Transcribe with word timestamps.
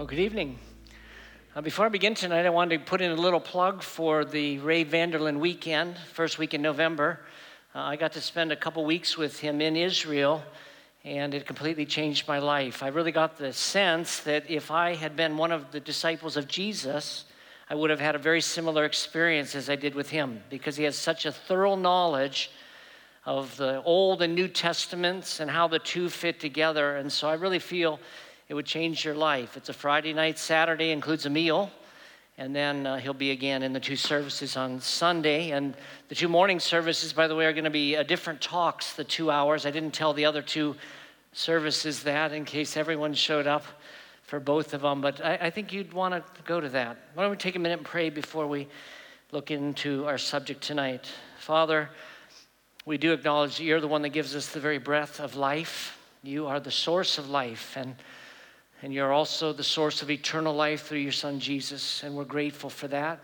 Well, 0.00 0.06
good 0.06 0.18
evening. 0.18 0.58
Uh, 1.54 1.60
before 1.60 1.84
I 1.84 1.90
begin 1.90 2.14
tonight, 2.14 2.46
I 2.46 2.48
wanted 2.48 2.78
to 2.78 2.84
put 2.86 3.02
in 3.02 3.10
a 3.10 3.14
little 3.14 3.38
plug 3.38 3.82
for 3.82 4.24
the 4.24 4.58
Ray 4.60 4.82
Vander 4.82 5.18
Laan 5.18 5.40
weekend, 5.40 5.98
first 6.14 6.38
week 6.38 6.54
in 6.54 6.62
November. 6.62 7.20
Uh, 7.74 7.80
I 7.80 7.96
got 7.96 8.12
to 8.12 8.20
spend 8.22 8.50
a 8.50 8.56
couple 8.56 8.82
weeks 8.86 9.18
with 9.18 9.40
him 9.40 9.60
in 9.60 9.76
Israel, 9.76 10.42
and 11.04 11.34
it 11.34 11.44
completely 11.44 11.84
changed 11.84 12.26
my 12.26 12.38
life. 12.38 12.82
I 12.82 12.88
really 12.88 13.12
got 13.12 13.36
the 13.36 13.52
sense 13.52 14.20
that 14.20 14.50
if 14.50 14.70
I 14.70 14.94
had 14.94 15.16
been 15.16 15.36
one 15.36 15.52
of 15.52 15.70
the 15.70 15.80
disciples 15.80 16.38
of 16.38 16.48
Jesus, 16.48 17.26
I 17.68 17.74
would 17.74 17.90
have 17.90 18.00
had 18.00 18.14
a 18.14 18.18
very 18.18 18.40
similar 18.40 18.86
experience 18.86 19.54
as 19.54 19.68
I 19.68 19.76
did 19.76 19.94
with 19.94 20.08
him 20.08 20.42
because 20.48 20.78
he 20.78 20.84
has 20.84 20.96
such 20.96 21.26
a 21.26 21.32
thorough 21.32 21.76
knowledge 21.76 22.50
of 23.26 23.54
the 23.58 23.82
Old 23.82 24.22
and 24.22 24.34
New 24.34 24.48
Testaments 24.48 25.40
and 25.40 25.50
how 25.50 25.68
the 25.68 25.78
two 25.78 26.08
fit 26.08 26.40
together. 26.40 26.96
And 26.96 27.12
so 27.12 27.28
I 27.28 27.34
really 27.34 27.58
feel 27.58 28.00
it 28.50 28.54
would 28.54 28.66
change 28.66 29.04
your 29.04 29.14
life. 29.14 29.56
It's 29.56 29.68
a 29.68 29.72
Friday 29.72 30.12
night, 30.12 30.36
Saturday 30.36 30.90
includes 30.90 31.24
a 31.24 31.30
meal, 31.30 31.70
and 32.36 32.54
then 32.54 32.84
uh, 32.84 32.96
he'll 32.96 33.14
be 33.14 33.30
again 33.30 33.62
in 33.62 33.72
the 33.72 33.78
two 33.78 33.94
services 33.94 34.56
on 34.56 34.80
Sunday. 34.80 35.52
And 35.52 35.76
the 36.08 36.16
two 36.16 36.26
morning 36.26 36.58
services, 36.58 37.12
by 37.12 37.28
the 37.28 37.36
way, 37.36 37.46
are 37.46 37.52
going 37.52 37.62
to 37.62 37.70
be 37.70 37.94
uh, 37.94 38.02
different 38.02 38.40
talks, 38.40 38.94
the 38.94 39.04
two 39.04 39.30
hours. 39.30 39.66
I 39.66 39.70
didn't 39.70 39.92
tell 39.92 40.12
the 40.12 40.24
other 40.24 40.42
two 40.42 40.74
services 41.32 42.02
that 42.02 42.32
in 42.32 42.44
case 42.44 42.76
everyone 42.76 43.14
showed 43.14 43.46
up 43.46 43.64
for 44.24 44.40
both 44.40 44.74
of 44.74 44.80
them, 44.80 45.00
but 45.00 45.24
I, 45.24 45.34
I 45.42 45.50
think 45.50 45.72
you'd 45.72 45.92
want 45.92 46.12
to 46.14 46.42
go 46.42 46.60
to 46.60 46.68
that. 46.70 46.96
Why 47.14 47.22
don't 47.22 47.30
we 47.30 47.36
take 47.36 47.54
a 47.54 47.60
minute 47.60 47.78
and 47.78 47.86
pray 47.86 48.10
before 48.10 48.48
we 48.48 48.66
look 49.30 49.52
into 49.52 50.06
our 50.06 50.18
subject 50.18 50.60
tonight? 50.60 51.06
Father, 51.38 51.88
we 52.84 52.98
do 52.98 53.12
acknowledge 53.12 53.58
that 53.58 53.62
you're 53.62 53.80
the 53.80 53.86
one 53.86 54.02
that 54.02 54.08
gives 54.08 54.34
us 54.34 54.48
the 54.48 54.58
very 54.58 54.78
breath 54.78 55.20
of 55.20 55.36
life. 55.36 55.96
You 56.24 56.48
are 56.48 56.58
the 56.58 56.72
source 56.72 57.16
of 57.16 57.30
life, 57.30 57.76
and 57.76 57.94
and 58.82 58.92
you're 58.92 59.12
also 59.12 59.52
the 59.52 59.64
source 59.64 60.02
of 60.02 60.10
eternal 60.10 60.54
life 60.54 60.86
through 60.86 60.98
your 60.98 61.12
Son 61.12 61.38
Jesus, 61.38 62.02
and 62.02 62.14
we're 62.14 62.24
grateful 62.24 62.70
for 62.70 62.88
that. 62.88 63.20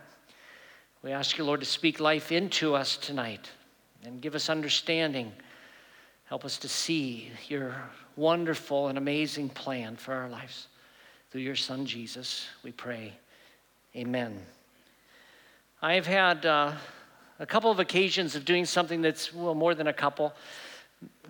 We 1.03 1.13
ask 1.13 1.39
you, 1.39 1.45
Lord, 1.45 1.61
to 1.61 1.67
speak 1.67 2.01
life 2.01 2.33
into 2.33 2.75
us 2.75 2.97
tonight 2.97 3.51
and 4.05 4.21
give 4.21 4.35
us 4.35 4.51
understanding. 4.51 5.33
Help 6.25 6.45
us 6.45 6.59
to 6.59 6.69
see 6.69 7.31
your 7.49 7.75
wonderful 8.17 8.89
and 8.89 8.99
amazing 8.99 9.49
plan 9.49 9.97
for 9.97 10.15
our 10.15 10.29
lives. 10.29 10.69
Through 11.31 11.43
your 11.43 11.57
Son 11.57 11.87
Jesus, 11.87 12.47
we 12.63 12.73
pray. 12.73 13.13
Amen. 13.95 14.39
I've 15.81 16.07
had 16.07 16.45
uh, 16.45 16.73
a 17.39 17.47
couple 17.47 17.71
of 17.71 17.79
occasions 17.79 18.35
of 18.35 18.45
doing 18.45 18.65
something 18.65 19.01
that's, 19.03 19.33
well, 19.33 19.55
more 19.55 19.75
than 19.75 19.87
a 19.87 19.93
couple, 19.93 20.35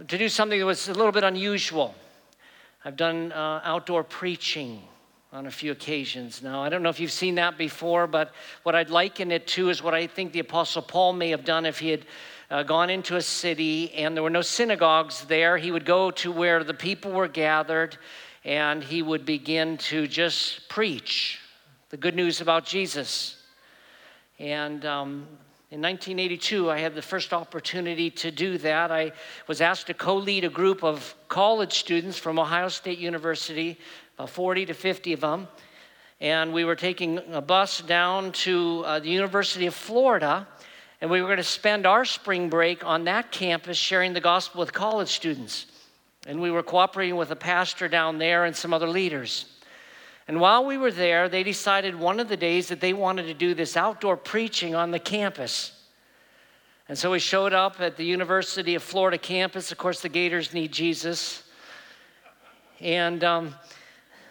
to 0.08 0.18
do 0.18 0.28
something 0.28 0.58
that 0.58 0.66
was 0.66 0.88
a 0.88 0.94
little 0.94 1.12
bit 1.12 1.24
unusual. 1.24 1.94
I've 2.86 2.96
done 2.96 3.32
uh, 3.32 3.62
outdoor 3.64 4.04
preaching 4.04 4.80
on 5.32 5.48
a 5.48 5.50
few 5.50 5.72
occasions 5.72 6.40
now. 6.40 6.62
I 6.62 6.68
don't 6.68 6.84
know 6.84 6.88
if 6.88 7.00
you've 7.00 7.10
seen 7.10 7.34
that 7.34 7.58
before, 7.58 8.06
but 8.06 8.32
what 8.62 8.76
I'd 8.76 8.90
liken 8.90 9.32
it 9.32 9.48
to 9.48 9.70
is 9.70 9.82
what 9.82 9.92
I 9.92 10.06
think 10.06 10.30
the 10.30 10.38
Apostle 10.38 10.82
Paul 10.82 11.12
may 11.12 11.30
have 11.30 11.44
done 11.44 11.66
if 11.66 11.80
he 11.80 11.88
had 11.88 12.06
uh, 12.48 12.62
gone 12.62 12.88
into 12.88 13.16
a 13.16 13.22
city 13.22 13.92
and 13.94 14.14
there 14.14 14.22
were 14.22 14.30
no 14.30 14.40
synagogues 14.40 15.24
there. 15.24 15.58
He 15.58 15.72
would 15.72 15.84
go 15.84 16.12
to 16.12 16.30
where 16.30 16.62
the 16.62 16.74
people 16.74 17.10
were 17.10 17.26
gathered 17.26 17.98
and 18.44 18.84
he 18.84 19.02
would 19.02 19.26
begin 19.26 19.78
to 19.78 20.06
just 20.06 20.68
preach 20.68 21.40
the 21.88 21.96
good 21.96 22.14
news 22.14 22.40
about 22.40 22.64
Jesus. 22.64 23.42
And 24.38 24.86
um, 24.86 25.26
in 25.68 25.82
1982, 25.82 26.70
I 26.70 26.78
had 26.78 26.94
the 26.94 27.02
first 27.02 27.32
opportunity 27.32 28.08
to 28.08 28.30
do 28.30 28.56
that. 28.58 28.92
I 28.92 29.10
was 29.48 29.60
asked 29.60 29.88
to 29.88 29.94
co 29.94 30.14
lead 30.14 30.44
a 30.44 30.48
group 30.48 30.84
of 30.84 31.16
college 31.26 31.80
students 31.80 32.16
from 32.16 32.38
Ohio 32.38 32.68
State 32.68 33.00
University, 33.00 33.76
about 34.16 34.30
40 34.30 34.66
to 34.66 34.74
50 34.74 35.14
of 35.14 35.20
them. 35.22 35.48
And 36.20 36.52
we 36.52 36.64
were 36.64 36.76
taking 36.76 37.18
a 37.32 37.40
bus 37.40 37.80
down 37.80 38.30
to 38.46 38.84
uh, 38.86 39.00
the 39.00 39.08
University 39.08 39.66
of 39.66 39.74
Florida, 39.74 40.46
and 41.00 41.10
we 41.10 41.20
were 41.20 41.26
going 41.26 41.38
to 41.38 41.42
spend 41.42 41.84
our 41.84 42.04
spring 42.04 42.48
break 42.48 42.84
on 42.84 43.02
that 43.04 43.32
campus 43.32 43.76
sharing 43.76 44.12
the 44.12 44.20
gospel 44.20 44.60
with 44.60 44.72
college 44.72 45.08
students. 45.08 45.66
And 46.28 46.40
we 46.40 46.52
were 46.52 46.62
cooperating 46.62 47.16
with 47.16 47.32
a 47.32 47.36
pastor 47.36 47.88
down 47.88 48.18
there 48.18 48.44
and 48.44 48.54
some 48.54 48.72
other 48.72 48.88
leaders. 48.88 49.55
And 50.28 50.40
while 50.40 50.64
we 50.64 50.76
were 50.76 50.90
there, 50.90 51.28
they 51.28 51.42
decided 51.42 51.94
one 51.94 52.18
of 52.18 52.28
the 52.28 52.36
days 52.36 52.68
that 52.68 52.80
they 52.80 52.92
wanted 52.92 53.26
to 53.26 53.34
do 53.34 53.54
this 53.54 53.76
outdoor 53.76 54.16
preaching 54.16 54.74
on 54.74 54.90
the 54.90 54.98
campus. 54.98 55.72
And 56.88 56.98
so 56.98 57.12
we 57.12 57.18
showed 57.18 57.52
up 57.52 57.80
at 57.80 57.96
the 57.96 58.04
University 58.04 58.74
of 58.74 58.82
Florida 58.82 59.18
campus. 59.18 59.70
Of 59.70 59.78
course, 59.78 60.00
the 60.00 60.08
Gators 60.08 60.52
need 60.52 60.72
Jesus. 60.72 61.44
And 62.80 63.22
um, 63.24 63.54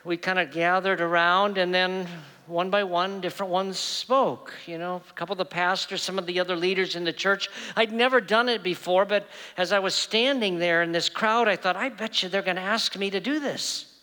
we 0.03 0.17
kind 0.17 0.37
of 0.37 0.51
gathered 0.51 1.01
around, 1.01 1.57
and 1.57 1.73
then 1.73 2.07
one 2.47 2.69
by 2.69 2.83
one, 2.83 3.21
different 3.21 3.51
ones 3.51 3.79
spoke. 3.79 4.53
You 4.67 4.77
know, 4.77 5.01
a 5.09 5.13
couple 5.13 5.33
of 5.33 5.37
the 5.37 5.45
pastors, 5.45 6.01
some 6.01 6.19
of 6.19 6.25
the 6.25 6.39
other 6.39 6.55
leaders 6.55 6.95
in 6.95 7.03
the 7.03 7.13
church. 7.13 7.49
I'd 7.75 7.91
never 7.91 8.21
done 8.21 8.49
it 8.49 8.63
before, 8.63 9.05
but 9.05 9.27
as 9.57 9.71
I 9.71 9.79
was 9.79 9.95
standing 9.95 10.59
there 10.59 10.83
in 10.83 10.91
this 10.91 11.09
crowd, 11.09 11.47
I 11.47 11.55
thought, 11.55 11.75
I 11.75 11.89
bet 11.89 12.21
you 12.21 12.29
they're 12.29 12.41
going 12.41 12.57
to 12.57 12.61
ask 12.61 12.97
me 12.97 13.09
to 13.09 13.19
do 13.19 13.39
this. 13.39 13.94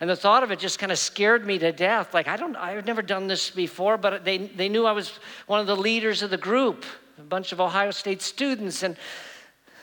And 0.00 0.08
the 0.08 0.16
thought 0.16 0.42
of 0.42 0.50
it 0.50 0.58
just 0.58 0.78
kind 0.78 0.90
of 0.90 0.98
scared 0.98 1.46
me 1.46 1.58
to 1.58 1.72
death. 1.72 2.14
Like, 2.14 2.26
I 2.26 2.38
don't, 2.38 2.56
I've 2.56 2.86
never 2.86 3.02
done 3.02 3.26
this 3.26 3.50
before, 3.50 3.98
but 3.98 4.24
they, 4.24 4.38
they 4.38 4.68
knew 4.68 4.86
I 4.86 4.92
was 4.92 5.18
one 5.46 5.60
of 5.60 5.66
the 5.66 5.76
leaders 5.76 6.22
of 6.22 6.30
the 6.30 6.38
group, 6.38 6.86
a 7.18 7.22
bunch 7.22 7.52
of 7.52 7.60
Ohio 7.60 7.90
State 7.90 8.22
students, 8.22 8.82
and 8.82 8.96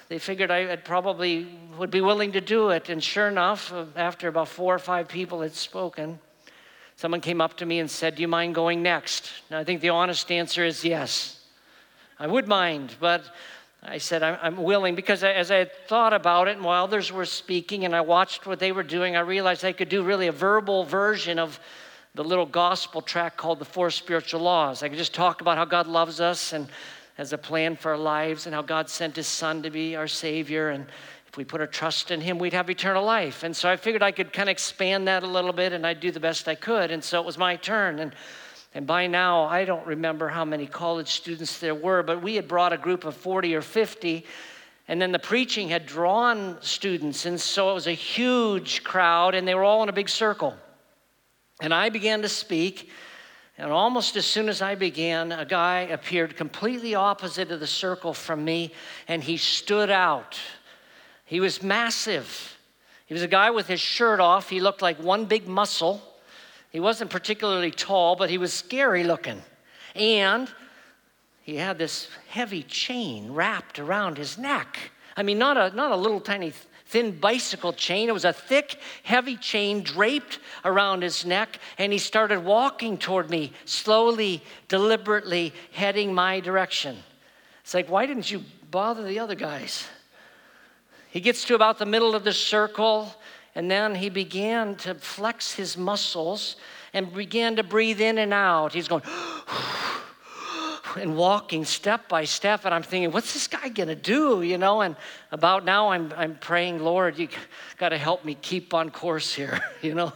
they 0.09 0.17
figured 0.17 0.49
I 0.49 0.75
probably 0.77 1.47
would 1.77 1.91
be 1.91 2.01
willing 2.01 2.31
to 2.31 2.41
do 2.41 2.69
it. 2.69 2.89
And 2.89 3.03
sure 3.03 3.27
enough, 3.27 3.71
after 3.95 4.27
about 4.27 4.47
four 4.47 4.73
or 4.73 4.79
five 4.79 5.07
people 5.07 5.41
had 5.41 5.53
spoken, 5.53 6.17
someone 6.95 7.21
came 7.21 7.39
up 7.39 7.57
to 7.57 7.65
me 7.65 7.79
and 7.79 7.89
said, 7.89 8.15
Do 8.15 8.21
you 8.21 8.27
mind 8.27 8.55
going 8.55 8.81
next? 8.81 9.29
Now, 9.51 9.59
I 9.59 9.63
think 9.63 9.81
the 9.81 9.89
honest 9.89 10.31
answer 10.31 10.65
is 10.65 10.83
yes. 10.83 11.41
I 12.17 12.25
would 12.25 12.47
mind, 12.47 12.95
but 12.99 13.23
I 13.83 13.99
said, 13.99 14.23
I'm, 14.23 14.57
willing 14.57 14.95
because 14.95 15.23
as 15.23 15.51
I 15.51 15.65
thought 15.65 16.11
about 16.11 16.47
it 16.47 16.57
and 16.57 16.65
while 16.65 16.83
others 16.83 17.11
were 17.11 17.25
speaking 17.25 17.85
and 17.85 17.95
I 17.95 18.01
watched 18.01 18.45
what 18.45 18.59
they 18.59 18.71
were 18.71 18.83
doing, 18.83 19.15
I 19.15 19.21
realized 19.21 19.63
I 19.63 19.71
could 19.71 19.89
do 19.89 20.03
really 20.03 20.27
a 20.27 20.31
verbal 20.31 20.83
version 20.83 21.39
of 21.39 21.59
the 22.15 22.23
little 22.23 22.45
gospel 22.45 23.01
track 23.01 23.37
called 23.37 23.59
The 23.59 23.65
Four 23.65 23.91
Spiritual 23.91 24.41
Laws. 24.41 24.81
I 24.81 24.89
could 24.89 24.97
just 24.97 25.13
talk 25.13 25.41
about 25.41 25.57
how 25.57 25.65
God 25.65 25.85
loves 25.85 26.19
us 26.19 26.53
and 26.53 26.67
has 27.15 27.31
a 27.33 27.37
plan 27.37 27.75
for 27.75 27.91
our 27.91 27.97
lives 27.97 28.45
and 28.45 28.55
how 28.55 28.63
God 28.63 28.89
sent 28.89 29.15
His 29.15 29.27
Son 29.27 29.61
to 29.63 29.69
be 29.69 29.95
our 29.95 30.07
Savior. 30.07 30.69
And 30.69 30.87
if 31.27 31.37
we 31.37 31.45
put 31.45 31.61
our 31.61 31.67
trust 31.67 32.09
in 32.09 32.19
Him, 32.19 32.39
we'd 32.39 32.53
have 32.53 32.69
eternal 32.69 33.05
life. 33.05 33.43
And 33.43 33.55
so 33.55 33.69
I 33.69 33.75
figured 33.75 34.01
I 34.01 34.11
could 34.11 34.33
kind 34.33 34.49
of 34.49 34.51
expand 34.51 35.07
that 35.07 35.23
a 35.23 35.27
little 35.27 35.53
bit 35.53 35.73
and 35.73 35.85
I'd 35.85 35.99
do 35.99 36.11
the 36.11 36.19
best 36.19 36.47
I 36.47 36.55
could. 36.55 36.89
And 36.89 37.03
so 37.03 37.19
it 37.19 37.25
was 37.25 37.37
my 37.37 37.55
turn. 37.55 37.99
And 37.99 38.15
and 38.77 38.85
by 38.85 39.07
now, 39.07 39.45
I 39.45 39.65
don't 39.65 39.87
remember 39.87 40.27
how 40.27 40.45
many 40.45 40.67
college 40.67 41.09
students 41.09 41.57
there 41.57 41.73
were, 41.73 42.03
but 42.03 42.21
we 42.21 42.35
had 42.35 42.47
brought 42.47 42.73
a 42.73 42.77
group 42.77 43.05
of 43.05 43.17
40 43.17 43.55
or 43.55 43.63
50. 43.63 44.23
And 44.87 45.01
then 45.01 45.11
the 45.11 45.17
preaching 45.17 45.69
had 45.69 45.87
drawn 45.87 46.59
students. 46.61 47.25
And 47.25 47.41
so 47.41 47.71
it 47.71 47.73
was 47.73 47.87
a 47.87 47.93
huge 47.93 48.83
crowd, 48.83 49.33
and 49.33 49.47
they 49.47 49.55
were 49.55 49.63
all 49.63 49.81
in 49.81 49.89
a 49.89 49.93
big 49.93 50.09
circle. 50.09 50.55
And 51.59 51.73
I 51.73 51.89
began 51.89 52.21
to 52.21 52.29
speak. 52.29 52.91
And 53.57 53.71
almost 53.71 54.15
as 54.15 54.27
soon 54.27 54.47
as 54.47 54.61
I 54.61 54.75
began, 54.75 55.31
a 55.31 55.43
guy 55.43 55.79
appeared 55.79 56.37
completely 56.37 56.93
opposite 56.93 57.49
of 57.49 57.59
the 57.59 57.65
circle 57.65 58.13
from 58.13 58.45
me, 58.45 58.71
and 59.07 59.23
he 59.23 59.37
stood 59.37 59.89
out. 59.89 60.39
He 61.25 61.39
was 61.39 61.63
massive. 61.63 62.55
He 63.07 63.15
was 63.15 63.23
a 63.23 63.27
guy 63.27 63.49
with 63.49 63.65
his 63.65 63.81
shirt 63.81 64.19
off. 64.19 64.51
He 64.51 64.59
looked 64.59 64.83
like 64.83 65.01
one 65.01 65.25
big 65.25 65.47
muscle. 65.47 65.99
He 66.69 66.79
wasn't 66.79 67.09
particularly 67.09 67.71
tall, 67.71 68.15
but 68.15 68.29
he 68.29 68.37
was 68.37 68.53
scary 68.53 69.03
looking. 69.03 69.41
And 69.95 70.49
he 71.41 71.55
had 71.55 71.77
this 71.77 72.09
heavy 72.29 72.63
chain 72.63 73.31
wrapped 73.31 73.79
around 73.79 74.17
his 74.17 74.37
neck. 74.37 74.91
I 75.15 75.23
mean, 75.23 75.39
not 75.39 75.57
a, 75.57 75.75
not 75.75 75.91
a 75.91 75.95
little 75.95 76.19
tiny 76.19 76.53
thin 76.87 77.19
bicycle 77.19 77.73
chain. 77.73 78.09
It 78.09 78.13
was 78.13 78.25
a 78.25 78.33
thick, 78.33 78.79
heavy 79.03 79.35
chain 79.35 79.81
draped 79.83 80.39
around 80.63 81.03
his 81.03 81.25
neck, 81.25 81.59
and 81.77 81.91
he 81.91 81.99
started 81.99 82.43
walking 82.43 82.97
toward 82.97 83.29
me, 83.29 83.53
slowly, 83.65 84.43
deliberately 84.67 85.53
heading 85.71 86.13
my 86.13 86.39
direction. 86.39 86.97
It's 87.63 87.73
like, 87.73 87.89
why 87.89 88.05
didn't 88.05 88.31
you 88.31 88.43
bother 88.71 89.03
the 89.03 89.19
other 89.19 89.35
guys? 89.35 89.87
He 91.09 91.19
gets 91.21 91.45
to 91.45 91.55
about 91.55 91.79
the 91.79 91.85
middle 91.85 92.15
of 92.15 92.23
the 92.23 92.33
circle, 92.33 93.13
and 93.57 93.71
then 93.71 93.95
he 93.95 94.09
began 94.09 94.75
to 94.75 94.93
flex 94.93 95.51
his 95.51 95.75
muscles 95.75 96.57
and 96.93 97.11
began 97.11 97.55
to 97.55 97.63
breathe 97.63 97.99
in 97.99 98.19
and 98.19 98.31
out. 98.31 98.71
He's 98.71 98.87
going, 98.87 99.01
and 100.95 101.17
walking 101.17 101.65
step 101.65 102.07
by 102.07 102.23
step. 102.23 102.65
And 102.65 102.73
I'm 102.75 102.83
thinking, 102.83 103.11
what's 103.11 103.33
this 103.33 103.47
guy 103.47 103.69
going 103.69 103.89
to 103.89 103.95
do? 103.95 104.43
You 104.43 104.59
know, 104.59 104.81
and 104.81 104.95
about 105.31 105.65
now 105.65 105.89
I'm, 105.89 106.13
I'm 106.15 106.35
praying, 106.35 106.83
Lord, 106.83 107.17
you 107.17 107.29
got 107.79 107.89
to 107.89 107.97
help 107.97 108.23
me 108.23 108.37
keep 108.39 108.75
on 108.75 108.91
course 108.91 109.33
here, 109.33 109.59
you 109.81 109.95
know. 109.95 110.13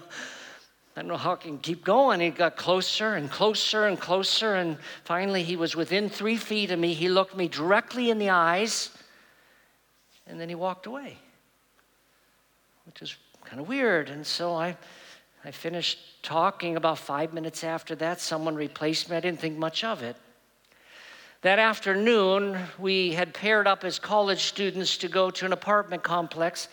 I 0.95 1.01
don't 1.01 1.07
know 1.07 1.17
how 1.17 1.33
I 1.33 1.37
can 1.37 1.57
keep 1.57 1.83
going. 1.83 2.19
He 2.19 2.29
got 2.29 2.57
closer 2.57 3.15
and 3.15 3.31
closer 3.31 3.87
and 3.87 3.99
closer. 3.99 4.53
And 4.53 4.77
finally, 5.03 5.41
he 5.41 5.55
was 5.55 5.75
within 5.75 6.09
three 6.09 6.37
feet 6.37 6.69
of 6.69 6.77
me. 6.77 6.93
He 6.93 7.09
looked 7.09 7.35
me 7.35 7.47
directly 7.47 8.11
in 8.11 8.19
the 8.19 8.29
eyes. 8.29 8.91
And 10.27 10.39
then 10.39 10.47
he 10.47 10.53
walked 10.53 10.85
away, 10.85 11.17
which 12.85 13.01
is 13.01 13.17
kind 13.45 13.59
of 13.59 13.67
weird. 13.67 14.09
And 14.09 14.25
so 14.25 14.55
I, 14.55 14.77
I 15.43 15.51
finished 15.51 16.23
talking. 16.23 16.75
About 16.75 16.97
five 16.97 17.33
minutes 17.33 17.63
after 17.63 17.95
that, 17.95 18.21
someone 18.21 18.55
replaced 18.55 19.09
me. 19.09 19.17
I 19.17 19.19
didn't 19.19 19.39
think 19.39 19.57
much 19.57 19.83
of 19.83 20.03
it. 20.03 20.15
That 21.41 21.57
afternoon, 21.57 22.57
we 22.77 23.13
had 23.13 23.33
paired 23.33 23.65
up 23.65 23.83
as 23.83 23.97
college 23.97 24.43
students 24.43 24.97
to 24.97 25.07
go 25.07 25.31
to 25.31 25.45
an 25.45 25.53
apartment 25.53 26.03
complex 26.03 26.67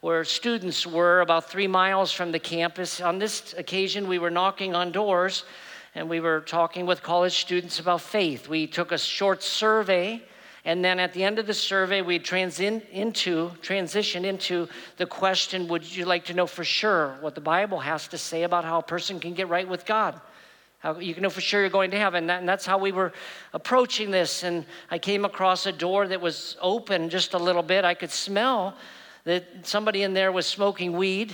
where 0.00 0.24
students 0.24 0.86
were 0.86 1.20
about 1.20 1.50
three 1.50 1.66
miles 1.66 2.12
from 2.12 2.32
the 2.32 2.38
campus. 2.38 3.00
On 3.00 3.18
this 3.18 3.54
occasion, 3.58 4.08
we 4.08 4.18
were 4.18 4.30
knocking 4.30 4.74
on 4.74 4.92
doors 4.92 5.44
and 5.94 6.08
we 6.08 6.20
were 6.20 6.40
talking 6.40 6.86
with 6.86 7.02
college 7.02 7.38
students 7.38 7.78
about 7.78 8.00
faith. 8.00 8.48
We 8.48 8.66
took 8.66 8.92
a 8.92 8.98
short 8.98 9.42
survey, 9.42 10.22
and 10.66 10.84
then 10.84 10.98
at 10.98 11.12
the 11.12 11.22
end 11.22 11.38
of 11.38 11.46
the 11.46 11.54
survey, 11.54 12.02
we 12.02 12.18
transi- 12.18 12.82
into, 12.90 13.50
transitioned 13.62 14.24
into 14.24 14.68
the 14.96 15.06
question 15.06 15.68
Would 15.68 15.96
you 15.96 16.04
like 16.04 16.24
to 16.24 16.34
know 16.34 16.48
for 16.48 16.64
sure 16.64 17.16
what 17.20 17.36
the 17.36 17.40
Bible 17.40 17.78
has 17.78 18.08
to 18.08 18.18
say 18.18 18.42
about 18.42 18.64
how 18.64 18.80
a 18.80 18.82
person 18.82 19.20
can 19.20 19.32
get 19.32 19.48
right 19.48 19.66
with 19.66 19.86
God? 19.86 20.20
How 20.80 20.98
you 20.98 21.14
can 21.14 21.22
know 21.22 21.30
for 21.30 21.40
sure 21.40 21.60
you're 21.60 21.70
going 21.70 21.92
to 21.92 21.98
heaven. 21.98 22.26
That, 22.26 22.40
and 22.40 22.48
that's 22.48 22.66
how 22.66 22.78
we 22.78 22.90
were 22.90 23.12
approaching 23.52 24.10
this. 24.10 24.42
And 24.42 24.66
I 24.90 24.98
came 24.98 25.24
across 25.24 25.66
a 25.66 25.72
door 25.72 26.08
that 26.08 26.20
was 26.20 26.56
open 26.60 27.10
just 27.10 27.34
a 27.34 27.38
little 27.38 27.62
bit. 27.62 27.84
I 27.84 27.94
could 27.94 28.10
smell 28.10 28.74
that 29.22 29.44
somebody 29.62 30.02
in 30.02 30.14
there 30.14 30.32
was 30.32 30.46
smoking 30.46 30.96
weed. 30.96 31.32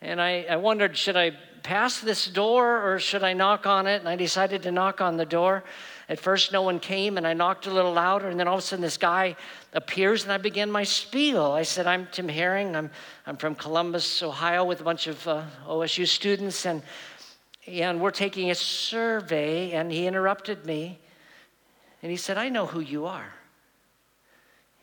And 0.00 0.20
I, 0.20 0.44
I 0.50 0.56
wondered, 0.56 0.96
should 0.96 1.16
I 1.16 1.38
pass 1.62 2.00
this 2.00 2.26
door 2.26 2.84
or 2.84 2.98
should 2.98 3.22
I 3.22 3.32
knock 3.32 3.64
on 3.64 3.86
it? 3.86 4.00
And 4.00 4.08
I 4.08 4.16
decided 4.16 4.64
to 4.64 4.72
knock 4.72 5.00
on 5.00 5.16
the 5.16 5.24
door. 5.24 5.62
At 6.08 6.20
first, 6.20 6.52
no 6.52 6.62
one 6.62 6.78
came, 6.78 7.16
and 7.16 7.26
I 7.26 7.34
knocked 7.34 7.66
a 7.66 7.70
little 7.70 7.92
louder. 7.92 8.28
And 8.28 8.38
then 8.38 8.46
all 8.46 8.54
of 8.54 8.60
a 8.60 8.62
sudden, 8.62 8.82
this 8.82 8.96
guy 8.96 9.34
appears, 9.72 10.22
and 10.22 10.32
I 10.32 10.38
began 10.38 10.70
my 10.70 10.84
spiel. 10.84 11.42
I 11.42 11.62
said, 11.62 11.86
I'm 11.86 12.06
Tim 12.12 12.28
Herring. 12.28 12.76
I'm, 12.76 12.90
I'm 13.26 13.36
from 13.36 13.56
Columbus, 13.56 14.22
Ohio, 14.22 14.64
with 14.64 14.80
a 14.80 14.84
bunch 14.84 15.08
of 15.08 15.26
uh, 15.26 15.42
OSU 15.66 16.06
students. 16.06 16.64
And 16.64 16.82
and 17.66 18.00
we're 18.00 18.12
taking 18.12 18.50
a 18.50 18.54
survey, 18.54 19.72
and 19.72 19.90
he 19.90 20.06
interrupted 20.06 20.64
me. 20.64 20.98
And 22.02 22.10
he 22.10 22.16
said, 22.16 22.38
I 22.38 22.48
know 22.48 22.66
who 22.66 22.80
you 22.80 23.06
are. 23.06 23.32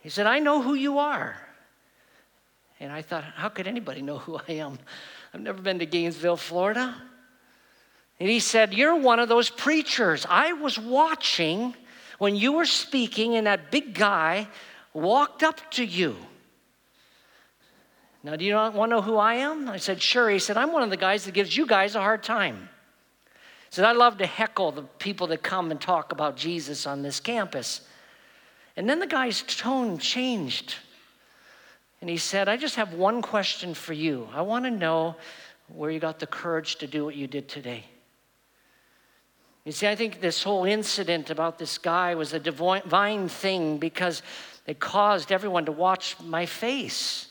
He 0.02 0.10
said, 0.10 0.28
I 0.28 0.40
know 0.40 0.62
who 0.62 0.74
you 0.74 1.00
are. 1.00 1.38
And 2.80 2.92
I 2.92 3.02
thought, 3.02 3.24
how 3.24 3.48
could 3.48 3.68
anybody 3.68 4.02
know 4.02 4.18
who 4.18 4.36
I 4.36 4.54
am? 4.54 4.78
I've 5.34 5.40
never 5.40 5.62
been 5.62 5.80
to 5.80 5.86
Gainesville, 5.86 6.36
Florida. 6.36 6.96
And 8.20 8.30
he 8.30 8.40
said, 8.40 8.74
You're 8.74 8.96
one 8.96 9.20
of 9.20 9.30
those 9.30 9.50
preachers. 9.50 10.26
I 10.30 10.54
was 10.54 10.78
watching 10.78 11.76
when 12.20 12.36
you 12.36 12.54
were 12.54 12.66
speaking, 12.66 13.36
and 13.36 13.48
that 13.48 13.72
big 13.72 13.94
guy 13.94 14.48
walked 14.94 15.44
up 15.44 15.72
to 15.72 15.84
you. 15.84 16.16
Now, 18.24 18.38
do 18.38 18.46
you 18.46 18.56
want 18.56 18.76
to 18.76 18.88
know 18.88 19.02
who 19.02 19.18
I 19.18 19.36
am? 19.36 19.68
I 19.68 19.78
said, 19.78 20.02
Sure. 20.02 20.30
He 20.30 20.40
said, 20.40 20.56
I'm 20.56 20.72
one 20.72 20.84
of 20.84 20.90
the 20.90 20.98
guys 20.98 21.26
that 21.26 21.34
gives 21.34 21.56
you 21.56 21.66
guys 21.66 21.96
a 21.96 22.00
hard 22.00 22.24
time 22.24 22.70
He 23.70 23.76
said, 23.76 23.86
I 23.86 23.92
love 23.92 24.18
to 24.20 24.26
heckle 24.26 24.72
the 24.72 24.84
people 24.84 25.28
that 25.28 25.44
come 25.44 25.72
and 25.72 25.82
talk 25.82 26.12
about 26.12 26.38
Jesus 26.38 26.88
on 26.88 27.02
this 27.02 27.20
campus. 27.20 27.82
And 28.78 28.90
then 28.90 29.00
the 29.00 29.08
guy's 29.08 29.44
tone 29.44 29.98
changed. 29.98 30.76
And 32.00 32.10
he 32.10 32.18
said, 32.18 32.50
I 32.50 32.58
just 32.58 32.76
have 32.76 32.94
one 32.94 33.22
question 33.22 33.74
for 33.74 33.94
you. 33.94 34.28
I 34.34 34.42
want 34.42 34.66
to 34.66 34.72
know 34.72 35.16
where 35.68 35.92
you 35.92 36.00
got 36.00 36.20
the 36.20 36.28
courage 36.28 36.78
to 36.78 36.88
do 36.88 37.06
what 37.06 37.16
you 37.16 37.28
did 37.28 37.48
today. 37.48 37.86
You 39.66 39.72
see, 39.72 39.88
I 39.88 39.96
think 39.96 40.20
this 40.20 40.44
whole 40.44 40.66
incident 40.66 41.30
about 41.30 41.58
this 41.58 41.78
guy 41.78 42.16
was 42.16 42.34
a 42.34 42.40
divine 42.40 43.30
thing 43.30 43.78
because 43.78 44.22
it 44.68 44.80
caused 44.80 45.32
everyone 45.32 45.66
to 45.66 45.72
watch 45.72 46.18
my 46.20 46.46
face 46.46 47.28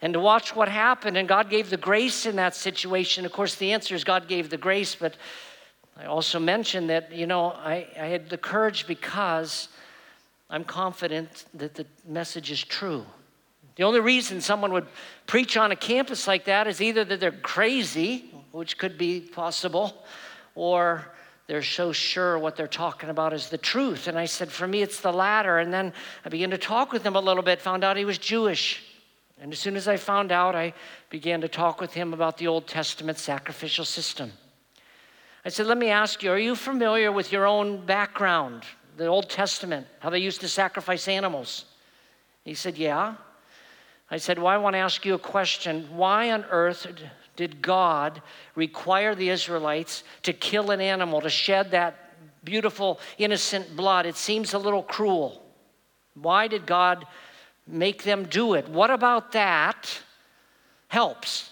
and 0.00 0.14
to 0.14 0.20
watch 0.20 0.56
what 0.56 0.70
happened. 0.70 1.18
And 1.18 1.28
God 1.28 1.50
gave 1.50 1.68
the 1.68 1.76
grace 1.76 2.24
in 2.24 2.36
that 2.36 2.54
situation. 2.54 3.26
Of 3.26 3.32
course, 3.32 3.56
the 3.56 3.72
answer 3.72 3.94
is 3.94 4.02
God 4.02 4.28
gave 4.28 4.48
the 4.48 4.56
grace, 4.56 4.94
but 4.94 5.16
I 5.98 6.06
also 6.06 6.38
mentioned 6.38 6.88
that, 6.88 7.12
you 7.12 7.26
know, 7.26 7.50
I, 7.50 7.86
I 8.00 8.06
had 8.06 8.30
the 8.30 8.38
courage 8.38 8.86
because 8.86 9.68
I'm 10.48 10.64
confident 10.64 11.44
that 11.52 11.74
the 11.74 11.84
message 12.06 12.50
is 12.50 12.64
true. 12.64 13.04
The 13.76 13.82
only 13.82 14.00
reason 14.00 14.40
someone 14.40 14.72
would 14.72 14.86
preach 15.26 15.58
on 15.58 15.70
a 15.70 15.76
campus 15.76 16.26
like 16.26 16.46
that 16.46 16.66
is 16.66 16.80
either 16.80 17.04
that 17.04 17.20
they're 17.20 17.30
crazy, 17.30 18.30
which 18.52 18.78
could 18.78 18.96
be 18.96 19.20
possible, 19.20 20.02
or 20.54 21.12
they're 21.52 21.62
so 21.62 21.92
sure 21.92 22.38
what 22.38 22.56
they're 22.56 22.66
talking 22.66 23.10
about 23.10 23.34
is 23.34 23.50
the 23.50 23.58
truth. 23.58 24.08
And 24.08 24.18
I 24.18 24.24
said, 24.24 24.50
for 24.50 24.66
me, 24.66 24.80
it's 24.80 25.00
the 25.00 25.12
latter. 25.12 25.58
And 25.58 25.70
then 25.70 25.92
I 26.24 26.30
began 26.30 26.48
to 26.48 26.56
talk 26.56 26.94
with 26.94 27.02
him 27.02 27.14
a 27.14 27.20
little 27.20 27.42
bit, 27.42 27.60
found 27.60 27.84
out 27.84 27.98
he 27.98 28.06
was 28.06 28.16
Jewish. 28.16 28.82
And 29.38 29.52
as 29.52 29.58
soon 29.58 29.76
as 29.76 29.86
I 29.86 29.98
found 29.98 30.32
out, 30.32 30.54
I 30.54 30.72
began 31.10 31.42
to 31.42 31.48
talk 31.48 31.78
with 31.78 31.92
him 31.92 32.14
about 32.14 32.38
the 32.38 32.46
Old 32.46 32.66
Testament 32.66 33.18
sacrificial 33.18 33.84
system. 33.84 34.32
I 35.44 35.50
said, 35.50 35.66
Let 35.66 35.76
me 35.76 35.90
ask 35.90 36.22
you, 36.22 36.32
are 36.32 36.38
you 36.38 36.56
familiar 36.56 37.12
with 37.12 37.30
your 37.30 37.44
own 37.44 37.84
background, 37.84 38.62
the 38.96 39.04
Old 39.04 39.28
Testament, 39.28 39.86
how 40.00 40.08
they 40.08 40.20
used 40.20 40.40
to 40.40 40.48
sacrifice 40.48 41.06
animals? 41.06 41.66
He 42.46 42.54
said, 42.54 42.78
Yeah. 42.78 43.16
I 44.10 44.16
said, 44.16 44.38
Well, 44.38 44.46
I 44.46 44.56
want 44.56 44.72
to 44.72 44.78
ask 44.78 45.04
you 45.04 45.12
a 45.12 45.18
question. 45.18 45.86
Why 45.94 46.30
on 46.30 46.46
earth 46.48 46.86
did 47.36 47.62
God 47.62 48.22
require 48.54 49.14
the 49.14 49.30
Israelites 49.30 50.04
to 50.22 50.32
kill 50.32 50.70
an 50.70 50.80
animal, 50.80 51.20
to 51.20 51.30
shed 51.30 51.70
that 51.70 52.14
beautiful, 52.44 53.00
innocent 53.18 53.76
blood? 53.76 54.06
It 54.06 54.16
seems 54.16 54.54
a 54.54 54.58
little 54.58 54.82
cruel. 54.82 55.42
Why 56.14 56.46
did 56.48 56.66
God 56.66 57.06
make 57.66 58.02
them 58.02 58.24
do 58.24 58.54
it? 58.54 58.68
What 58.68 58.90
about 58.90 59.32
that 59.32 60.00
helps? 60.88 61.50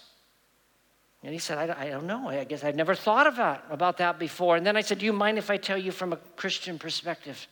And 1.22 1.32
he 1.32 1.38
said, 1.38 1.58
I, 1.58 1.86
I 1.86 1.88
don't 1.90 2.06
know. 2.06 2.28
I 2.28 2.44
guess 2.44 2.64
I've 2.64 2.76
never 2.76 2.94
thought 2.94 3.26
about, 3.26 3.64
about 3.70 3.98
that 3.98 4.18
before. 4.18 4.56
And 4.56 4.66
then 4.66 4.76
I 4.76 4.80
said, 4.80 4.98
Do 4.98 5.06
you 5.06 5.12
mind 5.12 5.38
if 5.38 5.50
I 5.50 5.56
tell 5.56 5.76
you 5.76 5.92
from 5.92 6.12
a 6.12 6.16
Christian 6.36 6.78
perspective? 6.78 7.46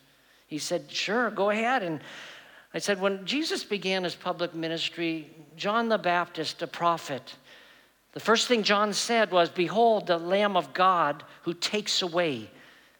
He 0.47 0.57
said, 0.57 0.91
Sure, 0.91 1.29
go 1.29 1.51
ahead. 1.51 1.83
And 1.83 1.99
I 2.73 2.79
said, 2.79 2.99
When 2.99 3.25
Jesus 3.25 3.63
began 3.63 4.03
his 4.03 4.15
public 4.15 4.55
ministry, 4.55 5.29
John 5.55 5.87
the 5.87 5.99
Baptist, 5.99 6.61
a 6.63 6.67
prophet, 6.67 7.35
the 8.13 8.19
first 8.19 8.47
thing 8.47 8.63
John 8.63 8.93
said 8.93 9.31
was, 9.31 9.49
Behold, 9.49 10.07
the 10.07 10.17
Lamb 10.17 10.57
of 10.57 10.73
God 10.73 11.23
who 11.43 11.53
takes 11.53 12.01
away 12.01 12.49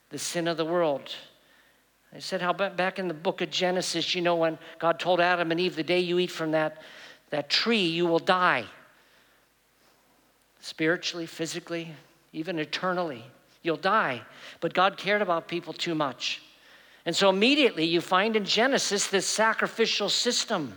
the 0.10 0.20
sin 0.20 0.48
of 0.48 0.58
the 0.58 0.66
world. 0.66 1.14
I 2.14 2.20
said, 2.20 2.42
How 2.42 2.54
back 2.54 3.00
in 3.00 3.08
the 3.08 3.14
book 3.14 3.42
of 3.42 3.50
Genesis, 3.50 4.14
you 4.16 4.22
know, 4.22 4.36
when 4.36 4.58
God 4.80 5.00
told 5.00 5.20
Adam 5.20 5.52
and 5.52 5.60
Eve, 5.60 5.76
The 5.76 5.84
day 5.84 6.00
you 6.00 6.20
eat 6.20 6.32
from 6.32 6.52
that, 6.52 6.82
that 7.30 7.50
tree, 7.50 7.86
you 7.86 8.06
will 8.06 8.20
die 8.20 8.66
spiritually, 10.60 11.26
physically, 11.26 11.94
even 12.34 12.60
eternally. 12.60 13.24
You'll 13.62 13.78
die. 13.78 14.22
But 14.60 14.74
God 14.74 14.98
cared 14.98 15.22
about 15.22 15.48
people 15.48 15.74
too 15.74 15.96
much. 15.96 16.42
And 17.06 17.16
so 17.16 17.30
immediately 17.30 17.86
you 17.86 18.02
find 18.02 18.36
in 18.36 18.46
Genesis 18.46 19.08
this 19.08 19.26
sacrificial 19.26 20.10
system. 20.10 20.74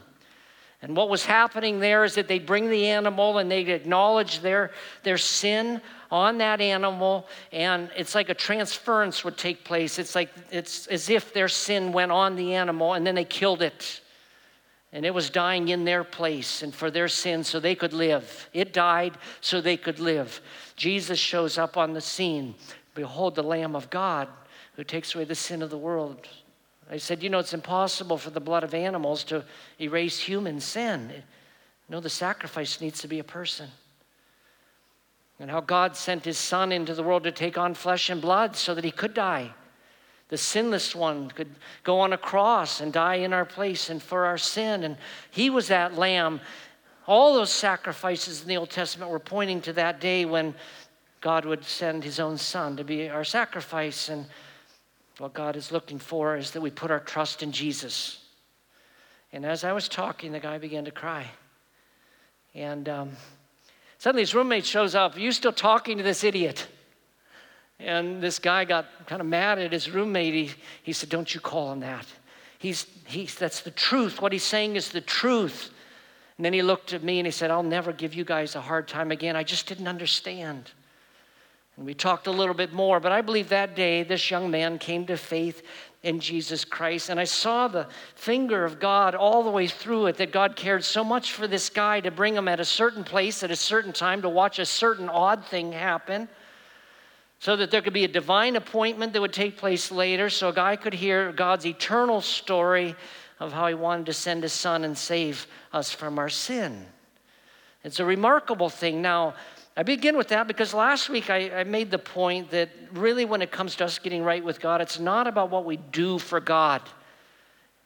And 0.82 0.96
what 0.96 1.08
was 1.08 1.24
happening 1.24 1.78
there 1.78 2.02
is 2.04 2.16
that 2.16 2.26
they'd 2.26 2.44
bring 2.44 2.68
the 2.68 2.86
animal 2.88 3.38
and 3.38 3.50
they'd 3.50 3.68
acknowledge 3.68 4.40
their, 4.40 4.72
their 5.04 5.16
sin 5.16 5.80
on 6.10 6.38
that 6.38 6.60
animal, 6.60 7.26
and 7.52 7.88
it's 7.96 8.14
like 8.14 8.28
a 8.28 8.34
transference 8.34 9.24
would 9.24 9.38
take 9.38 9.64
place. 9.64 9.98
It's 9.98 10.14
like 10.14 10.28
it's 10.50 10.86
as 10.88 11.08
if 11.08 11.32
their 11.32 11.48
sin 11.48 11.90
went 11.90 12.12
on 12.12 12.36
the 12.36 12.54
animal 12.54 12.92
and 12.92 13.06
then 13.06 13.14
they 13.14 13.24
killed 13.24 13.62
it. 13.62 14.02
And 14.92 15.06
it 15.06 15.14
was 15.14 15.30
dying 15.30 15.68
in 15.68 15.86
their 15.86 16.04
place 16.04 16.62
and 16.62 16.74
for 16.74 16.90
their 16.90 17.08
sins 17.08 17.48
so 17.48 17.58
they 17.58 17.74
could 17.74 17.94
live. 17.94 18.50
It 18.52 18.74
died 18.74 19.16
so 19.40 19.62
they 19.62 19.78
could 19.78 19.98
live. 19.98 20.42
Jesus 20.76 21.18
shows 21.18 21.56
up 21.56 21.78
on 21.78 21.94
the 21.94 22.00
scene. 22.02 22.56
Behold, 22.94 23.34
the 23.34 23.42
Lamb 23.42 23.74
of 23.74 23.88
God 23.88 24.28
who 24.76 24.84
takes 24.84 25.14
away 25.14 25.24
the 25.24 25.34
sin 25.34 25.62
of 25.62 25.70
the 25.70 25.78
world. 25.78 26.28
I 26.92 26.99
said, 26.99 27.22
You 27.22 27.30
know, 27.30 27.40
it's 27.40 27.54
impossible 27.54 28.18
for 28.18 28.30
the 28.30 28.40
blood 28.40 28.62
of 28.62 28.75
animals 28.75 29.25
to 29.25 29.44
erase 29.80 30.20
human 30.20 30.61
sin. 30.61 31.12
No, 31.88 31.99
the 31.99 32.08
sacrifice 32.08 32.80
needs 32.80 33.00
to 33.00 33.08
be 33.08 33.18
a 33.18 33.25
person. 33.25 33.68
And 35.40 35.50
how 35.50 35.61
God 35.61 35.96
sent 35.96 36.25
his 36.25 36.38
Son 36.38 36.70
into 36.70 36.94
the 36.94 37.02
world 37.02 37.25
to 37.25 37.32
take 37.32 37.58
on 37.58 37.75
flesh 37.75 38.08
and 38.11 38.20
blood 38.20 38.54
so 38.54 38.75
that 38.75 38.84
he 38.84 38.92
could 38.92 39.14
die 39.14 39.52
the 40.32 40.38
sinless 40.38 40.94
one 40.94 41.28
could 41.28 41.50
go 41.84 42.00
on 42.00 42.14
a 42.14 42.16
cross 42.16 42.80
and 42.80 42.90
die 42.90 43.16
in 43.16 43.34
our 43.34 43.44
place 43.44 43.90
and 43.90 44.02
for 44.02 44.25
our 44.25 44.38
sin. 44.38 44.82
And 44.82 44.96
he 45.30 45.50
was 45.50 45.68
that 45.68 45.94
lamb. 45.94 46.40
All 47.06 47.34
those 47.34 47.52
sacrifices 47.52 48.40
in 48.40 48.49
the 48.49 48.56
Old 48.56 48.70
Testament 48.70 49.11
were 49.11 49.18
pointing 49.18 49.61
to 49.61 49.75
that 49.75 50.00
day 50.00 50.25
when 50.25 50.54
God 51.20 51.44
would 51.44 51.62
send 51.64 52.02
his 52.02 52.18
own 52.18 52.38
son 52.38 52.78
to 52.78 52.82
be 52.82 53.11
our 53.11 53.25
sacrifice. 53.25 54.08
And 54.08 54.25
what 55.19 55.35
God 55.35 55.57
is 55.57 55.71
looking 55.71 55.99
for 55.99 56.37
is 56.37 56.52
that 56.52 56.61
we 56.61 56.71
put 56.71 56.90
our 56.90 57.00
trust 57.00 57.42
in 57.42 57.52
Jesus. 57.52 58.19
And 59.33 59.47
as 59.47 59.64
I 59.64 59.73
was 59.73 59.88
talking, 59.88 60.33
the 60.33 60.40
guy 60.40 60.59
began 60.59 60.85
to 60.85 60.90
cry. 60.90 61.26
And 62.54 62.88
um, 62.88 63.11
suddenly 63.99 64.23
his 64.23 64.35
roommate 64.35 64.66
shows 64.66 64.95
up. 64.95 65.16
Are 65.16 65.21
you 65.21 65.33
still 65.33 65.52
talking 65.52 65.99
to 65.99 66.02
this 66.02 66.25
idiot? 66.25 66.66
And 67.78 68.23
this 68.23 68.38
guy 68.38 68.64
got 68.64 68.87
kind 69.07 69.21
of 69.21 69.26
mad 69.26 69.59
at 69.59 69.73
his 69.73 69.90
roommate. 69.90 70.35
He, 70.35 70.50
he 70.83 70.92
said, 70.92 71.09
Don't 71.09 71.35
you 71.35 71.40
call 71.40 71.73
him 71.73 71.81
that. 71.81 72.07
He's, 72.59 72.87
he's, 73.07 73.35
that's 73.35 73.61
the 73.62 73.73
truth. 73.73 74.23
What 74.23 74.33
he's 74.33 74.45
saying 74.45 74.76
is 74.76 74.90
the 74.90 75.00
truth. 75.00 75.73
And 76.37 76.45
then 76.45 76.52
he 76.52 76.62
looked 76.62 76.92
at 76.92 77.02
me 77.02 77.19
and 77.19 77.26
he 77.26 77.33
said, 77.33 77.50
I'll 77.50 77.62
never 77.62 77.92
give 77.92 78.14
you 78.14 78.25
guys 78.25 78.54
a 78.54 78.61
hard 78.61 78.87
time 78.87 79.11
again. 79.11 79.35
I 79.35 79.42
just 79.42 79.66
didn't 79.66 79.88
understand. 79.88 80.71
And 81.76 81.87
we 81.87 81.95
talked 81.95 82.26
a 82.26 82.31
little 82.31 82.55
bit 82.55 82.73
more, 82.73 83.00
but 83.00 83.12
I 83.12 83.23
believe 83.23 83.49
that 83.49 83.75
day 83.75 84.02
this 84.02 84.31
young 84.31 84.50
man 84.50 84.79
came 84.79 85.07
to 85.07 85.17
faith 85.17 85.62
in 86.02 86.21
Jesus 86.21 86.64
Christ. 86.64 87.09
And 87.09 87.19
I 87.19 87.25
saw 87.25 87.69
the 87.69 87.87
finger 88.14 88.64
of 88.64 88.79
God 88.79 89.14
all 89.14 89.43
the 89.43 89.50
way 89.50 89.69
through 89.69 90.07
it 90.07 90.17
that 90.19 90.33
God 90.33 90.57
cared 90.57 90.85
so 90.85 91.02
much 91.02 91.33
for 91.33 91.47
this 91.47 91.71
guy 91.71 92.00
to 92.00 92.11
bring 92.11 92.35
him 92.35 92.49
at 92.49 92.61
a 92.61 92.64
certain 92.64 93.05
place 93.05 93.43
at 93.43 93.50
a 93.50 93.57
certain 93.57 93.93
time 93.93 94.23
to 94.23 94.29
watch 94.29 94.59
a 94.59 94.67
certain 94.67 95.09
odd 95.09 95.47
thing 95.47 95.73
happen 95.73 96.29
so 97.38 97.57
that 97.57 97.71
there 97.71 97.83
could 97.83 97.93
be 97.93 98.05
a 98.05 98.09
divine 98.09 98.55
appointment 98.55 99.12
that 99.12 99.21
would 99.21 99.33
take 99.33 99.57
place 99.57 99.91
later 99.91 100.31
so 100.31 100.50
a 100.50 100.52
guy 100.52 100.76
could 100.76 100.95
hear 100.95 101.33
God's 101.33 101.67
eternal 101.67 102.21
story 102.21 102.95
of 103.41 103.52
how 103.52 103.67
he 103.67 103.75
wanted 103.75 104.07
to 104.07 104.12
send 104.12 104.45
his 104.45 104.52
son 104.52 104.85
and 104.85 104.97
save 104.97 105.47
us 105.73 105.91
from 105.91 106.19
our 106.19 106.29
sin. 106.29 106.87
It's 107.83 107.99
a 107.99 108.05
remarkable 108.05 108.69
thing. 108.69 109.02
Now, 109.02 109.35
I 109.75 109.83
begin 109.83 110.19
with 110.19 110.29
that 110.29 110.47
because 110.47 110.75
last 110.75 111.09
week 111.09 111.31
I, 111.31 111.61
I, 111.61 111.64
made 111.64 111.91
the 111.91 111.99
point 111.99 112.50
that 112.50 112.69
really, 112.93 113.25
when 113.25 113.41
it 113.41 113.50
comes 113.50 113.75
to 113.76 113.85
us 113.85 113.99
getting 113.99 114.23
right 114.23 114.45
with 114.45 114.61
God, 114.61 114.83
it's 114.83 115.00
not 115.00 115.26
about 115.26 115.49
what 115.49 115.64
we 115.64 115.79
do 115.79 116.19
for 116.19 116.41
God. 116.41 116.83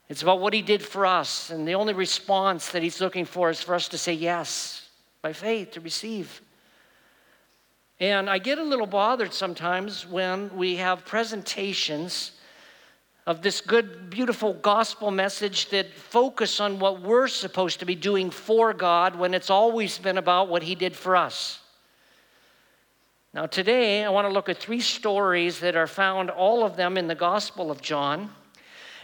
It's 0.09 0.23
about 0.23 0.41
what 0.41 0.53
He 0.53 0.63
did 0.63 0.83
for 0.83 1.07
us. 1.07 1.51
And 1.51 1.67
the 1.67 1.75
only 1.75 1.95
response 1.95 2.71
that 2.71 2.83
He's 2.83 3.01
looking 3.01 3.25
for 3.25 3.51
is 3.51 3.63
for 3.63 3.75
us 3.75 3.87
to 3.89 3.99
say 3.99 4.15
yes 4.15 4.89
by 5.23 5.33
faith, 5.33 5.73
to 5.73 5.81
receive. 5.81 6.43
And 8.01 8.29
I 8.29 8.39
get 8.39 8.59
a 8.59 8.65
little 8.65 8.87
bothered 8.87 9.33
sometimes 9.33 10.07
when 10.07 10.55
we 10.57 10.77
have 10.77 11.05
presentations 11.05 12.33
of 13.29 13.43
this 13.43 13.61
good, 13.61 14.11
beautiful 14.11 14.55
gospel 14.55 15.13
message 15.13 15.69
that 15.71 15.93
focus 15.95 16.59
on 16.59 16.81
what 16.81 17.01
we're 17.01 17.29
supposed 17.29 17.79
to 17.79 17.87
be 17.87 17.95
doing 17.95 18.31
for 18.31 18.73
God 18.73 19.17
when 19.17 19.35
it's 19.35 19.51
always 19.51 19.99
been 19.99 20.19
about 20.19 20.49
what 20.49 20.65
He 20.65 20.75
did 20.75 20.95
for 20.97 21.15
us. 21.15 21.61
Now, 23.37 23.45
today, 23.45 24.03
I 24.03 24.09
want 24.09 24.27
to 24.27 24.33
look 24.33 24.49
at 24.49 24.57
three 24.57 24.81
stories 24.81 25.61
that 25.61 25.77
are 25.77 25.87
found, 25.87 26.31
all 26.31 26.65
of 26.65 26.75
them 26.75 26.97
in 26.97 27.07
the 27.07 27.15
Gospel 27.15 27.71
of 27.71 27.83
John. 27.83 28.31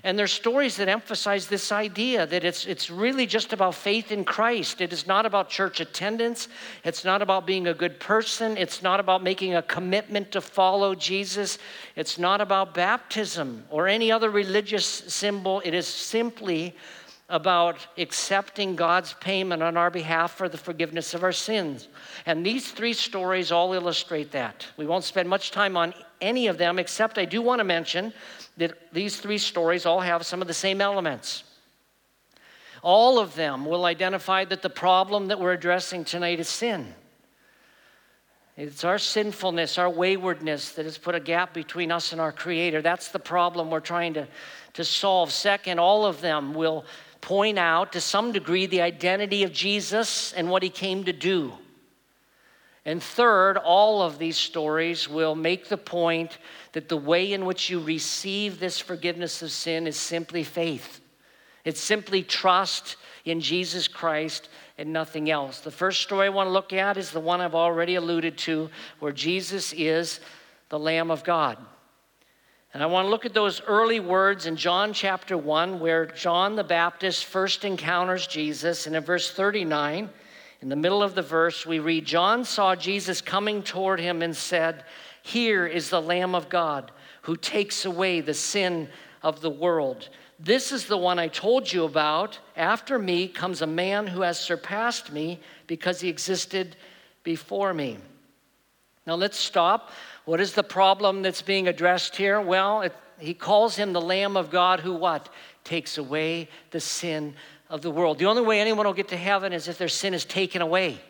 And 0.05 0.19
they're 0.19 0.27
stories 0.27 0.79
that 0.79 0.89
emphasize 0.89 1.49
this 1.49 1.71
idea 1.71 2.27
that 2.27 2.43
it's, 2.43 2.65
it's 2.65 2.89
really 2.89 3.27
just 3.27 3.53
about 3.53 3.75
faith 3.75 4.11
in 4.11 4.25
Christ. 4.25 4.81
It 4.81 4.91
is 4.91 5.07
not 5.07 5.27
about 5.27 5.51
church 5.51 5.81
attendance. 5.81 6.49
It's 6.83 7.05
not 7.05 7.21
about 7.21 7.47
being 7.47 7.67
a 7.67 7.75
good 7.75 8.01
person. 8.01 8.57
It's 8.57 8.83
not 8.83 9.01
about 9.01 9.23
making 9.23 9.55
a 9.55 9.61
commitment 9.61 10.33
to 10.33 10.41
follow 10.41 10.95
Jesus. 10.95 11.59
It's 11.95 12.17
not 12.17 12.41
about 12.41 12.73
baptism 12.73 13.65
or 13.69 13.87
any 13.87 14.11
other 14.11 14.31
religious 14.31 14.87
symbol. 14.87 15.61
It 15.63 15.75
is 15.75 15.87
simply 15.87 16.75
about 17.33 17.87
accepting 17.97 18.77
God's 18.77 19.15
payment 19.15 19.63
on 19.63 19.79
our 19.79 19.91
behalf 19.91 20.37
for 20.37 20.51
the 20.51 20.59
forgiveness 20.59 21.15
of 21.15 21.25
our 21.25 21.33
sins. 21.33 21.89
And 22.27 22.45
these 22.45 22.71
three 22.71 22.93
stories 22.93 23.51
all 23.51 23.73
illustrate 23.73 24.33
that. 24.33 24.67
We 24.77 24.85
won't 24.85 25.05
spend 25.05 25.31
much 25.31 25.51
time 25.51 25.75
on 25.75 25.95
any 26.21 26.47
of 26.47 26.59
them, 26.59 26.79
except 26.79 27.17
I 27.17 27.25
do 27.25 27.41
want 27.41 27.61
to 27.61 27.65
mention 27.65 28.13
that 28.59 28.93
these 28.93 29.19
three 29.19 29.39
stories 29.39 29.87
all 29.87 30.01
have 30.01 30.27
some 30.27 30.43
of 30.43 30.47
the 30.47 30.53
same 30.53 30.83
elements. 30.83 31.45
All 32.83 33.19
of 33.19 33.35
them 33.35 33.65
will 33.65 33.87
identify 33.87 34.45
that 34.45 34.61
the 34.61 34.69
problem 34.69 35.29
that 35.29 35.41
we're 35.41 35.53
addressing 35.53 36.05
tonight 36.05 36.39
is 36.39 36.51
sin. 36.51 36.95
It's 38.59 38.85
our 38.85 38.99
sinfulness, 38.99 39.79
our 39.79 39.89
waywardness 39.89 40.73
that 40.73 40.85
has 40.85 40.99
put 40.99 41.15
a 41.15 41.21
gap 41.21 41.55
between 41.55 41.91
us 41.91 42.13
and 42.13 42.21
our 42.21 42.33
Creator. 42.33 42.83
That's 42.83 43.09
the 43.09 43.19
problem 43.19 43.71
we're 43.71 43.81
trying 43.81 44.13
to, 44.15 44.29
to 44.75 44.85
solve. 44.85 45.33
Second, 45.33 45.79
all 45.81 46.05
of 46.05 46.21
them 46.21 46.53
will 46.53 46.85
point 47.23 47.59
out 47.59 47.93
to 47.93 48.01
some 48.01 48.33
degree 48.33 48.67
the 48.67 48.83
identity 48.83 49.45
of 49.45 49.53
Jesus 49.53 50.35
and 50.35 50.51
what 50.51 50.63
he 50.63 50.69
came 50.69 51.05
to 51.05 51.13
do. 51.13 51.55
And 52.85 53.01
third, 53.01 53.57
all 53.57 54.03
of 54.03 54.19
these 54.19 54.37
stories 54.37 55.09
will 55.09 55.37
make 55.37 55.69
the 55.69 55.79
point 55.79 56.39
that 56.73 56.89
the 56.89 56.97
way 56.97 57.33
in 57.33 57.47
which 57.47 57.71
you 57.71 57.81
receive 57.81 58.59
this 58.59 58.81
forgiveness 58.81 59.41
of 59.41 59.53
sin 59.53 59.87
is 59.87 59.97
simply 59.97 60.43
faith. 60.43 61.01
It's 61.65 61.81
simply 61.81 62.25
trust 62.25 62.97
in 63.25 63.41
Jesus 63.41 63.87
Christ 63.87 64.49
and 64.77 64.93
nothing 64.93 65.31
else. 65.31 65.61
The 65.61 65.71
first 65.71 66.01
story 66.01 66.27
I 66.27 66.31
want 66.31 66.49
to 66.49 66.53
look 66.53 66.73
at 66.73 66.97
is 66.97 67.13
the 67.13 67.21
one 67.21 67.41
I've 67.41 67.55
already 67.55 67.95
alluded 67.95 68.37
to, 68.39 68.69
where 68.99 69.13
Jesus 69.13 69.73
is 69.73 70.19
the 70.71 70.79
Lamb 70.79 71.13
of 71.13 71.23
God. 71.23 71.59
And 72.75 72.83
I 72.83 72.87
want 72.87 73.05
to 73.05 73.11
look 73.11 73.27
at 73.27 73.35
those 73.35 73.61
early 73.63 74.01
words 74.01 74.47
in 74.47 74.57
John 74.57 74.95
chapter 74.95 75.37
1, 75.37 75.79
where 75.79 76.07
John 76.07 76.57
the 76.57 76.65
Baptist 76.65 77.27
first 77.27 77.67
encounters 77.67 78.27
Jesus. 78.27 78.87
And 78.87 78.97
in 78.97 79.03
verse 79.05 79.31
39, 79.31 80.09
in 80.63 80.69
the 80.71 80.77
middle 80.77 81.03
of 81.03 81.15
the 81.15 81.23
verse, 81.23 81.67
we 81.67 81.81
read 81.81 82.07
John 82.07 82.47
saw 82.47 82.75
Jesus 82.75 83.21
coming 83.21 83.63
toward 83.63 84.01
him 84.01 84.23
and 84.23 84.35
said, 84.35 84.85
Here 85.23 85.67
is 85.67 85.91
the 85.91 86.01
Lamb 86.01 86.35
of 86.35 86.49
God 86.49 86.93
who 87.23 87.37
takes 87.37 87.85
away 87.85 88.23
the 88.23 88.33
sin 88.33 88.89
of 89.23 89.43
the 89.43 89.51
world. 89.51 90.09
This 90.41 90.73
is 90.73 90.87
the 90.87 90.97
one 90.97 91.19
I 91.19 91.29
told 91.29 91.71
you 91.71 91.85
about. 91.85 92.39
After 92.57 92.99
me 92.99 93.29
comes 93.29 93.61
a 93.61 93.67
man 93.67 94.07
who 94.07 94.23
has 94.23 94.41
surpassed 94.41 95.13
me 95.13 95.41
because 95.67 96.01
he 96.01 96.09
existed 96.09 96.77
before 97.23 97.75
me. 97.75 97.99
Now 99.07 99.17
let's 99.17 99.39
stop. 99.39 99.91
What 100.25 100.41
is 100.41 100.53
the 100.53 100.63
problem 100.63 101.23
that's 101.23 101.43
being 101.43 101.69
addressed 101.69 102.17
here? 102.17 102.41
Well, 102.41 102.83
it, 102.83 102.95
he 103.19 103.35
calls 103.35 103.77
him 103.77 103.93
the 103.93 104.01
Lamb 104.01 104.37
of 104.37 104.51
God 104.51 104.81
who 104.81 104.95
what? 104.95 105.29
Takes 105.65 105.99
away 105.99 106.49
the 106.71 106.81
sin 106.81 107.35
of 107.69 107.83
the 107.83 107.91
world. 107.91 108.19
The 108.19 108.27
only 108.27 108.43
way 108.43 108.61
anyone 108.61 108.87
will 108.87 108.93
get 108.93 109.09
to 109.09 109.17
heaven 109.17 109.53
is 109.53 109.69
if 109.69 109.79
their 109.79 109.89
sin 109.89 110.15
is 110.15 110.25
taken 110.25 110.63
away. 110.63 111.01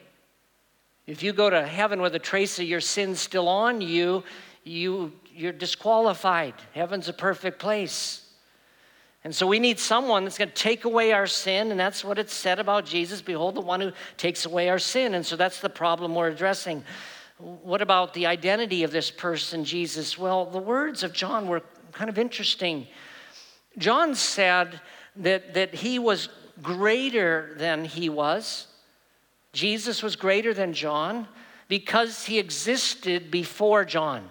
If 1.07 1.23
you 1.23 1.33
go 1.33 1.51
to 1.51 1.67
heaven 1.67 2.01
with 2.01 2.15
a 2.15 2.19
trace 2.19 2.59
of 2.59 2.65
your 2.65 2.81
sin 2.81 3.17
still 3.17 3.49
on 3.49 3.81
you, 3.81 4.23
you 4.65 5.13
you're 5.35 5.53
disqualified. 5.53 6.55
Heaven's 6.75 7.09
a 7.09 7.13
perfect 7.13 7.59
place. 7.59 8.23
And 9.25 9.35
so 9.35 9.47
we 9.47 9.61
need 9.61 9.79
someone 9.79 10.25
that's 10.25 10.37
going 10.37 10.49
to 10.49 10.55
take 10.55 10.85
away 10.85 11.13
our 11.13 11.27
sin, 11.27 11.71
and 11.71 11.79
that's 11.79 12.05
what 12.05 12.19
it 12.19 12.29
said 12.29 12.59
about 12.59 12.85
Jesus. 12.85 13.23
Behold, 13.23 13.55
the 13.55 13.61
one 13.61 13.81
who 13.81 13.93
takes 14.17 14.47
away 14.47 14.69
our 14.69 14.81
sin. 14.81 15.15
And 15.15 15.25
so 15.25 15.37
that's 15.37 15.61
the 15.61 15.71
problem 15.71 16.15
we're 16.15 16.29
addressing. 16.29 16.85
What 17.43 17.83
about 17.83 18.15
the 18.15 18.27
identity 18.27 18.85
of 18.85 18.93
this 18.93 19.11
person, 19.11 19.65
Jesus? 19.65 20.17
Well, 20.17 20.47
the 20.47 20.59
words 20.59 21.03
of 21.03 21.13
John 21.13 21.49
were 21.49 21.63
kind 21.91 22.09
of 22.09 22.17
interesting. 22.17 22.87
John 23.79 24.15
said 24.15 24.81
that, 25.17 25.55
that 25.55 25.75
he 25.75 25.99
was 25.99 26.29
greater 26.63 27.55
than 27.57 27.85
he 27.85 28.09
was. 28.09 28.69
Jesus 29.53 30.05
was 30.05 30.15
greater 30.15 30.55
than 30.55 30.73
John 30.73 31.27
because 31.67 32.27
he 32.27 32.39
existed 32.39 33.31
before 33.31 33.85
John. 33.85 34.29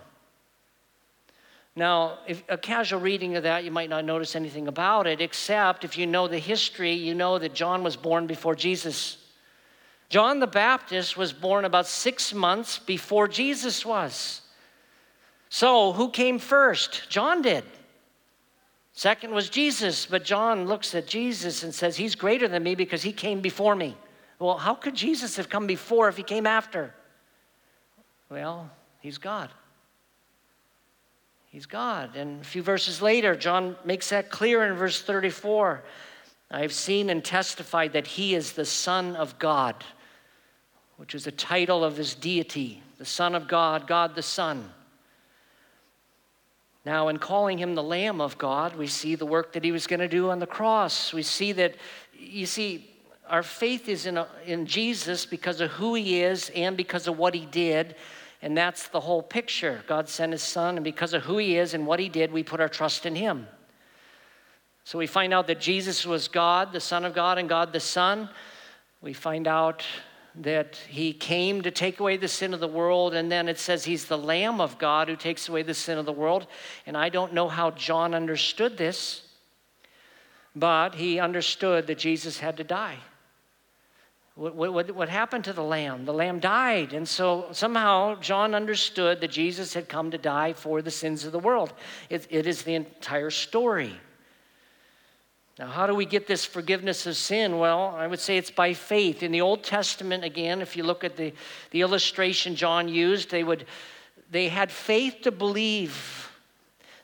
Now, 1.76 2.20
if 2.28 2.44
a 2.48 2.58
casual 2.58 3.02
reading 3.02 3.36
of 3.36 3.44
that, 3.44 3.64
you 3.64 3.72
might 3.72 3.90
not 3.90 4.06
notice 4.06 4.36
anything 4.36 4.68
about 4.68 5.06
it, 5.06 5.20
except 5.20 5.84
if 5.84 5.98
you 5.98 6.08
know 6.08 6.28
the 6.28 6.40
history, 6.40 6.94
you 6.94 7.14
know 7.14 7.40
that 7.40 7.54
John 7.54 7.84
was 7.84 7.96
born 7.98 8.26
before 8.26 8.56
Jesus. 8.56 9.18
John 10.12 10.40
the 10.40 10.48
Baptist 10.48 11.16
was 11.16 11.32
born 11.32 11.64
about 11.64 11.88
six 11.88 12.34
months 12.34 12.78
before 12.78 13.30
Jesus 13.30 13.86
was. 13.86 14.42
So, 15.48 15.94
who 15.94 16.10
came 16.10 16.38
first? 16.38 17.10
John 17.10 17.42
did. 17.42 17.64
Second 18.92 19.34
was 19.34 19.50
Jesus, 19.50 20.06
but 20.06 20.26
John 20.26 20.66
looks 20.66 20.94
at 20.96 21.08
Jesus 21.08 21.64
and 21.64 21.74
says, 21.74 21.96
He's 21.96 22.14
greater 22.14 22.50
than 22.50 22.62
me 22.62 22.76
because 22.76 23.02
he 23.02 23.14
came 23.14 23.40
before 23.40 23.74
me. 23.74 23.96
Well, 24.38 24.58
how 24.58 24.74
could 24.74 24.96
Jesus 24.96 25.38
have 25.38 25.48
come 25.48 25.66
before 25.66 26.10
if 26.10 26.18
he 26.18 26.24
came 26.24 26.46
after? 26.46 26.94
Well, 28.30 28.70
he's 29.00 29.18
God. 29.18 29.50
He's 31.52 31.66
God. 31.66 32.18
And 32.18 32.42
a 32.42 32.44
few 32.44 32.64
verses 32.64 33.02
later, 33.02 33.34
John 33.34 33.78
makes 33.86 34.10
that 34.10 34.30
clear 34.30 34.66
in 34.66 34.74
verse 34.74 35.02
34. 35.02 35.84
I've 36.50 36.74
seen 36.74 37.10
and 37.10 37.24
testified 37.24 37.94
that 37.94 38.08
he 38.08 38.36
is 38.36 38.52
the 38.52 38.66
Son 38.66 39.16
of 39.16 39.40
God 39.40 39.86
which 41.02 41.16
is 41.16 41.24
the 41.24 41.32
title 41.32 41.84
of 41.84 41.98
his 41.98 42.14
deity, 42.14 42.80
the 43.00 43.06
Son 43.06 43.34
of 43.34 43.48
God, 43.48 43.88
God 43.88 44.14
the 44.14 44.22
Son. 44.22 44.70
Now, 46.86 47.08
in 47.08 47.18
calling 47.18 47.58
him 47.58 47.74
the 47.74 47.82
Lamb 47.82 48.22
of 48.22 48.38
God, 48.38 48.76
we 48.76 48.86
see 48.86 49.16
the 49.16 49.26
work 49.26 49.54
that 49.54 49.64
he 49.64 49.72
was 49.72 49.88
going 49.88 50.02
to 50.02 50.08
do 50.08 50.30
on 50.30 50.38
the 50.38 50.46
cross. 50.46 51.12
We 51.12 51.24
see 51.24 51.54
that, 51.54 51.74
you 52.16 52.46
see, 52.46 52.88
our 53.28 53.42
faith 53.42 53.90
is 53.90 54.06
in, 54.06 54.16
a, 54.16 54.28
in 54.46 54.68
Jesus 54.68 55.26
because 55.26 55.60
of 55.60 55.72
who 55.72 55.96
he 55.96 56.22
is 56.22 56.52
and 56.56 56.78
because 56.78 57.08
of 57.08 57.18
what 57.18 57.34
he 57.34 57.48
did. 57.48 57.96
And 58.44 58.56
that's 58.56 58.88
the 58.90 59.00
whole 59.00 59.24
picture. 59.24 59.82
God 59.88 60.08
sent 60.08 60.34
his 60.34 60.44
son, 60.44 60.78
and 60.78 60.84
because 60.84 61.16
of 61.16 61.24
who 61.24 61.40
he 61.40 61.58
is 61.58 61.74
and 61.74 61.88
what 61.88 62.00
he 62.00 62.10
did, 62.10 62.32
we 62.32 62.44
put 62.44 62.62
our 62.62 62.70
trust 62.70 63.08
in 63.08 63.16
him. 63.16 63.48
So 64.84 65.00
we 65.00 65.08
find 65.08 65.34
out 65.34 65.48
that 65.48 65.60
Jesus 65.60 66.06
was 66.06 66.28
God, 66.28 66.72
the 66.72 66.80
Son 66.80 67.06
of 67.06 67.16
God, 67.16 67.40
and 67.40 67.50
God 67.50 67.74
the 67.74 67.80
Son. 67.80 68.30
We 69.02 69.14
find 69.14 69.48
out 69.48 69.84
that 70.36 70.78
he 70.88 71.14
came 71.14 71.62
to 71.62 71.72
take 71.72 72.00
away 72.00 72.18
the 72.18 72.28
sin 72.28 72.54
of 72.54 72.60
the 72.60 72.68
world, 72.68 73.14
and 73.14 73.32
then 73.32 73.50
it 73.50 73.60
says 73.60 73.84
he's 73.84 74.06
the 74.06 74.18
Lamb 74.18 74.62
of 74.62 74.78
God 74.78 75.10
who 75.10 75.16
takes 75.16 75.50
away 75.50 75.62
the 75.62 75.74
sin 75.74 75.98
of 75.98 76.06
the 76.06 76.14
world. 76.14 76.48
And 76.86 76.96
I 76.96 77.10
don't 77.10 77.34
know 77.34 77.50
how 77.50 77.72
John 77.72 78.14
understood 78.14 78.78
this, 78.78 79.24
but 80.56 80.96
he 80.96 81.20
understood 81.20 81.88
that 81.88 81.98
Jesus 81.98 82.40
had 82.40 82.58
to 82.58 82.64
die. 82.64 82.98
What, 84.36 84.56
what, 84.56 84.96
what, 84.96 85.10
happened 85.10 85.44
to 85.46 85.54
the 85.54 85.64
lamb? 85.64 86.06
The 86.06 86.14
lamb 86.14 86.40
died. 86.40 86.94
And 86.94 87.08
so 87.08 87.48
somehow 87.52 88.16
John 88.22 88.56
understood 88.56 89.20
that 89.20 89.32
Jesus 89.32 89.74
had 89.74 89.90
come 89.90 90.12
to 90.12 90.18
die 90.18 90.54
for 90.54 90.82
the 90.82 90.90
sins 90.92 91.26
of 91.26 91.34
the 91.34 91.40
world. 91.40 91.74
it, 92.10 92.28
it 92.30 92.48
is 92.48 92.64
the 92.64 92.76
entire 92.76 93.30
story. 93.30 94.00
Now, 95.60 95.68
how 95.68 95.86
do 95.86 95.94
we 95.94 96.06
get 96.06 96.28
this 96.28 96.46
forgiveness 96.46 97.06
of 97.06 97.18
sin? 97.18 97.58
Well, 97.58 97.94
I 97.98 98.08
would 98.08 98.20
say 98.20 98.38
it's 98.38 98.52
by 98.52 98.74
faith. 98.74 99.22
In 99.22 99.32
the 99.32 99.42
Old 99.42 99.64
Testament, 99.64 100.24
again, 100.24 100.62
if 100.62 100.76
you 100.78 100.84
look 100.84 101.04
at 101.04 101.18
the, 101.18 101.34
the 101.72 101.82
illustration 101.82 102.56
John 102.56 102.88
used, 102.88 103.30
they, 103.30 103.44
would, 103.44 103.66
they 104.32 104.48
had 104.48 104.72
faith 104.72 105.18
to 105.24 105.32
believe 105.32 106.32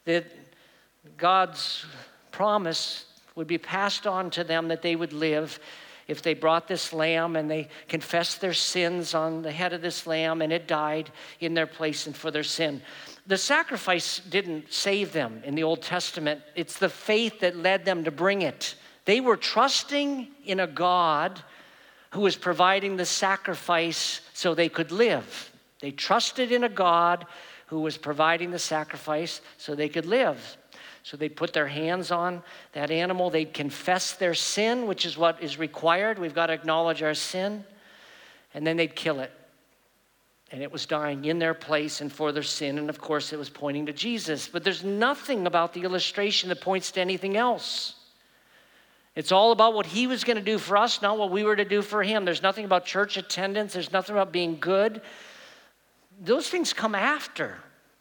that 0.06 0.26
God's 1.18 1.86
promise 2.32 3.06
would 3.36 3.48
be 3.48 3.58
passed 3.58 4.08
on 4.08 4.30
to 4.32 4.44
them 4.44 4.70
that 4.70 4.82
they 4.82 4.96
would 4.96 5.14
live 5.14 5.60
if 6.08 6.22
they 6.22 6.34
brought 6.34 6.68
this 6.68 6.94
lamb 6.94 7.36
and 7.36 7.52
they 7.52 7.68
confessed 7.88 8.40
their 8.40 8.54
sins 8.54 9.14
on 9.14 9.42
the 9.42 9.52
head 9.52 9.74
of 9.74 9.82
this 9.82 10.08
lamb 10.08 10.42
and 10.42 10.54
it 10.54 10.68
died 10.68 11.12
in 11.40 11.54
their 11.54 11.68
place 11.68 12.08
and 12.08 12.16
for 12.16 12.32
their 12.32 12.44
sin. 12.44 12.82
The 13.28 13.38
sacrifice 13.38 14.20
didn't 14.20 14.72
save 14.72 15.12
them 15.12 15.42
in 15.44 15.54
the 15.54 15.64
Old 15.64 15.82
Testament, 15.82 16.42
it's 16.56 16.80
the 16.80 16.90
faith 16.90 17.42
that 17.42 17.58
led 17.58 17.84
them 17.84 18.06
to 18.06 18.12
bring 18.12 18.42
it. 18.42 18.76
They 19.04 19.20
were 19.20 19.38
trusting 19.38 20.28
in 20.46 20.62
a 20.62 20.68
God 20.68 21.42
who 22.12 22.22
was 22.22 22.38
providing 22.38 22.96
the 22.96 23.06
sacrifice 23.06 24.22
so 24.34 24.56
they 24.56 24.70
could 24.70 24.92
live. 24.92 25.52
They 25.82 25.92
trusted 25.92 26.52
in 26.52 26.64
a 26.64 26.70
God 26.70 27.26
who 27.68 27.82
was 27.82 27.98
providing 27.98 28.52
the 28.52 28.60
sacrifice 28.60 29.42
so 29.58 29.76
they 29.76 29.90
could 29.90 30.06
live. 30.06 30.58
So 31.04 31.18
they 31.18 31.30
put 31.30 31.54
their 31.54 31.68
hands 31.68 32.12
on 32.12 32.44
that 32.74 32.92
animal. 32.92 33.30
They'd 33.30 33.54
confess 33.54 34.14
their 34.14 34.34
sin, 34.34 34.88
which 34.88 35.06
is 35.06 35.18
what 35.18 35.42
is 35.42 35.58
required. 35.58 36.18
We've 36.18 36.36
got 36.36 36.48
to 36.48 36.54
acknowledge 36.54 37.04
our 37.04 37.14
sin. 37.14 37.66
And 38.54 38.66
then 38.66 38.78
they'd 38.78 38.96
kill 38.96 39.20
it. 39.20 39.32
And 40.52 40.64
it 40.64 40.72
was 40.72 40.86
dying 40.86 41.26
in 41.26 41.40
their 41.40 41.54
place 41.54 42.00
and 42.00 42.12
for 42.12 42.32
their 42.32 42.44
sin. 42.44 42.78
And 42.78 42.90
of 42.90 43.00
course, 43.00 43.34
it 43.34 43.40
was 43.40 43.50
pointing 43.50 43.86
to 43.88 43.94
Jesus. 43.94 44.48
But 44.48 44.64
there's 44.64 44.84
nothing 44.84 45.46
about 45.46 45.74
the 45.74 45.82
illustration 45.82 46.50
that 46.50 46.62
points 46.62 46.92
to 46.92 47.02
anything 47.02 47.36
else. 47.36 47.96
It's 49.16 49.32
all 49.32 49.52
about 49.52 49.74
what 49.74 49.86
he 49.86 50.08
was 50.08 50.24
going 50.24 50.38
to 50.38 50.44
do 50.44 50.58
for 50.58 50.78
us, 50.78 51.02
not 51.02 51.18
what 51.18 51.32
we 51.32 51.44
were 51.44 51.56
to 51.56 51.66
do 51.66 51.82
for 51.82 52.04
him. 52.04 52.24
There's 52.24 52.44
nothing 52.44 52.66
about 52.66 52.86
church 52.86 53.18
attendance, 53.18 53.74
there's 53.74 53.92
nothing 53.92 54.16
about 54.16 54.32
being 54.32 54.58
good. 54.60 55.02
Those 56.22 56.50
things 56.50 56.72
come 56.72 56.96
after 56.96 57.58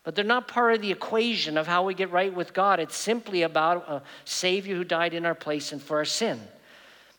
but 0.07 0.15
they're 0.15 0.25
not 0.25 0.47
part 0.47 0.73
of 0.73 0.81
the 0.83 0.93
equation 0.93 1.59
of 1.59 1.67
how 1.67 1.83
we 1.83 1.93
get 1.93 2.13
right 2.13 2.33
with 2.33 2.55
God. 2.55 2.79
It's 2.79 2.97
simply 2.97 3.43
about 3.43 3.89
a 3.89 4.03
Savior 4.25 4.77
who 4.77 4.85
died 4.85 5.15
in 5.15 5.27
our 5.27 5.35
place 5.35 5.73
and 5.73 5.83
for 5.83 5.97
our 5.97 6.05
sin. 6.05 6.41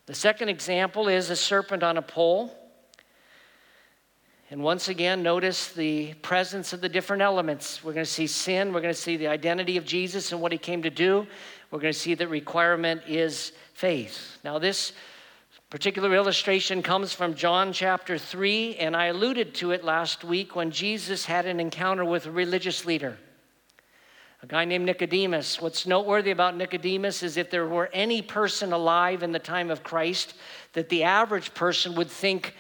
The 0.06 0.14
second 0.14 0.48
example 0.48 1.10
is 1.10 1.30
a 1.30 1.36
serpent 1.36 1.84
on 1.84 1.98
a 1.98 2.02
pole. 2.02 2.50
And 4.50 4.64
once 4.64 4.88
again, 4.88 5.24
notice 5.24 5.74
the 5.74 6.14
presence 6.22 6.72
of 6.72 6.80
the 6.80 6.88
different 6.88 7.22
elements. 7.22 7.84
We're 7.84 7.92
going 7.92 8.06
to 8.06 8.12
see 8.12 8.28
sin, 8.28 8.72
we're 8.72 8.80
going 8.80 8.94
to 8.94 9.00
see 9.00 9.18
the 9.18 9.28
identity 9.28 9.76
of 9.76 9.84
Jesus 9.84 10.32
and 10.32 10.40
what 10.40 10.54
he 10.54 10.58
came 10.58 10.84
to 10.84 10.90
do. 10.90 11.28
We're 11.70 11.80
going 11.80 11.92
to 11.92 12.00
see 12.00 12.14
that 12.14 12.30
requirement 12.30 13.02
is 13.08 13.52
faith. 13.74 14.38
Now, 14.46 14.58
this 14.58 14.94
particular 15.70 16.16
illustration 16.16 16.82
comes 16.82 17.12
from 17.12 17.36
John 17.36 17.74
chapter 17.74 18.18
3, 18.18 18.78
and 18.78 18.96
I 18.96 19.08
alluded 19.08 19.54
to 19.56 19.72
it 19.72 19.84
last 19.84 20.24
week 20.24 20.56
when 20.56 20.72
Jesus 20.72 21.26
had 21.26 21.46
an 21.46 21.60
encounter 21.60 22.06
with 22.06 22.26
a 22.26 22.32
religious 22.32 22.86
leader, 22.86 23.18
a 24.42 24.48
guy 24.48 24.64
named 24.64 24.86
Nicodemus. 24.86 25.62
What's 25.62 25.86
noteworthy 25.86 26.32
about 26.32 26.56
Nicodemus 26.56 27.22
is 27.22 27.36
if 27.36 27.52
there 27.52 27.68
were 27.68 27.90
any 27.92 28.22
person 28.22 28.72
alive 28.72 29.24
in 29.24 29.34
the 29.34 29.40
time 29.40 29.70
of 29.70 29.84
Christ 29.84 30.36
that 30.72 30.88
the 30.88 31.04
average 31.04 31.54
person 31.54 31.96
would 31.96 32.10
think 32.10 32.56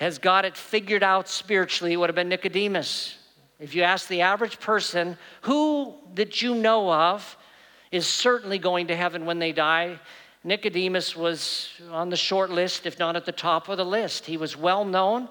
has 0.00 0.18
got 0.18 0.46
it 0.46 0.56
figured 0.56 1.02
out 1.02 1.28
spiritually, 1.28 1.92
it 1.92 1.96
would 1.96 2.08
have 2.08 2.16
been 2.16 2.30
Nicodemus. 2.30 3.18
If 3.58 3.74
you 3.74 3.82
ask 3.82 4.08
the 4.08 4.22
average 4.22 4.58
person, 4.58 5.18
who 5.42 5.94
that 6.14 6.40
you 6.40 6.54
know 6.54 6.90
of 6.90 7.36
is 7.92 8.06
certainly 8.06 8.58
going 8.58 8.86
to 8.86 8.96
heaven 8.96 9.26
when 9.26 9.38
they 9.38 9.52
die, 9.52 10.00
Nicodemus 10.42 11.14
was 11.14 11.68
on 11.90 12.08
the 12.08 12.16
short 12.16 12.48
list, 12.48 12.86
if 12.86 12.98
not 12.98 13.14
at 13.14 13.26
the 13.26 13.32
top 13.32 13.68
of 13.68 13.76
the 13.76 13.84
list. 13.84 14.24
He 14.24 14.38
was 14.38 14.56
well 14.56 14.86
known 14.86 15.28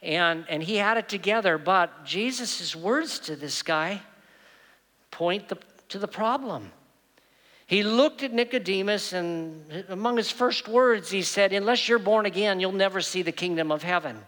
and, 0.00 0.44
and 0.48 0.62
he 0.62 0.76
had 0.76 0.96
it 0.96 1.08
together, 1.08 1.58
but 1.58 2.04
Jesus' 2.04 2.76
words 2.76 3.18
to 3.20 3.34
this 3.34 3.62
guy 3.62 4.00
point 5.10 5.48
the, 5.48 5.58
to 5.88 5.98
the 5.98 6.06
problem. 6.06 6.70
He 7.66 7.82
looked 7.82 8.22
at 8.22 8.32
Nicodemus, 8.32 9.12
and 9.12 9.84
among 9.88 10.16
his 10.18 10.30
first 10.30 10.68
words, 10.68 11.10
he 11.10 11.22
said, 11.22 11.52
Unless 11.52 11.88
you're 11.88 11.98
born 11.98 12.26
again, 12.26 12.60
you'll 12.60 12.72
never 12.72 13.00
see 13.00 13.22
the 13.22 13.32
kingdom 13.32 13.72
of 13.72 13.82
heaven. 13.82 14.18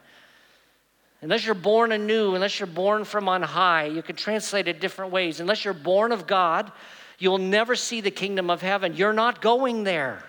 Unless 1.22 1.44
you're 1.44 1.55
born 1.55 1.92
anew, 1.92 2.35
unless 2.35 2.61
you're 2.61 2.66
born 2.66 3.05
from 3.05 3.29
on 3.29 3.42
high, 3.42 3.87
you 3.87 4.03
can 4.03 4.16
translate 4.16 4.68
it 4.68 4.81
different 4.81 5.12
ways. 5.12 5.40
Unless 5.40 5.64
you're 5.64 5.75
born 5.75 6.12
of 6.12 6.27
God, 6.27 6.72
You'll 7.18 7.38
never 7.38 7.75
see 7.75 8.01
the 8.01 8.11
kingdom 8.11 8.51
of 8.51 8.61
heaven. 8.61 8.94
You're 8.94 9.12
not 9.12 9.40
going 9.40 9.85
there. 9.85 10.22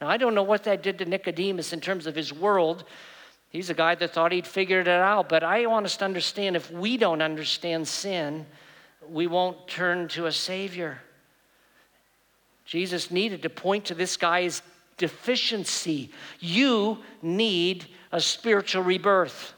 Now, 0.00 0.08
I 0.08 0.18
don't 0.18 0.34
know 0.34 0.42
what 0.42 0.64
that 0.64 0.82
did 0.82 0.98
to 0.98 1.06
Nicodemus 1.06 1.72
in 1.72 1.80
terms 1.80 2.06
of 2.06 2.14
his 2.14 2.32
world. 2.32 2.84
He's 3.48 3.70
a 3.70 3.74
guy 3.74 3.94
that 3.94 4.12
thought 4.12 4.32
he'd 4.32 4.46
figured 4.46 4.86
it 4.86 4.90
out, 4.90 5.28
but 5.28 5.42
I 5.42 5.64
want 5.66 5.86
us 5.86 5.96
to 5.98 6.04
understand 6.04 6.56
if 6.56 6.70
we 6.70 6.98
don't 6.98 7.22
understand 7.22 7.88
sin, 7.88 8.44
we 9.08 9.26
won't 9.26 9.66
turn 9.66 10.08
to 10.08 10.26
a 10.26 10.32
Savior. 10.32 11.00
Jesus 12.66 13.10
needed 13.10 13.42
to 13.42 13.50
point 13.50 13.86
to 13.86 13.94
this 13.94 14.16
guy's 14.16 14.60
deficiency. 14.98 16.10
You 16.40 16.98
need 17.22 17.86
a 18.12 18.20
spiritual 18.20 18.82
rebirth. 18.82 19.54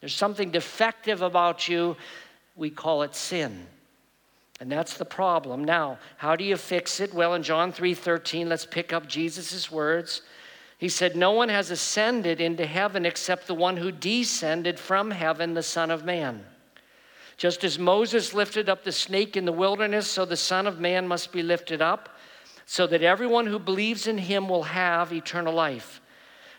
There's 0.00 0.14
something 0.14 0.50
defective 0.50 1.22
about 1.22 1.68
you. 1.68 1.96
We 2.54 2.70
call 2.70 3.02
it 3.02 3.14
sin. 3.14 3.66
And 4.60 4.70
that's 4.70 4.96
the 4.96 5.04
problem. 5.04 5.64
Now, 5.64 5.98
how 6.16 6.36
do 6.36 6.44
you 6.44 6.56
fix 6.56 7.00
it? 7.00 7.12
Well, 7.12 7.34
in 7.34 7.42
John 7.42 7.72
3:13, 7.72 8.48
let's 8.48 8.66
pick 8.66 8.92
up 8.92 9.08
Jesus' 9.08 9.70
words. 9.70 10.22
He 10.78 10.88
said, 10.88 11.16
"No 11.16 11.32
one 11.32 11.48
has 11.48 11.70
ascended 11.70 12.40
into 12.40 12.66
heaven 12.66 13.06
except 13.06 13.46
the 13.46 13.54
one 13.54 13.78
who 13.78 13.90
descended 13.90 14.78
from 14.78 15.10
heaven, 15.10 15.54
the 15.54 15.62
Son 15.62 15.90
of 15.90 16.04
Man. 16.04 16.46
Just 17.36 17.64
as 17.64 17.78
Moses 17.78 18.32
lifted 18.32 18.68
up 18.68 18.84
the 18.84 18.92
snake 18.92 19.36
in 19.36 19.44
the 19.44 19.52
wilderness, 19.52 20.08
so 20.10 20.24
the 20.24 20.36
Son 20.36 20.66
of 20.66 20.78
Man 20.78 21.08
must 21.08 21.32
be 21.32 21.42
lifted 21.42 21.82
up, 21.82 22.13
so 22.66 22.86
that 22.86 23.02
everyone 23.02 23.46
who 23.46 23.58
believes 23.58 24.06
in 24.06 24.18
him 24.18 24.48
will 24.48 24.64
have 24.64 25.12
eternal 25.12 25.52
life." 25.52 26.00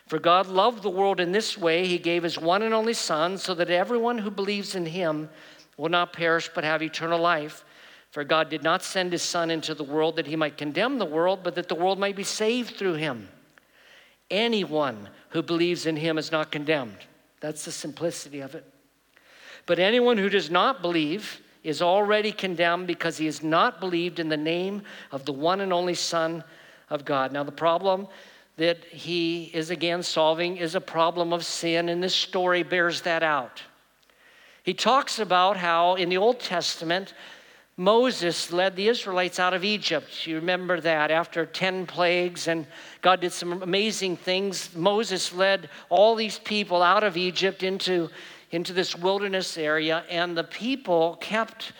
For 0.06 0.18
God 0.20 0.46
loved 0.46 0.82
the 0.82 0.90
world 0.90 1.18
in 1.18 1.32
this 1.32 1.58
way, 1.58 1.86
he 1.86 1.98
gave 1.98 2.22
his 2.22 2.38
one 2.38 2.62
and 2.62 2.72
only 2.72 2.92
Son, 2.92 3.38
so 3.38 3.54
that 3.54 3.70
everyone 3.70 4.18
who 4.18 4.30
believes 4.30 4.76
in 4.76 4.86
him 4.86 5.28
will 5.76 5.88
not 5.88 6.12
perish 6.12 6.48
but 6.54 6.62
have 6.62 6.82
eternal 6.82 7.18
life. 7.18 7.64
For 8.12 8.22
God 8.22 8.48
did 8.48 8.62
not 8.62 8.84
send 8.84 9.12
his 9.12 9.22
Son 9.22 9.50
into 9.50 9.74
the 9.74 9.84
world 9.84 10.16
that 10.16 10.28
he 10.28 10.36
might 10.36 10.56
condemn 10.56 10.98
the 10.98 11.04
world, 11.04 11.40
but 11.42 11.56
that 11.56 11.68
the 11.68 11.74
world 11.74 11.98
might 11.98 12.14
be 12.14 12.22
saved 12.22 12.76
through 12.76 12.94
him. 12.94 13.28
Anyone 14.30 15.10
who 15.30 15.42
believes 15.42 15.86
in 15.86 15.96
him 15.96 16.18
is 16.18 16.32
not 16.32 16.52
condemned. 16.52 16.98
That's 17.40 17.64
the 17.64 17.72
simplicity 17.72 18.40
of 18.40 18.54
it. 18.54 18.64
But 19.66 19.78
anyone 19.80 20.18
who 20.18 20.28
does 20.28 20.50
not 20.50 20.80
believe 20.82 21.42
is 21.66 21.82
already 21.82 22.30
condemned 22.30 22.86
because 22.86 23.18
he 23.18 23.26
has 23.26 23.42
not 23.42 23.80
believed 23.80 24.20
in 24.20 24.28
the 24.28 24.36
name 24.36 24.82
of 25.10 25.24
the 25.24 25.32
one 25.32 25.60
and 25.60 25.72
only 25.72 25.94
Son 25.94 26.44
of 26.88 27.04
God. 27.04 27.32
Now, 27.32 27.42
the 27.42 27.50
problem 27.50 28.06
that 28.56 28.84
he 28.84 29.50
is 29.52 29.70
again 29.70 30.02
solving 30.02 30.56
is 30.56 30.76
a 30.76 30.80
problem 30.80 31.32
of 31.32 31.44
sin, 31.44 31.88
and 31.88 32.00
this 32.02 32.14
story 32.14 32.62
bears 32.62 33.02
that 33.02 33.22
out. 33.22 33.62
He 34.62 34.74
talks 34.74 35.18
about 35.18 35.56
how 35.56 35.96
in 35.96 36.08
the 36.08 36.16
Old 36.16 36.38
Testament, 36.38 37.14
Moses 37.76 38.52
led 38.52 38.76
the 38.76 38.88
Israelites 38.88 39.38
out 39.38 39.52
of 39.52 39.64
Egypt. 39.64 40.26
You 40.26 40.36
remember 40.36 40.80
that 40.80 41.10
after 41.10 41.44
10 41.44 41.86
plagues, 41.86 42.48
and 42.48 42.66
God 43.02 43.20
did 43.20 43.32
some 43.32 43.62
amazing 43.62 44.16
things. 44.16 44.74
Moses 44.74 45.34
led 45.34 45.68
all 45.90 46.14
these 46.14 46.38
people 46.38 46.82
out 46.82 47.04
of 47.04 47.16
Egypt 47.16 47.62
into, 47.62 48.08
into 48.50 48.72
this 48.72 48.96
wilderness 48.96 49.56
area, 49.56 50.04
and 50.08 50.36
the 50.36 50.44
people 50.44 51.16
kept 51.20 51.72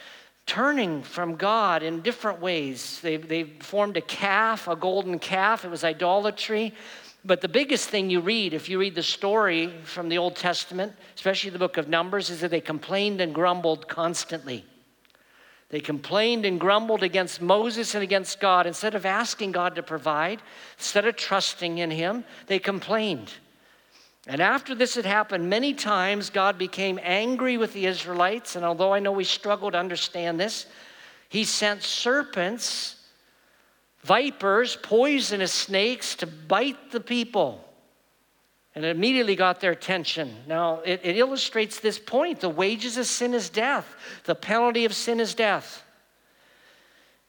turning 0.46 1.02
from 1.02 1.37
God 1.37 1.83
in 1.83 2.02
different 2.02 2.40
ways. 2.40 3.00
They, 3.00 3.16
they 3.16 3.44
formed 3.44 3.96
a 3.96 4.00
calf, 4.00 4.68
a 4.68 4.76
golden 4.76 5.18
calf, 5.18 5.64
it 5.64 5.70
was 5.70 5.85
idolatry. 5.85 6.72
But 7.24 7.40
the 7.40 7.48
biggest 7.48 7.88
thing 7.88 8.09
you 8.09 8.20
read, 8.20 8.55
if 8.55 8.68
you 8.68 8.79
read 8.79 8.94
the 8.94 9.02
story 9.02 9.72
from 9.83 10.09
the 10.09 10.18
Old 10.18 10.37
Testament, 10.37 10.92
especially 11.16 11.50
the 11.50 11.59
book 11.59 11.76
of 11.76 11.88
Numbers, 11.88 12.31
is 12.31 12.40
that 12.40 12.52
they 12.52 12.61
complained 12.61 13.20
and 13.20 13.35
grumbled 13.35 13.88
constantly. 13.88 14.64
They 15.68 15.81
complained 15.81 16.46
and 16.46 16.61
grumbled 16.61 17.02
against 17.02 17.42
Moses 17.42 17.94
and 17.94 18.05
against 18.05 18.38
God. 18.38 18.68
Instead 18.68 18.94
of 18.94 19.05
asking 19.05 19.50
God 19.50 19.74
to 19.74 19.83
provide, 19.83 20.40
instead 20.79 21.07
of 21.07 21.16
trusting 21.16 21.79
in 21.79 21.90
Him, 21.90 22.24
they 22.46 22.61
complained. 22.61 23.33
And 24.26 24.40
after 24.40 24.74
this 24.74 24.96
had 24.96 25.06
happened 25.06 25.48
many 25.48 25.72
times, 25.72 26.30
God 26.30 26.58
became 26.58 26.98
angry 27.02 27.56
with 27.56 27.72
the 27.72 27.86
Israelites. 27.86 28.56
And 28.56 28.64
although 28.64 28.92
I 28.92 28.98
know 28.98 29.12
we 29.12 29.24
struggle 29.24 29.70
to 29.70 29.78
understand 29.78 30.40
this, 30.40 30.66
He 31.28 31.44
sent 31.44 31.82
serpents, 31.82 32.96
vipers, 34.02 34.76
poisonous 34.82 35.52
snakes 35.52 36.16
to 36.16 36.26
bite 36.26 36.90
the 36.90 37.00
people. 37.00 37.62
And 38.74 38.84
it 38.84 38.94
immediately 38.94 39.36
got 39.36 39.60
their 39.60 39.70
attention. 39.70 40.36
Now, 40.46 40.80
it, 40.84 41.00
it 41.02 41.16
illustrates 41.16 41.80
this 41.80 41.98
point 41.98 42.40
the 42.40 42.48
wages 42.48 42.96
of 42.98 43.06
sin 43.06 43.32
is 43.32 43.48
death, 43.48 43.94
the 44.24 44.34
penalty 44.34 44.84
of 44.84 44.94
sin 44.94 45.20
is 45.20 45.34
death. 45.34 45.84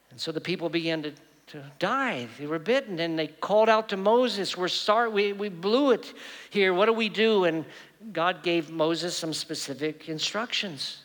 And 0.09 0.19
so 0.19 0.31
the 0.31 0.41
people 0.41 0.69
began 0.69 1.03
to, 1.03 1.13
to 1.47 1.63
die. 1.79 2.27
They 2.37 2.45
were 2.45 2.59
bitten 2.59 2.99
and 2.99 3.17
they 3.17 3.27
called 3.27 3.69
out 3.69 3.89
to 3.89 3.97
Moses, 3.97 4.57
We're 4.57 4.67
sorry, 4.67 5.09
we, 5.09 5.33
we 5.33 5.49
blew 5.49 5.91
it 5.91 6.13
here. 6.49 6.73
What 6.73 6.87
do 6.87 6.93
we 6.93 7.07
do? 7.07 7.45
And 7.45 7.65
God 8.11 8.43
gave 8.43 8.69
Moses 8.69 9.15
some 9.15 9.33
specific 9.33 10.09
instructions. 10.09 11.03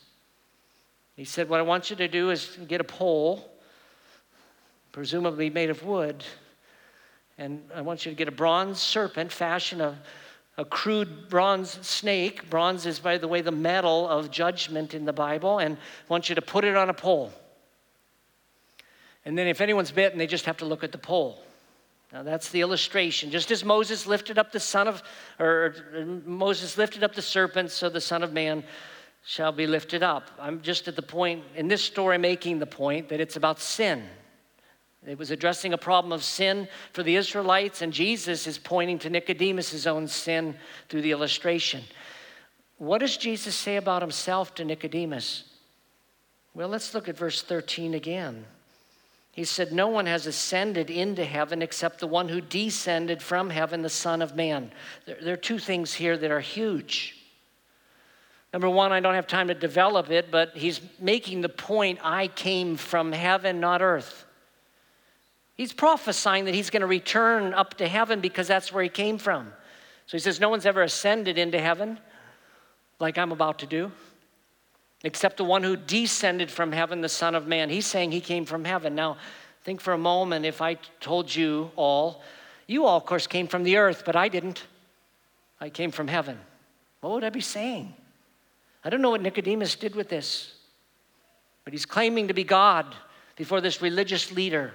He 1.15 1.25
said, 1.25 1.49
What 1.49 1.61
I 1.61 1.63
want 1.63 1.91
you 1.91 1.97
to 1.97 2.09
do 2.09 2.31
is 2.31 2.59
get 2.67 2.81
a 2.81 2.85
pole, 2.85 3.53
presumably 4.91 5.49
made 5.49 5.71
of 5.71 5.85
wood, 5.85 6.25
and 7.39 7.63
I 7.75 7.81
want 7.83 8.05
you 8.05 8.11
to 8.11 8.17
get 8.17 8.29
a 8.29 8.33
bronze 8.33 8.81
serpent, 8.81 9.31
fashion 9.31 9.81
a, 9.81 9.97
a 10.59 10.65
crude 10.65 11.29
bronze 11.29 11.79
snake. 11.87 12.51
Bronze 12.51 12.85
is, 12.85 12.99
by 12.99 13.17
the 13.17 13.29
way, 13.29 13.43
the 13.43 13.53
metal 13.53 14.09
of 14.09 14.31
judgment 14.31 14.93
in 14.93 15.05
the 15.05 15.13
Bible, 15.13 15.61
and 15.61 15.77
I 15.77 16.09
want 16.09 16.29
you 16.29 16.35
to 16.35 16.43
put 16.43 16.65
it 16.65 16.77
on 16.77 16.91
a 16.91 16.95
pole. 16.95 17.33
And 19.25 19.39
then 19.39 19.47
if 19.47 19.61
anyone's 19.61 19.93
bitten, 19.93 20.19
they 20.19 20.27
just 20.27 20.47
have 20.47 20.57
to 20.59 20.65
look 20.65 20.83
at 20.83 20.93
the 20.93 20.99
pole. 20.99 21.43
Now 22.13 22.23
that's 22.23 22.51
the 22.51 22.61
illustration. 22.61 23.31
Just 23.31 23.51
as 23.51 23.65
Moses 23.65 24.07
lifted 24.07 24.39
up 24.39 24.53
the 24.53 24.61
son 24.61 24.89
of, 24.89 25.03
or 25.39 25.75
Moses 26.27 26.77
lifted 26.77 27.03
up 27.03 27.15
the 27.15 27.23
serpent, 27.23 27.71
so 27.71 27.89
the 27.89 28.01
Son 28.01 28.23
of 28.23 28.33
Man 28.33 28.65
shall 29.25 29.53
be 29.53 29.67
lifted 29.67 30.03
up. 30.03 30.31
I'm 30.39 30.61
just 30.63 30.89
at 30.89 30.97
the 30.97 31.03
point 31.03 31.45
in 31.55 31.69
this 31.69 31.83
story 31.83 32.19
making 32.19 32.59
the 32.59 32.67
point 32.67 33.09
that 33.09 33.21
it's 33.21 33.37
about 33.37 33.61
sin. 33.61 34.05
It 35.07 35.19
was 35.19 35.31
addressing 35.31 35.73
a 35.73 35.79
problem 35.79 36.13
of 36.13 36.23
sin 36.23 36.69
for 36.93 37.03
the 37.03 37.17
Israelites, 37.17 37.83
and 37.83 37.93
Jesus 37.93 38.47
is 38.47 38.59
pointing 38.59 38.99
to 39.01 39.11
Nicodemus' 39.11 39.87
own 39.87 40.07
sin 40.07 40.57
through 40.89 41.03
the 41.03 41.11
illustration. 41.11 41.83
What 42.79 42.99
does 42.99 43.17
Jesus 43.17 43.55
say 43.55 43.77
about 43.77 44.03
himself 44.03 44.55
to 44.57 44.65
Nicodemus? 44.65 45.45
Well, 46.55 46.69
let's 46.69 46.95
look 46.95 47.09
at 47.09 47.17
verse 47.17 47.43
13 47.43 47.95
again. 47.95 48.45
He 49.33 49.45
said, 49.45 49.73
No 49.73 49.89
one 49.89 50.07
has 50.07 50.27
ascended 50.27 50.91
into 50.91 51.25
heaven 51.25 51.63
except 51.63 51.99
the 51.99 52.07
one 52.07 52.29
who 52.29 52.41
descended 52.41 53.23
from 53.23 53.51
heaven, 53.51 53.83
the 53.83 53.89
Son 53.89 54.23
of 54.23 54.37
Man. 54.37 54.71
There, 55.07 55.17
there, 55.21 55.35
are 55.35 55.39
two 55.39 55.59
things 55.59 55.95
here 55.95 56.17
that 56.19 56.31
are 56.31 56.41
huge. 56.41 57.17
Number 58.53 58.69
one, 58.69 58.93
I 58.93 59.01
don't 59.01 59.15
have 59.15 59.27
time 59.27 59.49
to 59.49 59.55
develop 59.55 60.11
it, 60.11 60.31
but 60.31 60.51
he's 60.55 60.83
making 61.01 61.41
the 61.41 61.49
point 61.49 61.99
I 62.03 62.29
came 62.29 62.77
from 62.77 63.11
heaven, 63.11 63.59
not 63.59 63.81
earth. 63.81 64.27
He's 65.55 65.73
prophesying 65.73 66.45
that 66.45 66.55
he's 66.55 66.69
going 66.69 66.83
to 66.83 66.87
return 66.87 67.55
up 67.55 67.75
to 67.79 67.89
heaven 67.89 68.21
because 68.21 68.47
that's 68.47 68.71
where 68.71 68.83
he 68.83 68.91
came 68.91 69.17
from. 69.17 69.51
So 70.07 70.19
he 70.19 70.19
says, 70.19 70.41
No 70.41 70.51
one's 70.51 70.67
ever 70.67 70.83
ascended 70.83 71.39
into 71.39 71.59
heaven 71.59 71.99
like 73.01 73.17
I'm 73.17 73.33
about 73.33 73.61
to 73.61 73.67
do, 73.67 73.91
except 75.05 75.37
the 75.37 75.45
one 75.45 75.63
who 75.63 75.77
descended 75.77 76.51
from 76.51 76.73
heaven, 76.73 77.01
the 77.01 77.09
Son 77.09 77.35
of 77.35 77.47
Man. 77.47 77.71
He's 77.71 77.87
saying 77.87 78.13
he 78.13 78.21
came 78.21 78.45
from 78.45 78.65
heaven. 78.65 78.95
Now, 78.95 79.17
think 79.65 79.81
for 79.81 79.93
a 79.93 79.99
moment 79.99 80.45
if 80.45 80.61
I 80.61 80.75
told 81.01 81.35
you 81.35 81.71
all, 81.77 82.23
you 82.67 82.85
all, 82.85 82.97
of 82.97 83.07
course, 83.07 83.27
came 83.27 83.47
from 83.47 83.65
the 83.65 83.77
earth, 83.77 84.03
but 84.05 84.17
I 84.17 84.29
didn't. 84.29 84.65
I 85.61 85.71
came 85.71 85.91
from 85.91 86.09
heaven. 86.09 86.39
What 87.01 87.13
would 87.13 87.25
I 87.25 87.31
be 87.31 87.41
saying? 87.41 87.95
I 88.85 88.91
don't 88.91 89.03
know 89.03 89.11
what 89.11 89.23
Nicodemus 89.23 89.77
did 89.77 89.95
with 89.95 90.09
this, 90.09 90.55
but 91.65 91.73
he's 91.73 91.87
claiming 91.87 92.29
to 92.29 92.35
be 92.35 92.45
God 92.45 92.95
before 93.37 93.61
this 93.61 93.81
religious 93.81 94.33
leader. 94.33 94.73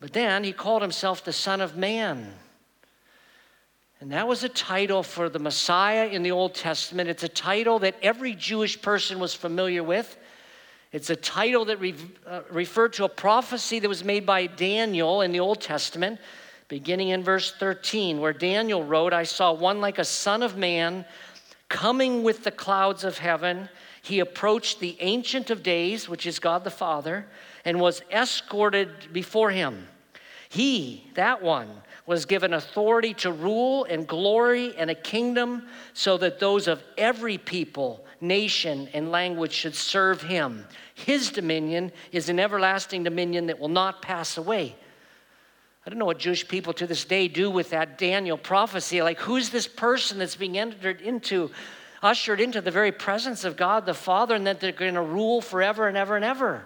But 0.00 0.12
then 0.12 0.42
he 0.42 0.52
called 0.52 0.82
himself 0.82 1.24
the 1.24 1.32
Son 1.32 1.60
of 1.60 1.76
Man. 1.76 2.32
And 4.02 4.10
that 4.10 4.26
was 4.26 4.42
a 4.42 4.48
title 4.48 5.04
for 5.04 5.28
the 5.28 5.38
Messiah 5.38 6.08
in 6.08 6.24
the 6.24 6.32
Old 6.32 6.56
Testament. 6.56 7.08
It's 7.08 7.22
a 7.22 7.28
title 7.28 7.78
that 7.78 7.94
every 8.02 8.34
Jewish 8.34 8.82
person 8.82 9.20
was 9.20 9.32
familiar 9.32 9.84
with. 9.84 10.16
It's 10.90 11.08
a 11.10 11.14
title 11.14 11.66
that 11.66 11.78
re- 11.78 11.94
uh, 12.26 12.40
referred 12.50 12.94
to 12.94 13.04
a 13.04 13.08
prophecy 13.08 13.78
that 13.78 13.88
was 13.88 14.02
made 14.02 14.26
by 14.26 14.46
Daniel 14.46 15.20
in 15.20 15.30
the 15.30 15.38
Old 15.38 15.60
Testament, 15.60 16.18
beginning 16.66 17.10
in 17.10 17.22
verse 17.22 17.52
13, 17.52 18.18
where 18.18 18.32
Daniel 18.32 18.82
wrote, 18.82 19.12
I 19.12 19.22
saw 19.22 19.52
one 19.52 19.80
like 19.80 20.00
a 20.00 20.04
son 20.04 20.42
of 20.42 20.56
man 20.56 21.04
coming 21.68 22.24
with 22.24 22.42
the 22.42 22.50
clouds 22.50 23.04
of 23.04 23.18
heaven. 23.18 23.68
He 24.02 24.18
approached 24.18 24.80
the 24.80 24.96
Ancient 24.98 25.48
of 25.48 25.62
Days, 25.62 26.08
which 26.08 26.26
is 26.26 26.40
God 26.40 26.64
the 26.64 26.70
Father, 26.72 27.24
and 27.64 27.78
was 27.78 28.02
escorted 28.10 29.12
before 29.12 29.52
him. 29.52 29.86
He, 30.48 31.08
that 31.14 31.40
one, 31.40 31.70
was 32.06 32.26
given 32.26 32.52
authority 32.54 33.14
to 33.14 33.30
rule 33.30 33.84
and 33.84 34.06
glory 34.06 34.74
and 34.76 34.90
a 34.90 34.94
kingdom 34.94 35.66
so 35.94 36.18
that 36.18 36.40
those 36.40 36.66
of 36.66 36.82
every 36.98 37.38
people, 37.38 38.04
nation, 38.20 38.88
and 38.92 39.10
language 39.10 39.52
should 39.52 39.74
serve 39.74 40.22
him. 40.22 40.64
His 40.94 41.30
dominion 41.30 41.92
is 42.10 42.28
an 42.28 42.40
everlasting 42.40 43.04
dominion 43.04 43.46
that 43.46 43.58
will 43.58 43.68
not 43.68 44.02
pass 44.02 44.36
away. 44.36 44.74
I 45.86 45.90
don't 45.90 45.98
know 45.98 46.04
what 46.04 46.18
Jewish 46.18 46.46
people 46.46 46.72
to 46.74 46.86
this 46.86 47.04
day 47.04 47.28
do 47.28 47.50
with 47.50 47.70
that 47.70 47.98
Daniel 47.98 48.38
prophecy. 48.38 49.02
Like, 49.02 49.18
who's 49.18 49.50
this 49.50 49.66
person 49.66 50.18
that's 50.18 50.36
being 50.36 50.58
entered 50.58 51.00
into, 51.00 51.50
ushered 52.02 52.40
into 52.40 52.60
the 52.60 52.70
very 52.70 52.92
presence 52.92 53.44
of 53.44 53.56
God 53.56 53.86
the 53.86 53.94
Father, 53.94 54.34
and 54.34 54.46
that 54.46 54.60
they're 54.60 54.72
going 54.72 54.94
to 54.94 55.02
rule 55.02 55.40
forever 55.40 55.88
and 55.88 55.96
ever 55.96 56.14
and 56.14 56.24
ever? 56.24 56.64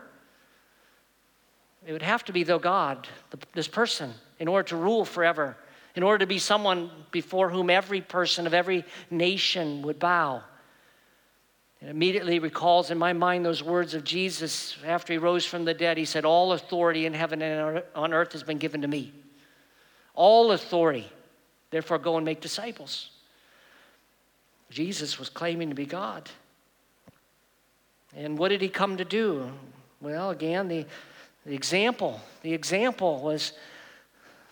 It 1.87 1.93
would 1.93 2.03
have 2.03 2.25
to 2.25 2.33
be, 2.33 2.43
though, 2.43 2.59
God, 2.59 3.07
this 3.55 3.69
person, 3.69 4.13
in 4.41 4.49
order 4.49 4.69
to 4.71 4.77
rule 4.77 5.05
forever, 5.05 5.57
in 5.95 6.03
order 6.03 6.19
to 6.19 6.27
be 6.27 6.41
someone 6.41 6.91
before 7.13 7.49
whom 7.49 7.71
every 7.71 8.01
person 8.01 8.47
of 8.47 8.53
every 8.53 8.85
nation 9.09 9.83
would 9.83 10.01
bow. 10.01 10.43
It 11.81 11.89
immediately 11.89 12.41
recalls 12.41 12.91
in 12.91 12.99
my 12.99 13.13
mind 13.13 13.47
those 13.47 13.63
words 13.63 13.95
of 13.95 14.03
Jesus 14.03 14.77
after 14.85 15.13
he 15.13 15.19
rose 15.19 15.47
from 15.47 15.65
the 15.65 15.75
dead. 15.75 15.97
He 15.97 16.05
said, 16.05 16.25
All 16.25 16.53
authority 16.53 17.07
in 17.07 17.15
heaven 17.15 17.41
and 17.41 17.83
on 17.95 18.13
earth 18.13 18.33
has 18.33 18.43
been 18.43 18.59
given 18.59 18.83
to 18.83 18.89
me. 18.89 19.13
All 20.15 20.51
authority. 20.53 21.09
Therefore, 21.71 21.99
go 21.99 22.17
and 22.17 22.25
make 22.25 22.41
disciples. 22.41 23.11
Jesus 24.71 25.19
was 25.19 25.29
claiming 25.29 25.69
to 25.69 25.75
be 25.77 25.87
God. 25.87 26.29
And 28.17 28.37
what 28.39 28.49
did 28.49 28.61
he 28.61 28.69
come 28.69 28.97
to 28.97 29.05
do? 29.05 29.53
Well, 30.01 30.31
again, 30.31 30.69
the 30.69 30.87
the 31.47 31.55
example, 31.55 32.21
the 32.43 32.53
example 32.53 33.21
was 33.21 33.53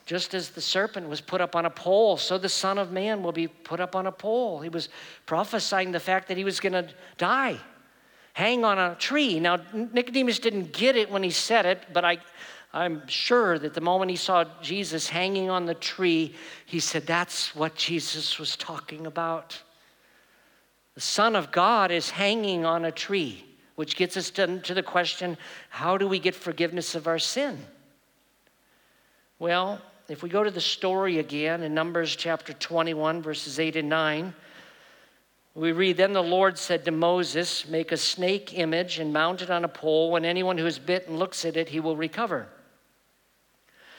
just 0.06 0.32
as 0.32 0.50
the 0.50 0.60
serpent 0.60 1.08
was 1.08 1.20
put 1.20 1.40
up 1.40 1.56
on 1.56 1.66
a 1.66 1.70
pole, 1.70 2.16
so 2.16 2.38
the 2.38 2.48
Son 2.48 2.78
of 2.78 2.92
Man 2.92 3.22
will 3.22 3.32
be 3.32 3.48
put 3.48 3.80
up 3.80 3.96
on 3.96 4.06
a 4.06 4.12
pole. 4.12 4.60
He 4.60 4.68
was 4.68 4.88
prophesying 5.26 5.90
the 5.90 6.00
fact 6.00 6.28
that 6.28 6.36
he 6.36 6.44
was 6.44 6.60
going 6.60 6.74
to 6.74 6.88
die, 7.18 7.58
hang 8.32 8.64
on 8.64 8.78
a 8.78 8.94
tree. 8.94 9.40
Now, 9.40 9.58
Nicodemus 9.72 10.38
didn't 10.38 10.72
get 10.72 10.94
it 10.94 11.10
when 11.10 11.24
he 11.24 11.30
said 11.30 11.66
it, 11.66 11.82
but 11.92 12.04
I, 12.04 12.18
I'm 12.72 13.06
sure 13.08 13.58
that 13.58 13.74
the 13.74 13.80
moment 13.80 14.10
he 14.10 14.16
saw 14.16 14.44
Jesus 14.62 15.08
hanging 15.08 15.50
on 15.50 15.66
the 15.66 15.74
tree, 15.74 16.34
he 16.66 16.78
said, 16.78 17.06
That's 17.06 17.56
what 17.56 17.74
Jesus 17.74 18.38
was 18.38 18.56
talking 18.56 19.06
about. 19.06 19.60
The 20.94 21.00
Son 21.00 21.34
of 21.34 21.50
God 21.50 21.90
is 21.90 22.10
hanging 22.10 22.64
on 22.64 22.84
a 22.84 22.92
tree 22.92 23.44
which 23.76 23.96
gets 23.96 24.16
us 24.16 24.30
to, 24.30 24.58
to 24.60 24.74
the 24.74 24.82
question 24.82 25.36
how 25.68 25.96
do 25.96 26.06
we 26.06 26.18
get 26.18 26.34
forgiveness 26.34 26.94
of 26.94 27.06
our 27.06 27.18
sin? 27.18 27.58
Well, 29.38 29.80
if 30.08 30.22
we 30.22 30.28
go 30.28 30.44
to 30.44 30.50
the 30.50 30.60
story 30.60 31.18
again 31.18 31.62
in 31.62 31.74
Numbers 31.74 32.14
chapter 32.14 32.52
21, 32.52 33.22
verses 33.22 33.58
8 33.58 33.76
and 33.76 33.88
9, 33.88 34.34
we 35.54 35.72
read, 35.72 35.96
Then 35.96 36.12
the 36.12 36.22
Lord 36.22 36.58
said 36.58 36.84
to 36.84 36.90
Moses, 36.90 37.68
Make 37.68 37.92
a 37.92 37.96
snake 37.96 38.58
image 38.58 38.98
and 38.98 39.12
mount 39.12 39.40
it 39.40 39.50
on 39.50 39.64
a 39.64 39.68
pole. 39.68 40.10
When 40.10 40.24
anyone 40.24 40.58
who 40.58 40.66
is 40.66 40.78
bitten 40.78 41.16
looks 41.16 41.44
at 41.44 41.56
it, 41.56 41.68
he 41.68 41.80
will 41.80 41.96
recover. 41.96 42.48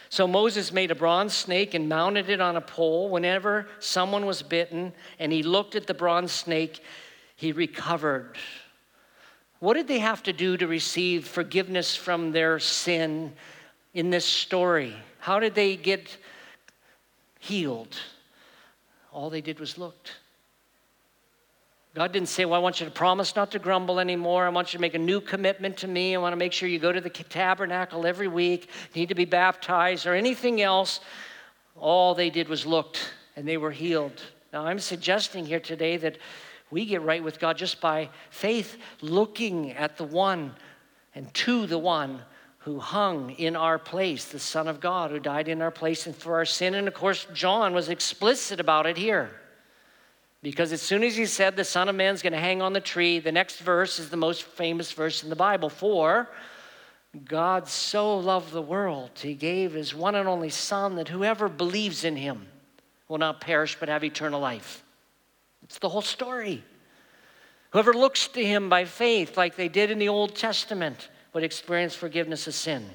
So 0.10 0.28
Moses 0.28 0.72
made 0.72 0.92
a 0.92 0.96
bronze 0.96 1.34
snake 1.34 1.74
and 1.74 1.90
mounted 1.90 2.30
it 2.30 2.40
on 2.40 2.56
a 2.56 2.62
pole. 2.62 3.10
Whenever 3.10 3.68
someone 3.80 4.26
was 4.26 4.42
bitten 4.42 4.94
and 5.18 5.32
he 5.32 5.44
looked 5.44 5.76
at 5.76 5.88
the 5.88 5.94
bronze 5.94 6.32
snake, 6.32 6.82
he 7.36 7.52
recovered. 7.52 8.38
What 9.60 9.76
did 9.76 9.88
they 9.88 10.00
have 10.00 10.24
to 10.24 10.34
do 10.34 10.58
to 10.58 10.68
receive 10.68 11.28
forgiveness 11.28 11.96
from 11.96 12.32
their 12.32 12.60
sin 12.60 13.34
in 13.94 14.10
this 14.10 14.26
story? 14.26 14.96
How 15.20 15.40
did 15.40 15.56
they 15.56 15.76
get 15.76 16.18
healed? 17.40 17.96
All 19.12 19.30
they 19.30 19.42
did 19.42 19.60
was 19.60 19.78
looked. 19.78 20.12
God 21.96 22.12
didn't 22.12 22.28
say, 22.28 22.44
Well, 22.44 22.60
I 22.60 22.62
want 22.62 22.82
you 22.82 22.86
to 22.86 22.92
promise 22.92 23.38
not 23.38 23.52
to 23.52 23.60
grumble 23.60 24.02
anymore. 24.02 24.46
I 24.46 24.50
want 24.50 24.74
you 24.74 24.78
to 24.78 24.82
make 24.82 24.96
a 24.96 25.00
new 25.00 25.22
commitment 25.22 25.78
to 25.78 25.88
me. 25.88 26.14
I 26.14 26.20
want 26.20 26.34
to 26.34 26.38
make 26.38 26.52
sure 26.52 26.68
you 26.68 26.78
go 26.78 26.92
to 26.92 27.00
the 27.00 27.10
tabernacle 27.10 28.06
every 28.06 28.28
week, 28.28 28.70
you 28.94 29.00
need 29.00 29.10
to 29.10 29.16
be 29.16 29.24
baptized, 29.24 30.06
or 30.06 30.14
anything 30.14 30.62
else. 30.62 31.00
All 31.78 32.14
they 32.14 32.30
did 32.30 32.50
was 32.50 32.66
looked 32.66 33.14
and 33.38 33.48
they 33.48 33.56
were 33.56 33.72
healed. 33.72 34.22
Now, 34.52 34.66
I'm 34.66 34.80
suggesting 34.80 35.46
here 35.46 35.60
today 35.60 35.96
that 35.98 36.18
we 36.76 36.86
get 36.86 37.04
right 37.04 37.24
with 37.24 37.40
God 37.40 37.58
just 37.58 37.80
by 37.80 38.10
faith, 38.30 38.78
looking 39.00 39.72
at 39.72 39.96
the 39.96 40.04
one 40.04 40.54
and 41.16 41.34
to 41.34 41.66
the 41.68 41.78
one 41.78 42.20
who 42.58 42.80
hung 42.80 43.30
in 43.30 43.56
our 43.56 43.80
place, 43.80 44.26
the 44.26 44.40
Son 44.40 44.68
of 44.68 44.82
God 44.82 45.10
who 45.10 45.18
died 45.18 45.48
in 45.48 45.62
our 45.62 45.72
place 45.72 46.06
and 46.06 46.14
for 46.14 46.36
our 46.36 46.44
sin. 46.44 46.76
And 46.76 46.86
of 46.90 46.94
course, 46.94 47.28
John 47.34 47.74
was 47.74 47.88
explicit 47.88 48.60
about 48.60 48.88
it 48.88 48.98
here. 48.98 49.32
Because 50.44 50.74
as 50.74 50.82
soon 50.82 51.02
as 51.06 51.16
he 51.16 51.28
said 51.28 51.56
the 51.56 51.64
Son 51.64 51.88
of 51.88 51.96
Man's 51.96 52.22
going 52.22 52.34
to 52.34 52.40
hang 52.40 52.62
on 52.62 52.74
the 52.74 52.82
tree, 52.82 53.20
the 53.20 53.32
next 53.32 53.60
verse 53.60 53.98
is 53.98 54.10
the 54.10 54.18
most 54.18 54.44
famous 54.44 54.92
verse 54.92 55.24
in 55.24 55.30
the 55.30 55.36
Bible. 55.38 55.70
For 55.70 56.28
God 57.24 57.70
so 57.70 58.18
loved 58.18 58.52
the 58.52 58.62
world, 58.62 59.12
he 59.16 59.34
gave 59.34 59.72
his 59.72 59.96
one 59.96 60.16
and 60.16 60.28
only 60.28 60.50
Son 60.50 60.96
that 60.96 61.08
whoever 61.08 61.48
believes 61.48 62.04
in 62.04 62.18
him 62.18 62.48
will 63.08 63.18
not 63.18 63.40
perish 63.40 63.78
but 63.80 63.88
have 63.88 64.04
eternal 64.04 64.42
life. 64.42 64.85
It's 65.64 65.80
the 65.80 65.90
whole 65.90 66.02
story. 66.02 66.64
Whoever 67.72 67.94
looks 67.94 68.28
to 68.30 68.46
him 68.46 68.70
by 68.70 68.86
faith, 68.86 69.38
like 69.38 69.56
they 69.56 69.68
did 69.68 69.92
in 69.92 70.00
the 70.00 70.10
Old 70.10 70.36
Testament, 70.36 71.10
would 71.34 71.44
experience 71.44 71.96
forgiveness 71.96 72.48
of 72.48 72.54
sin. 72.54 72.90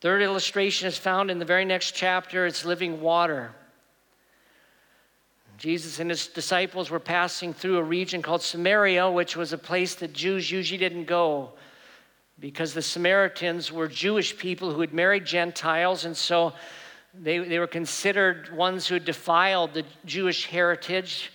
Third 0.00 0.22
illustration 0.22 0.86
is 0.86 0.96
found 0.96 1.30
in 1.30 1.38
the 1.38 1.44
very 1.44 1.64
next 1.64 1.92
chapter 1.92 2.46
it's 2.46 2.64
living 2.64 3.00
water. 3.00 3.52
Jesus 5.56 5.98
and 5.98 6.08
his 6.08 6.28
disciples 6.28 6.88
were 6.88 7.00
passing 7.00 7.52
through 7.52 7.78
a 7.78 7.82
region 7.82 8.22
called 8.22 8.42
Samaria, 8.42 9.10
which 9.10 9.36
was 9.36 9.52
a 9.52 9.58
place 9.58 9.96
that 9.96 10.12
Jews 10.12 10.48
usually 10.48 10.78
didn't 10.78 11.06
go 11.06 11.52
because 12.38 12.72
the 12.72 12.82
Samaritans 12.82 13.72
were 13.72 13.88
Jewish 13.88 14.38
people 14.38 14.72
who 14.72 14.80
had 14.80 14.94
married 14.94 15.24
Gentiles, 15.24 16.04
and 16.04 16.16
so 16.16 16.52
they, 17.20 17.38
they 17.38 17.58
were 17.58 17.66
considered 17.66 18.54
ones 18.54 18.86
who 18.86 18.98
defiled 18.98 19.74
the 19.74 19.84
Jewish 20.04 20.46
heritage 20.46 21.32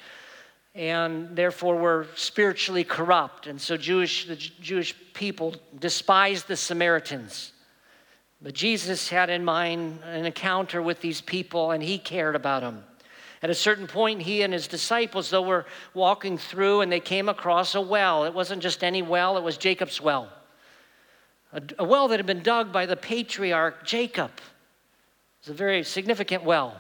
and 0.76 1.36
therefore 1.36 1.76
were 1.76 2.08
spiritually 2.16 2.84
corrupt. 2.84 3.48
And 3.48 3.62
so 3.62 3.78
Jewish, 3.78 4.26
the 4.26 4.36
Jewish 4.36 4.96
people 5.14 5.56
despised 5.80 6.48
the 6.48 6.56
Samaritans. 6.56 7.52
But 8.42 8.54
Jesus 8.54 9.10
had 9.10 9.30
in 9.30 9.46
mind 9.46 10.00
an 10.04 10.26
encounter 10.26 10.82
with 10.82 11.00
these 11.00 11.22
people 11.22 11.72
and 11.72 11.84
he 11.84 11.98
cared 11.98 12.36
about 12.36 12.62
them. 12.62 12.84
At 13.42 13.50
a 13.50 13.56
certain 13.56 13.88
point, 13.88 14.22
he 14.22 14.42
and 14.42 14.54
his 14.54 14.68
disciples, 14.68 15.30
though, 15.30 15.42
were 15.42 15.66
walking 15.94 16.38
through 16.38 16.82
and 16.82 16.92
they 16.92 17.02
came 17.02 17.28
across 17.28 17.76
a 17.76 17.82
well. 17.82 18.24
It 18.24 18.34
wasn't 18.34 18.62
just 18.62 18.84
any 18.84 19.02
well, 19.02 19.38
it 19.38 19.44
was 19.44 19.58
Jacob's 19.58 20.00
well. 20.00 20.30
A, 21.52 21.62
a 21.80 21.84
well 21.84 22.08
that 22.08 22.20
had 22.20 22.26
been 22.26 22.42
dug 22.42 22.72
by 22.72 22.86
the 22.86 22.96
patriarch 22.96 23.86
Jacob. 23.86 24.32
It 25.44 25.50
was 25.50 25.56
a 25.56 25.58
very 25.58 25.84
significant 25.84 26.46
well. 26.46 26.80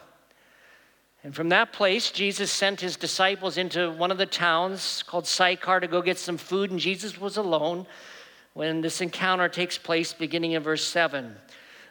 And 1.22 1.36
from 1.36 1.50
that 1.50 1.74
place, 1.74 2.12
Jesus 2.12 2.50
sent 2.50 2.80
his 2.80 2.96
disciples 2.96 3.58
into 3.58 3.92
one 3.92 4.10
of 4.10 4.18
the 4.18 4.26
towns 4.26 5.04
called 5.04 5.28
Sychar 5.28 5.82
to 5.82 5.88
go 5.88 6.02
get 6.02 6.18
some 6.18 6.38
food, 6.38 6.72
and 6.72 6.80
Jesus 6.80 7.20
was 7.20 7.36
alone 7.36 7.86
when 8.54 8.80
this 8.80 9.02
encounter 9.02 9.50
takes 9.50 9.78
place, 9.78 10.14
beginning 10.14 10.54
in 10.54 10.64
verse 10.64 10.88
7. 10.88 11.36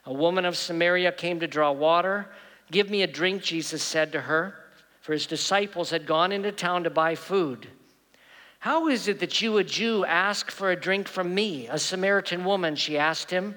A 0.07 0.13
woman 0.15 0.47
of 0.47 0.57
Samaria 0.57 1.13
came 1.13 1.41
to 1.41 1.47
draw 1.47 1.73
water. 1.73 2.31
Give 2.71 2.89
me 2.89 3.03
a 3.03 3.07
drink, 3.07 3.43
Jesus 3.43 3.83
said 3.83 4.11
to 4.13 4.23
her, 4.23 4.55
for 5.03 5.13
his 5.13 5.27
disciples 5.27 5.91
had 5.91 6.07
gone 6.07 6.33
into 6.33 6.53
town 6.53 6.85
to 6.85 6.91
buy 6.91 7.17
food. 7.17 7.69
How 8.61 8.89
is 8.89 9.09
it 9.09 9.21
that 9.21 9.43
you, 9.43 9.59
a 9.59 9.65
Jew, 9.65 10.07
ask 10.07 10.51
for 10.51 10.71
a 10.71 10.81
drink 10.81 11.07
from 11.07 11.35
me, 11.35 11.69
a 11.69 11.79
Samaritan 11.79 12.47
woman? 12.47 12.77
She 12.77 12.97
asked 12.97 13.31
him. 13.31 13.57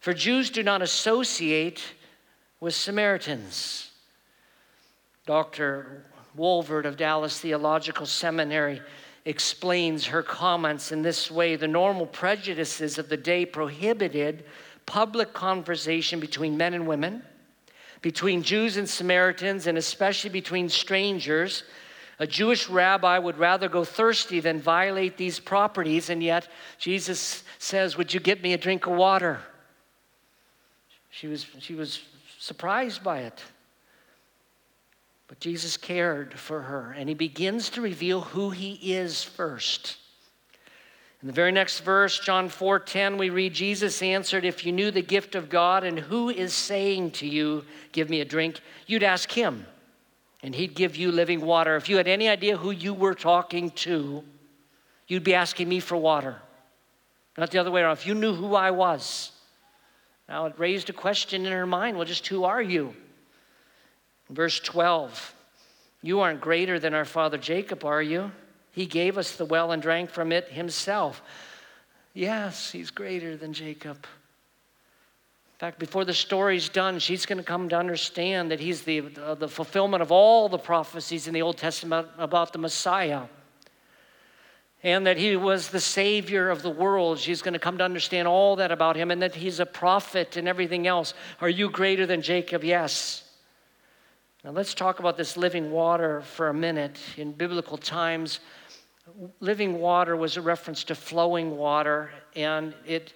For 0.00 0.12
Jews 0.12 0.50
do 0.50 0.62
not 0.62 0.82
associate 0.82 1.82
with 2.60 2.74
Samaritans. 2.74 3.90
Dr. 5.26 6.04
Walvoord 6.36 6.84
of 6.84 6.96
Dallas 6.96 7.40
Theological 7.40 8.06
Seminary 8.06 8.80
explains 9.24 10.06
her 10.06 10.22
comments 10.22 10.92
in 10.92 11.02
this 11.02 11.30
way 11.30 11.56
the 11.56 11.68
normal 11.68 12.06
prejudices 12.06 12.98
of 12.98 13.08
the 13.08 13.16
day 13.16 13.44
prohibited 13.44 14.44
public 14.86 15.32
conversation 15.32 16.20
between 16.20 16.56
men 16.56 16.74
and 16.74 16.86
women, 16.86 17.22
between 18.02 18.42
Jews 18.42 18.76
and 18.76 18.88
Samaritans, 18.88 19.66
and 19.66 19.76
especially 19.76 20.30
between 20.30 20.68
strangers. 20.68 21.64
A 22.18 22.26
Jewish 22.26 22.68
rabbi 22.68 23.18
would 23.18 23.38
rather 23.38 23.68
go 23.68 23.84
thirsty 23.84 24.40
than 24.40 24.60
violate 24.60 25.16
these 25.16 25.38
properties, 25.38 26.10
and 26.10 26.22
yet 26.22 26.48
Jesus 26.78 27.44
says, 27.58 27.96
Would 27.96 28.12
you 28.12 28.20
get 28.20 28.42
me 28.42 28.52
a 28.52 28.58
drink 28.58 28.86
of 28.86 28.94
water? 28.94 29.40
She 31.10 31.26
was, 31.26 31.46
she 31.58 31.74
was 31.74 32.00
surprised 32.40 33.04
by 33.04 33.20
it. 33.20 33.44
But 35.28 35.38
Jesus 35.38 35.76
cared 35.76 36.36
for 36.36 36.62
her, 36.62 36.90
and 36.90 37.08
he 37.08 37.14
begins 37.14 37.70
to 37.70 37.80
reveal 37.80 38.22
who 38.22 38.50
he 38.50 38.94
is 38.94 39.22
first. 39.22 39.98
In 41.22 41.26
the 41.28 41.34
very 41.34 41.52
next 41.52 41.80
verse, 41.80 42.18
John 42.18 42.48
4:10, 42.48 43.18
we 43.18 43.28
read 43.28 43.52
Jesus 43.52 44.00
answered, 44.00 44.44
"If 44.44 44.64
you 44.64 44.72
knew 44.72 44.90
the 44.90 45.02
gift 45.02 45.34
of 45.34 45.50
God 45.50 45.84
and 45.84 45.98
who 45.98 46.30
is 46.30 46.54
saying 46.54 47.12
to 47.12 47.28
you, 47.28 47.64
give 47.92 48.08
me 48.08 48.22
a 48.22 48.24
drink, 48.24 48.60
you'd 48.86 49.02
ask 49.02 49.30
him, 49.30 49.66
and 50.42 50.54
he'd 50.54 50.74
give 50.74 50.96
you 50.96 51.12
living 51.12 51.42
water. 51.42 51.76
If 51.76 51.90
you 51.90 51.98
had 51.98 52.08
any 52.08 52.26
idea 52.26 52.56
who 52.56 52.70
you 52.70 52.94
were 52.94 53.14
talking 53.14 53.70
to, 53.72 54.24
you'd 55.06 55.24
be 55.24 55.34
asking 55.34 55.68
me 55.68 55.78
for 55.78 55.96
water. 55.98 56.40
Not 57.36 57.50
the 57.50 57.58
other 57.58 57.70
way 57.70 57.82
around. 57.82 57.98
If 57.98 58.06
you 58.06 58.14
knew 58.14 58.34
who 58.34 58.54
I 58.54 58.70
was." 58.70 59.32
Now 60.30 60.46
it 60.46 60.54
raised 60.56 60.88
a 60.88 60.92
question 60.92 61.44
in 61.44 61.50
her 61.50 61.66
mind, 61.66 61.96
well, 61.96 62.06
just 62.06 62.28
who 62.28 62.44
are 62.44 62.62
you? 62.62 62.94
Verse 64.30 64.60
12 64.60 65.34
You 66.02 66.20
aren't 66.20 66.40
greater 66.40 66.78
than 66.78 66.94
our 66.94 67.04
father 67.04 67.36
Jacob, 67.36 67.84
are 67.84 68.00
you? 68.00 68.30
He 68.70 68.86
gave 68.86 69.18
us 69.18 69.34
the 69.34 69.44
well 69.44 69.72
and 69.72 69.82
drank 69.82 70.08
from 70.08 70.30
it 70.30 70.48
himself. 70.48 71.20
Yes, 72.14 72.70
he's 72.70 72.90
greater 72.90 73.36
than 73.36 73.52
Jacob. 73.52 73.96
In 73.96 75.58
fact, 75.58 75.80
before 75.80 76.04
the 76.04 76.14
story's 76.14 76.68
done, 76.68 77.00
she's 77.00 77.26
going 77.26 77.38
to 77.38 77.44
come 77.44 77.68
to 77.68 77.76
understand 77.76 78.52
that 78.52 78.60
he's 78.60 78.82
the, 78.82 79.02
uh, 79.22 79.34
the 79.34 79.48
fulfillment 79.48 80.00
of 80.00 80.12
all 80.12 80.48
the 80.48 80.58
prophecies 80.58 81.26
in 81.26 81.34
the 81.34 81.42
Old 81.42 81.58
Testament 81.58 82.06
about 82.16 82.52
the 82.52 82.58
Messiah 82.58 83.24
and 84.82 85.06
that 85.06 85.16
he 85.16 85.36
was 85.36 85.68
the 85.68 85.80
savior 85.80 86.48
of 86.48 86.62
the 86.62 86.70
world. 86.70 87.18
She's 87.18 87.42
going 87.42 87.52
to 87.52 87.58
come 87.58 87.78
to 87.78 87.84
understand 87.84 88.26
all 88.26 88.56
that 88.56 88.72
about 88.72 88.96
him 88.96 89.10
and 89.10 89.20
that 89.20 89.34
he's 89.34 89.60
a 89.60 89.66
prophet 89.66 90.36
and 90.36 90.48
everything 90.48 90.86
else. 90.86 91.14
Are 91.40 91.48
you 91.48 91.70
greater 91.70 92.06
than 92.06 92.22
Jacob? 92.22 92.64
Yes. 92.64 93.24
Now, 94.42 94.52
let's 94.52 94.72
talk 94.72 95.00
about 95.00 95.18
this 95.18 95.36
living 95.36 95.70
water 95.70 96.22
for 96.22 96.48
a 96.48 96.54
minute. 96.54 96.98
In 97.18 97.32
biblical 97.32 97.76
times, 97.76 98.40
living 99.40 99.78
water 99.78 100.16
was 100.16 100.38
a 100.38 100.40
reference 100.40 100.82
to 100.84 100.94
flowing 100.94 101.58
water, 101.58 102.10
and 102.34 102.74
it 102.86 103.12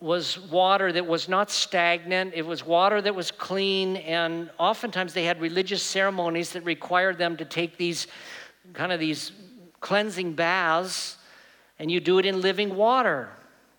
was 0.00 0.40
water 0.40 0.92
that 0.92 1.06
was 1.06 1.28
not 1.28 1.52
stagnant. 1.52 2.32
It 2.34 2.44
was 2.44 2.66
water 2.66 3.00
that 3.00 3.14
was 3.14 3.30
clean, 3.30 3.98
and 3.98 4.50
oftentimes 4.58 5.12
they 5.12 5.24
had 5.24 5.40
religious 5.40 5.84
ceremonies 5.84 6.50
that 6.50 6.64
required 6.64 7.16
them 7.16 7.36
to 7.36 7.44
take 7.44 7.76
these 7.76 8.08
kind 8.72 8.90
of 8.90 8.98
these 8.98 9.32
cleansing 9.80 10.34
baths, 10.34 11.16
and 11.78 11.90
you 11.90 12.00
do 12.00 12.18
it 12.18 12.26
in 12.26 12.40
living 12.40 12.76
water. 12.76 13.28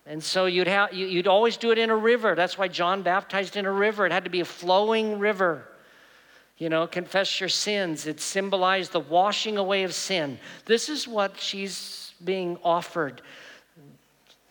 And 0.04 0.22
so 0.22 0.46
you'd, 0.46 0.66
have, 0.66 0.92
you'd 0.92 1.28
always 1.28 1.56
do 1.56 1.70
it 1.70 1.78
in 1.78 1.90
a 1.90 1.96
river. 1.96 2.34
That's 2.34 2.58
why 2.58 2.68
John 2.68 3.02
baptized 3.02 3.56
in 3.56 3.66
a 3.66 3.72
river. 3.72 4.04
It 4.04 4.12
had 4.12 4.24
to 4.24 4.30
be 4.30 4.40
a 4.40 4.44
flowing 4.44 5.18
river. 5.18 5.68
You 6.58 6.68
know, 6.68 6.86
confess 6.86 7.40
your 7.40 7.48
sins. 7.48 8.06
It 8.06 8.20
symbolized 8.20 8.92
the 8.92 9.00
washing 9.00 9.58
away 9.58 9.84
of 9.84 9.94
sin. 9.94 10.38
This 10.66 10.88
is 10.88 11.06
what 11.06 11.38
she's 11.38 12.14
being 12.24 12.58
offered. 12.64 13.22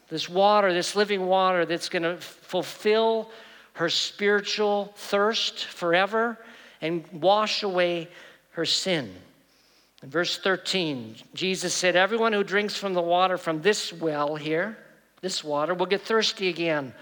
This 0.09 0.27
water, 0.27 0.73
this 0.73 0.95
living 0.95 1.25
water 1.25 1.65
that's 1.65 1.89
going 1.89 2.03
to 2.03 2.17
fulfill 2.17 3.29
her 3.73 3.89
spiritual 3.89 4.93
thirst 4.95 5.65
forever 5.65 6.37
and 6.81 7.05
wash 7.13 7.63
away 7.63 8.09
her 8.51 8.65
sin. 8.65 9.13
In 10.03 10.09
verse 10.09 10.37
13, 10.37 11.15
Jesus 11.33 11.73
said, 11.73 11.95
Everyone 11.95 12.33
who 12.33 12.43
drinks 12.43 12.75
from 12.75 12.93
the 12.93 13.01
water 13.01 13.37
from 13.37 13.61
this 13.61 13.93
well 13.93 14.35
here, 14.35 14.77
this 15.21 15.43
water, 15.43 15.73
will 15.73 15.85
get 15.85 16.01
thirsty 16.01 16.49
again. 16.49 16.93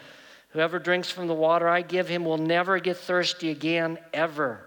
Whoever 0.49 0.79
drinks 0.79 1.09
from 1.09 1.27
the 1.27 1.33
water 1.33 1.69
I 1.69 1.81
give 1.81 2.09
him 2.09 2.25
will 2.25 2.37
never 2.37 2.79
get 2.79 2.97
thirsty 2.97 3.51
again, 3.51 3.99
ever. 4.13 4.65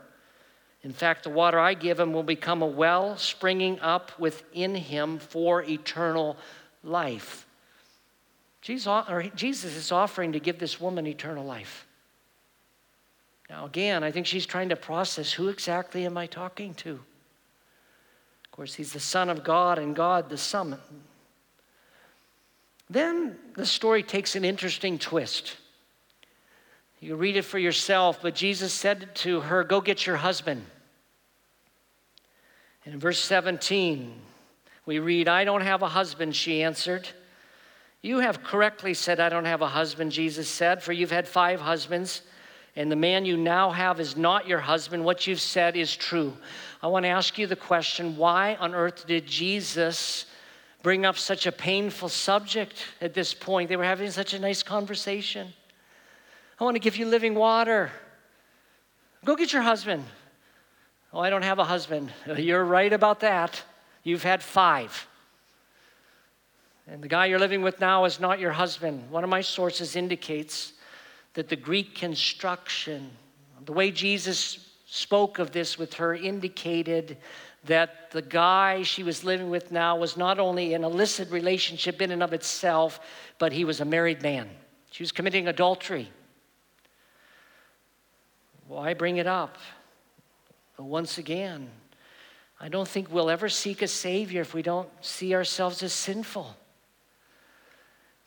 In 0.83 0.93
fact, 0.93 1.25
the 1.25 1.31
water 1.31 1.61
I 1.61 1.75
give 1.75 2.01
him 2.01 2.13
will 2.13 2.23
become 2.23 2.63
a 2.63 2.67
well 2.67 3.17
springing 3.17 3.79
up 3.81 4.19
within 4.19 4.75
him 4.75 5.19
for 5.19 5.63
eternal 5.63 6.37
life. 6.83 7.47
Jesus 8.63 9.77
is 9.77 9.93
offering 9.93 10.33
to 10.33 10.41
give 10.41 10.59
this 10.59 10.81
woman 10.81 11.07
eternal 11.07 11.45
life. 11.45 11.87
Now, 13.51 13.67
again, 13.67 14.03
I 14.03 14.11
think 14.11 14.27
she's 14.27 14.47
trying 14.47 14.71
to 14.71 14.77
process 14.77 15.33
who 15.33 15.49
exactly 15.49 16.07
am 16.07 16.17
I 16.17 16.27
talking 16.27 16.75
to? 16.75 17.01
Of 18.53 18.57
course, 18.57 18.75
he's 18.75 18.93
the 18.93 19.01
Son 19.01 19.31
of 19.31 19.43
God 19.43 19.79
and 19.79 19.97
God 19.97 20.29
the 20.29 20.37
Son. 20.37 20.79
Then 22.91 23.39
the 23.57 23.65
story 23.65 24.03
takes 24.03 24.37
an 24.37 24.45
interesting 24.45 24.99
twist. 24.99 25.57
You 27.01 27.17
read 27.17 27.37
it 27.37 27.47
for 27.47 27.59
yourself, 27.59 28.19
but 28.21 28.35
Jesus 28.35 28.75
said 28.75 29.15
to 29.17 29.41
her, 29.41 29.65
Go 29.65 29.81
get 29.81 30.07
your 30.07 30.17
husband. 30.17 30.67
And 32.85 32.93
in 32.93 33.01
verse 33.01 33.19
17, 33.21 34.13
we 34.85 34.99
read, 34.99 35.29
I 35.29 35.45
don't 35.45 35.63
have 35.63 35.81
a 35.81 35.89
husband, 35.89 36.37
she 36.37 36.63
answered. 36.63 37.09
You 38.03 38.19
have 38.19 38.43
correctly 38.45 38.93
said, 38.93 39.19
I 39.19 39.31
don't 39.31 39.47
have 39.47 39.63
a 39.63 39.69
husband, 39.69 40.13
Jesus 40.13 40.47
said, 40.47 40.83
for 40.83 40.93
you've 40.93 41.11
had 41.11 41.27
five 41.27 41.61
husbands, 41.63 42.21
and 42.75 42.91
the 42.91 42.97
man 42.97 43.25
you 43.25 43.37
now 43.37 43.71
have 43.71 44.01
is 44.01 44.17
not 44.17 44.49
your 44.49 44.61
husband. 44.61 45.05
What 45.05 45.27
you've 45.27 45.41
said 45.41 45.77
is 45.77 45.95
true. 45.95 46.35
I 46.83 46.87
want 46.87 47.05
to 47.05 47.11
ask 47.11 47.37
you 47.39 47.47
the 47.47 47.57
question 47.57 48.17
why 48.17 48.55
on 48.57 48.75
earth 48.75 49.07
did 49.07 49.27
Jesus 49.27 50.27
bring 50.83 51.05
up 51.05 51.19
such 51.19 51.47
a 51.47 51.53
painful 51.53 52.09
subject 52.09 52.87
at 53.01 53.13
this 53.13 53.35
point? 53.35 53.69
They 53.69 53.77
were 53.77 53.85
having 53.85 54.11
such 54.11 54.33
a 54.33 54.39
nice 54.39 54.63
conversation. 54.63 55.53
I 56.59 56.65
want 56.65 56.75
to 56.77 56.81
give 56.81 56.97
you 56.97 57.07
living 57.07 57.35
water. 57.35 57.91
Go 59.25 59.37
get 59.37 59.53
your 59.53 59.63
husband. 59.63 60.05
Oh, 61.13 61.21
I 61.21 61.29
don't 61.29 61.43
have 61.43 61.59
a 61.59 61.65
husband. 61.65 62.11
You're 62.37 62.65
right 62.65 62.93
about 62.93 63.21
that. 63.21 63.63
You've 64.03 64.23
had 64.23 64.43
five. 64.43 65.07
And 66.89 67.03
the 67.03 67.09
guy 67.09 67.27
you're 67.27 67.39
living 67.39 67.63
with 67.63 67.81
now 67.81 68.05
is 68.05 68.19
not 68.19 68.41
your 68.41 68.51
husband. 68.51 69.09
One 69.09 69.23
of 69.23 69.31
my 69.31 69.41
sources 69.41 69.95
indicates 69.95 70.73
that 71.35 71.49
the 71.49 71.57
Greek 71.57 71.95
construction, 71.95 73.11
the 73.65 73.73
way 73.73 73.91
Jesus 73.91 74.69
spoke 74.87 75.39
of 75.39 75.53
this 75.53 75.79
with 75.79 75.95
her, 75.95 76.15
indicated 76.15 77.17
that 77.65 78.11
the 78.11 78.23
guy 78.23 78.83
she 78.83 79.03
was 79.03 79.25
living 79.25 79.49
with 79.49 79.71
now 79.71 79.97
was 79.97 80.17
not 80.17 80.39
only 80.39 80.75
an 80.75 80.85
illicit 80.85 81.31
relationship 81.31 82.03
in 82.03 82.11
and 82.11 82.23
of 82.23 82.33
itself, 82.33 83.01
but 83.39 83.53
he 83.53 83.65
was 83.65 83.81
a 83.81 83.85
married 83.85 84.21
man. 84.23 84.49
She 84.91 85.03
was 85.03 85.13
committing 85.13 85.49
adultery. 85.49 86.11
Why 88.67 88.95
bring 88.95 89.19
it 89.19 89.27
up? 89.27 89.57
But 90.77 90.85
once 90.85 91.19
again, 91.19 91.71
I 92.61 92.69
don't 92.69 92.89
think 92.89 93.13
we'll 93.13 93.31
ever 93.31 93.49
seek 93.49 93.83
a 93.83 93.89
Savior 93.89 94.41
if 94.41 94.55
we 94.55 94.63
don't 94.63 94.89
see 95.01 95.35
ourselves 95.35 95.83
as 95.83 95.93
sinful. 95.93 96.57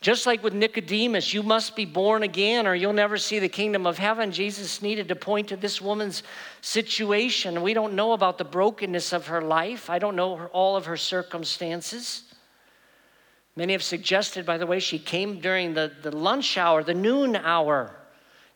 Just 0.00 0.26
like 0.26 0.42
with 0.42 0.52
Nicodemus, 0.52 1.32
you 1.32 1.42
must 1.42 1.74
be 1.74 1.84
born 1.84 2.22
again 2.22 2.66
or 2.66 2.74
you'll 2.74 2.92
never 2.92 3.16
see 3.16 3.38
the 3.38 3.48
kingdom 3.48 3.86
of 3.86 3.98
heaven. 3.98 4.30
Jesus 4.30 4.82
needed 4.82 5.08
to 5.08 5.16
point 5.16 5.48
to 5.48 5.56
this 5.56 5.80
woman's 5.80 6.22
situation. 6.60 7.62
We 7.62 7.74
don't 7.74 7.94
know 7.94 8.12
about 8.12 8.38
the 8.38 8.44
brokenness 8.44 9.12
of 9.12 9.28
her 9.28 9.40
life, 9.40 9.88
I 9.90 9.98
don't 9.98 10.16
know 10.16 10.46
all 10.52 10.76
of 10.76 10.86
her 10.86 10.96
circumstances. 10.96 12.22
Many 13.56 13.72
have 13.72 13.82
suggested, 13.82 14.44
by 14.44 14.58
the 14.58 14.66
way, 14.66 14.80
she 14.80 14.98
came 14.98 15.40
during 15.40 15.72
the, 15.72 15.90
the 16.02 16.14
lunch 16.14 16.58
hour, 16.58 16.82
the 16.82 16.92
noon 16.92 17.34
hour, 17.34 17.96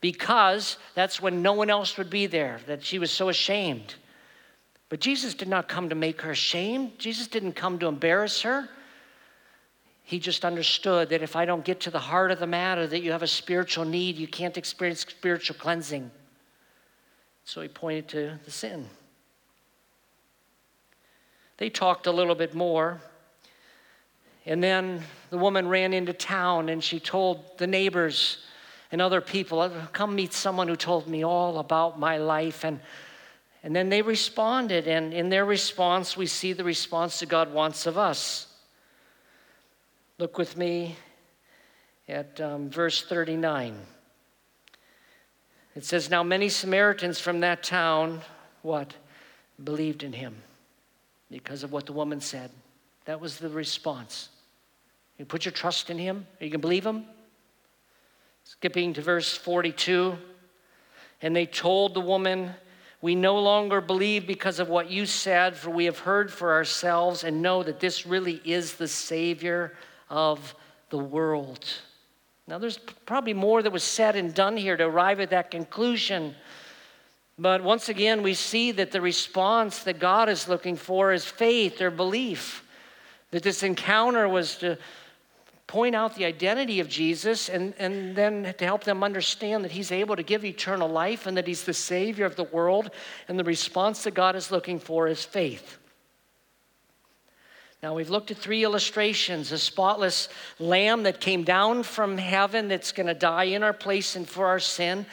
because 0.03 0.77
that's 0.95 1.23
when 1.23 1.41
no 1.41 1.55
one 1.55 1.71
else 1.71 1.97
would 1.97 2.11
be 2.11 2.27
there, 2.27 2.61
that 2.67 2.85
she 2.85 2.99
was 2.99 3.11
so 3.11 3.31
ashamed. 3.31 3.95
But 4.91 5.01
Jesus 5.01 5.33
did 5.33 5.49
not 5.49 5.69
come 5.69 5.89
to 5.89 5.95
make 5.95 6.21
her 6.21 6.33
ashamed, 6.33 6.99
Jesus 6.99 7.29
didn't 7.29 7.53
come 7.53 7.79
to 7.79 7.87
embarrass 7.87 8.43
her. 8.43 8.69
He 10.11 10.19
just 10.19 10.45
understood 10.45 11.11
that 11.11 11.23
if 11.23 11.37
I 11.37 11.45
don't 11.45 11.65
get 11.65 11.79
to 11.83 11.91
the 11.93 12.01
heart 12.01 12.33
of 12.33 12.41
the 12.41 12.47
matter, 12.49 12.85
that 12.85 13.01
you 13.01 13.13
have 13.13 13.23
a 13.23 13.29
spiritual 13.29 13.85
need, 13.85 14.17
you 14.17 14.27
can't 14.27 14.57
experience 14.57 15.03
spiritual 15.03 15.55
cleansing. 15.55 16.11
So 17.45 17.61
he 17.61 17.69
pointed 17.69 18.09
to 18.09 18.41
the 18.45 18.51
sin. 18.51 18.89
They 21.59 21.71
talked 21.71 22.09
a 22.09 22.11
little 22.11 22.35
bit 22.35 22.55
more. 22.57 23.01
And 24.47 24.61
then 24.61 25.01
the 25.31 25.39
woman 25.39 25.69
ran 25.69 25.93
into 25.93 26.13
town 26.13 26.71
and 26.71 26.83
she 26.83 26.99
told 26.99 27.57
the 27.59 27.69
neighbors 27.69 28.39
and 28.91 29.01
other 29.01 29.21
people, 29.21 29.61
uh, 29.61 29.71
Come 29.93 30.17
meet 30.17 30.33
someone 30.33 30.67
who 30.67 30.75
told 30.75 31.07
me 31.07 31.25
all 31.25 31.61
about 31.61 32.01
my 32.01 32.17
life. 32.17 32.65
And, 32.65 32.81
and 33.63 33.77
then 33.77 33.91
they 33.91 34.03
responded. 34.03 34.89
And 34.89 35.15
in 35.15 35.29
their 35.29 35.45
response, 35.45 36.17
we 36.17 36.27
see 36.27 36.53
the 36.53 36.65
response 36.65 37.21
that 37.21 37.29
God 37.29 37.53
wants 37.53 37.87
of 37.87 37.97
us. 37.97 38.49
Look 40.21 40.37
with 40.37 40.55
me 40.59 40.97
at 42.07 42.39
um, 42.43 42.69
verse 42.69 43.01
39. 43.01 43.75
It 45.75 45.83
says, 45.83 46.11
Now 46.11 46.23
many 46.23 46.51
Samaritans 46.51 47.19
from 47.19 47.41
that 47.41 47.63
town, 47.63 48.21
what? 48.61 48.93
Believed 49.65 50.03
in 50.03 50.13
him 50.13 50.37
because 51.31 51.63
of 51.63 51.73
what 51.73 51.87
the 51.87 51.95
woman 51.95 52.21
said. 52.21 52.51
That 53.07 53.19
was 53.19 53.39
the 53.39 53.49
response. 53.49 54.29
You 55.17 55.25
put 55.25 55.47
your 55.47 55.53
trust 55.53 55.89
in 55.89 55.97
him, 55.97 56.27
you 56.39 56.51
can 56.51 56.61
believe 56.61 56.85
him. 56.85 57.07
Skipping 58.45 58.93
to 58.93 59.01
verse 59.01 59.35
42. 59.35 60.19
And 61.23 61.35
they 61.35 61.47
told 61.47 61.95
the 61.95 62.01
woman, 62.01 62.51
We 63.01 63.15
no 63.15 63.39
longer 63.39 63.81
believe 63.81 64.27
because 64.27 64.59
of 64.59 64.69
what 64.69 64.91
you 64.91 65.07
said, 65.07 65.57
for 65.57 65.71
we 65.71 65.87
have 65.87 66.01
heard 66.01 66.31
for 66.31 66.53
ourselves 66.53 67.25
and 67.25 67.41
know 67.41 67.63
that 67.63 67.81
this 67.81 68.05
really 68.05 68.43
is 68.45 68.75
the 68.75 68.87
Savior 68.87 69.73
of 70.11 70.55
the 70.91 70.99
world. 70.99 71.65
Now, 72.47 72.59
there's 72.59 72.79
probably 73.07 73.33
more 73.33 73.63
that 73.63 73.71
was 73.71 73.85
said 73.85 74.17
and 74.17 74.35
done 74.35 74.57
here 74.57 74.77
to 74.77 74.85
arrive 74.85 75.21
at 75.21 75.31
that 75.31 75.53
conclusion. 75.53 76.35
But 77.39 77.63
once 77.63 77.89
again, 77.89 78.23
we 78.23 78.35
see 78.35 78.73
that 78.73 78.91
the 78.91 79.01
response 79.01 79.85
that 79.85 80.01
God 80.01 80.29
is 80.29 80.49
looking 80.49 80.77
for 80.77 81.13
is 81.13 81.25
faith 81.25 81.81
or 81.81 81.91
belief. 81.91 82.67
That 83.31 83.45
this 83.45 83.63
encounter 83.63 84.29
was 84.29 84.57
to 84.59 84.79
point 85.69 85.95
out 85.95 86.17
the 86.17 86.25
identity 86.25 86.81
of 86.81 86.89
Jesus 86.89 87.49
and, 87.49 87.73
and 87.79 88.17
then 88.17 88.53
to 88.59 88.65
help 88.65 88.83
them 88.83 89.05
understand 89.05 89.65
that 89.65 89.71
He's 89.71 89.93
able 89.93 90.17
to 90.17 90.23
give 90.25 90.45
eternal 90.45 90.89
life 90.89 91.29
and 91.29 91.37
that 91.37 91.47
He's 91.47 91.63
the 91.63 91.73
Savior 91.73 92.27
of 92.27 92.35
the 92.35 92.45
world. 92.45 92.91
And 93.29 93.39
the 93.39 93.45
response 93.45 94.03
that 94.03 94.15
God 94.15 94.35
is 94.35 94.51
looking 94.51 94.81
for 94.81 95.07
is 95.07 95.25
faith. 95.25 95.79
Now, 97.83 97.95
we've 97.95 98.11
looked 98.11 98.31
at 98.31 98.37
three 98.37 98.63
illustrations 98.63 99.53
a 99.53 99.59
spotless 99.59 100.29
lamb 100.59 101.05
that 101.05 101.21
came 101.21 101.45
down 101.45 101.83
from 101.83 102.19
heaven 102.19 102.69
that's 102.69 102.93
going 102.93 103.07
to 103.07 103.15
die 103.15 103.45
in 103.45 103.63
our 103.63 103.73
place 103.73 104.17
and 104.17 104.29
for 104.29 104.47
our 104.47 104.59
sin. 104.59 105.07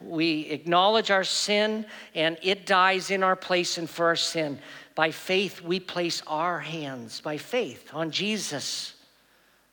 We 0.00 0.42
acknowledge 0.42 1.10
our 1.10 1.24
sin, 1.24 1.84
and 2.14 2.38
it 2.42 2.64
dies 2.64 3.10
in 3.10 3.24
our 3.24 3.34
place 3.34 3.76
and 3.76 3.90
for 3.90 4.06
our 4.06 4.16
sin. 4.16 4.60
By 4.94 5.10
faith, 5.10 5.62
we 5.62 5.80
place 5.80 6.22
our 6.28 6.60
hands, 6.60 7.20
by 7.20 7.38
faith, 7.38 7.90
on 7.92 8.12
Jesus, 8.12 8.94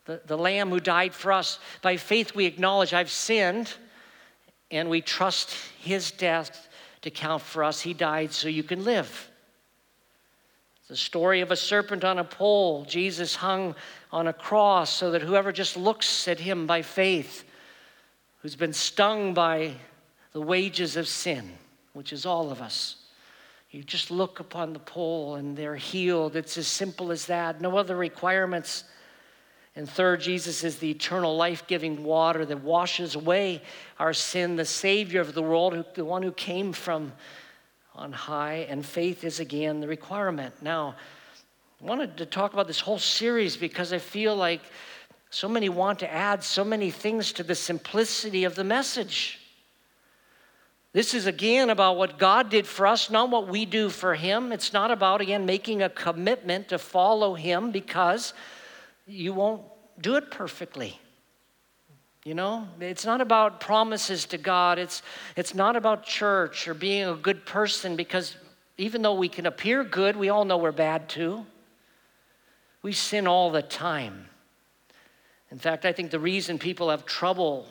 the, 0.05 0.21
the 0.25 0.37
Lamb 0.37 0.69
who 0.69 0.79
died 0.79 1.13
for 1.13 1.31
us. 1.31 1.59
By 1.83 1.97
faith, 1.97 2.35
we 2.35 2.45
acknowledge 2.45 2.93
I've 2.93 3.11
sinned, 3.11 3.73
and 4.71 4.89
we 4.89 5.01
trust 5.01 5.51
his 5.79 6.09
death 6.11 6.67
to 7.01 7.11
count 7.11 7.43
for 7.43 7.63
us. 7.63 7.81
He 7.81 7.93
died 7.93 8.31
so 8.31 8.47
you 8.47 8.63
can 8.63 8.83
live 8.83 9.28
the 10.89 10.97
story 10.97 11.41
of 11.41 11.51
a 11.51 11.55
serpent 11.55 12.03
on 12.03 12.17
a 12.17 12.23
pole. 12.23 12.83
Jesus 12.83 13.35
hung 13.35 13.75
on 14.11 14.27
a 14.27 14.33
cross 14.33 14.89
so 14.89 15.11
that 15.11 15.21
whoever 15.21 15.51
just 15.51 15.77
looks 15.77 16.27
at 16.27 16.39
him 16.39 16.65
by 16.65 16.81
faith, 16.81 17.45
who's 18.41 18.55
been 18.55 18.73
stung 18.73 19.35
by 19.35 19.73
the 20.33 20.41
wages 20.41 20.97
of 20.97 21.07
sin, 21.07 21.51
which 21.93 22.11
is 22.11 22.25
all 22.25 22.51
of 22.51 22.59
us, 22.59 22.95
you 23.69 23.83
just 23.83 24.09
look 24.09 24.39
upon 24.39 24.73
the 24.73 24.79
pole 24.79 25.35
and 25.35 25.55
they're 25.55 25.75
healed. 25.75 26.35
It's 26.35 26.57
as 26.57 26.67
simple 26.67 27.11
as 27.11 27.27
that. 27.27 27.61
No 27.61 27.77
other 27.77 27.95
requirements. 27.95 28.83
And 29.75 29.87
third, 29.87 30.21
Jesus 30.21 30.63
is 30.63 30.79
the 30.79 30.89
eternal 30.89 31.37
life 31.37 31.67
giving 31.67 32.03
water 32.03 32.43
that 32.47 32.63
washes 32.63 33.13
away 33.13 33.61
our 33.99 34.13
sin, 34.13 34.55
the 34.55 34.65
Savior 34.65 35.21
of 35.21 35.35
the 35.35 35.43
world, 35.43 35.85
the 35.93 36.03
one 36.03 36.23
who 36.23 36.31
came 36.31 36.73
from 36.73 37.13
on 37.99 38.13
high, 38.13 38.65
and 38.69 38.85
faith 38.85 39.25
is 39.25 39.41
again 39.41 39.81
the 39.81 39.87
requirement. 39.87 40.53
Now, 40.61 40.95
I 41.81 41.85
wanted 41.85 42.15
to 42.17 42.25
talk 42.25 42.53
about 42.53 42.65
this 42.65 42.79
whole 42.79 42.97
series 42.97 43.57
because 43.57 43.91
I 43.91 43.97
feel 43.97 44.37
like 44.37 44.61
so 45.31 45.49
many 45.49 45.67
want 45.67 45.99
to 45.99 46.11
add 46.11 46.41
so 46.41 46.63
many 46.63 46.91
things 46.91 47.33
to 47.33 47.43
the 47.43 47.55
simplicity 47.55 48.45
of 48.45 48.55
the 48.55 48.63
message. 48.63 49.39
This 50.93 51.13
is 51.13 51.25
again 51.25 51.69
about 51.69 51.97
what 51.97 52.17
God 52.17 52.49
did 52.49 52.65
for 52.65 52.87
us, 52.87 53.09
not 53.09 53.29
what 53.29 53.49
we 53.49 53.65
do 53.65 53.89
for 53.89 54.15
Him. 54.15 54.53
It's 54.53 54.71
not 54.71 54.91
about, 54.91 55.19
again, 55.19 55.45
making 55.45 55.81
a 55.81 55.89
commitment 55.89 56.69
to 56.69 56.79
follow 56.79 57.35
Him 57.35 57.71
because 57.71 58.33
you 59.05 59.33
won't 59.33 59.63
do 59.99 60.15
it 60.15 60.31
perfectly. 60.31 60.97
You 62.25 62.33
know, 62.33 62.67
it's 62.81 63.05
not 63.05 63.21
about 63.21 63.61
promises 63.61 64.25
to 64.25 64.37
God. 64.37 64.77
It's, 64.77 65.01
it's 65.37 65.55
not 65.55 65.75
about 65.75 66.03
church 66.03 66.67
or 66.67 66.73
being 66.73 67.07
a 67.07 67.15
good 67.15 67.45
person 67.45 67.95
because 67.95 68.35
even 68.77 69.01
though 69.01 69.13
we 69.13 69.29
can 69.29 69.45
appear 69.45 69.83
good, 69.83 70.15
we 70.15 70.29
all 70.29 70.43
know 70.43 70.57
we're 70.57 70.71
bad 70.71 71.07
too. 71.07 71.45
We 72.81 72.91
sin 72.91 73.27
all 73.27 73.51
the 73.51 73.61
time. 73.61 74.25
In 75.51 75.59
fact, 75.59 75.85
I 75.85 75.93
think 75.93 76.11
the 76.11 76.19
reason 76.19 76.59
people 76.59 76.89
have 76.89 77.05
trouble 77.05 77.67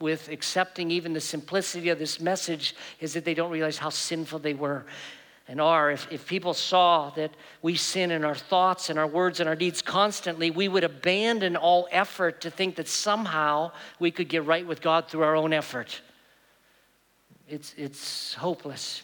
with 0.00 0.28
accepting 0.28 0.90
even 0.90 1.12
the 1.12 1.20
simplicity 1.20 1.88
of 1.88 1.98
this 1.98 2.20
message 2.20 2.74
is 3.00 3.14
that 3.14 3.24
they 3.24 3.34
don't 3.34 3.50
realize 3.50 3.78
how 3.78 3.90
sinful 3.90 4.38
they 4.38 4.54
were 4.54 4.86
and 5.48 5.62
are, 5.62 5.90
if, 5.90 6.06
if 6.12 6.26
people 6.26 6.52
saw 6.52 7.08
that 7.10 7.30
we 7.62 7.74
sin 7.74 8.10
in 8.10 8.22
our 8.22 8.34
thoughts 8.34 8.90
and 8.90 8.98
our 8.98 9.06
words 9.06 9.40
and 9.40 9.48
our 9.48 9.56
deeds 9.56 9.80
constantly, 9.80 10.50
we 10.50 10.68
would 10.68 10.84
abandon 10.84 11.56
all 11.56 11.88
effort 11.90 12.42
to 12.42 12.50
think 12.50 12.76
that 12.76 12.86
somehow 12.86 13.72
we 13.98 14.10
could 14.10 14.28
get 14.28 14.44
right 14.44 14.66
with 14.66 14.82
God 14.82 15.08
through 15.08 15.22
our 15.22 15.34
own 15.34 15.54
effort. 15.54 16.02
It's, 17.48 17.74
it's 17.78 18.34
hopeless. 18.34 19.02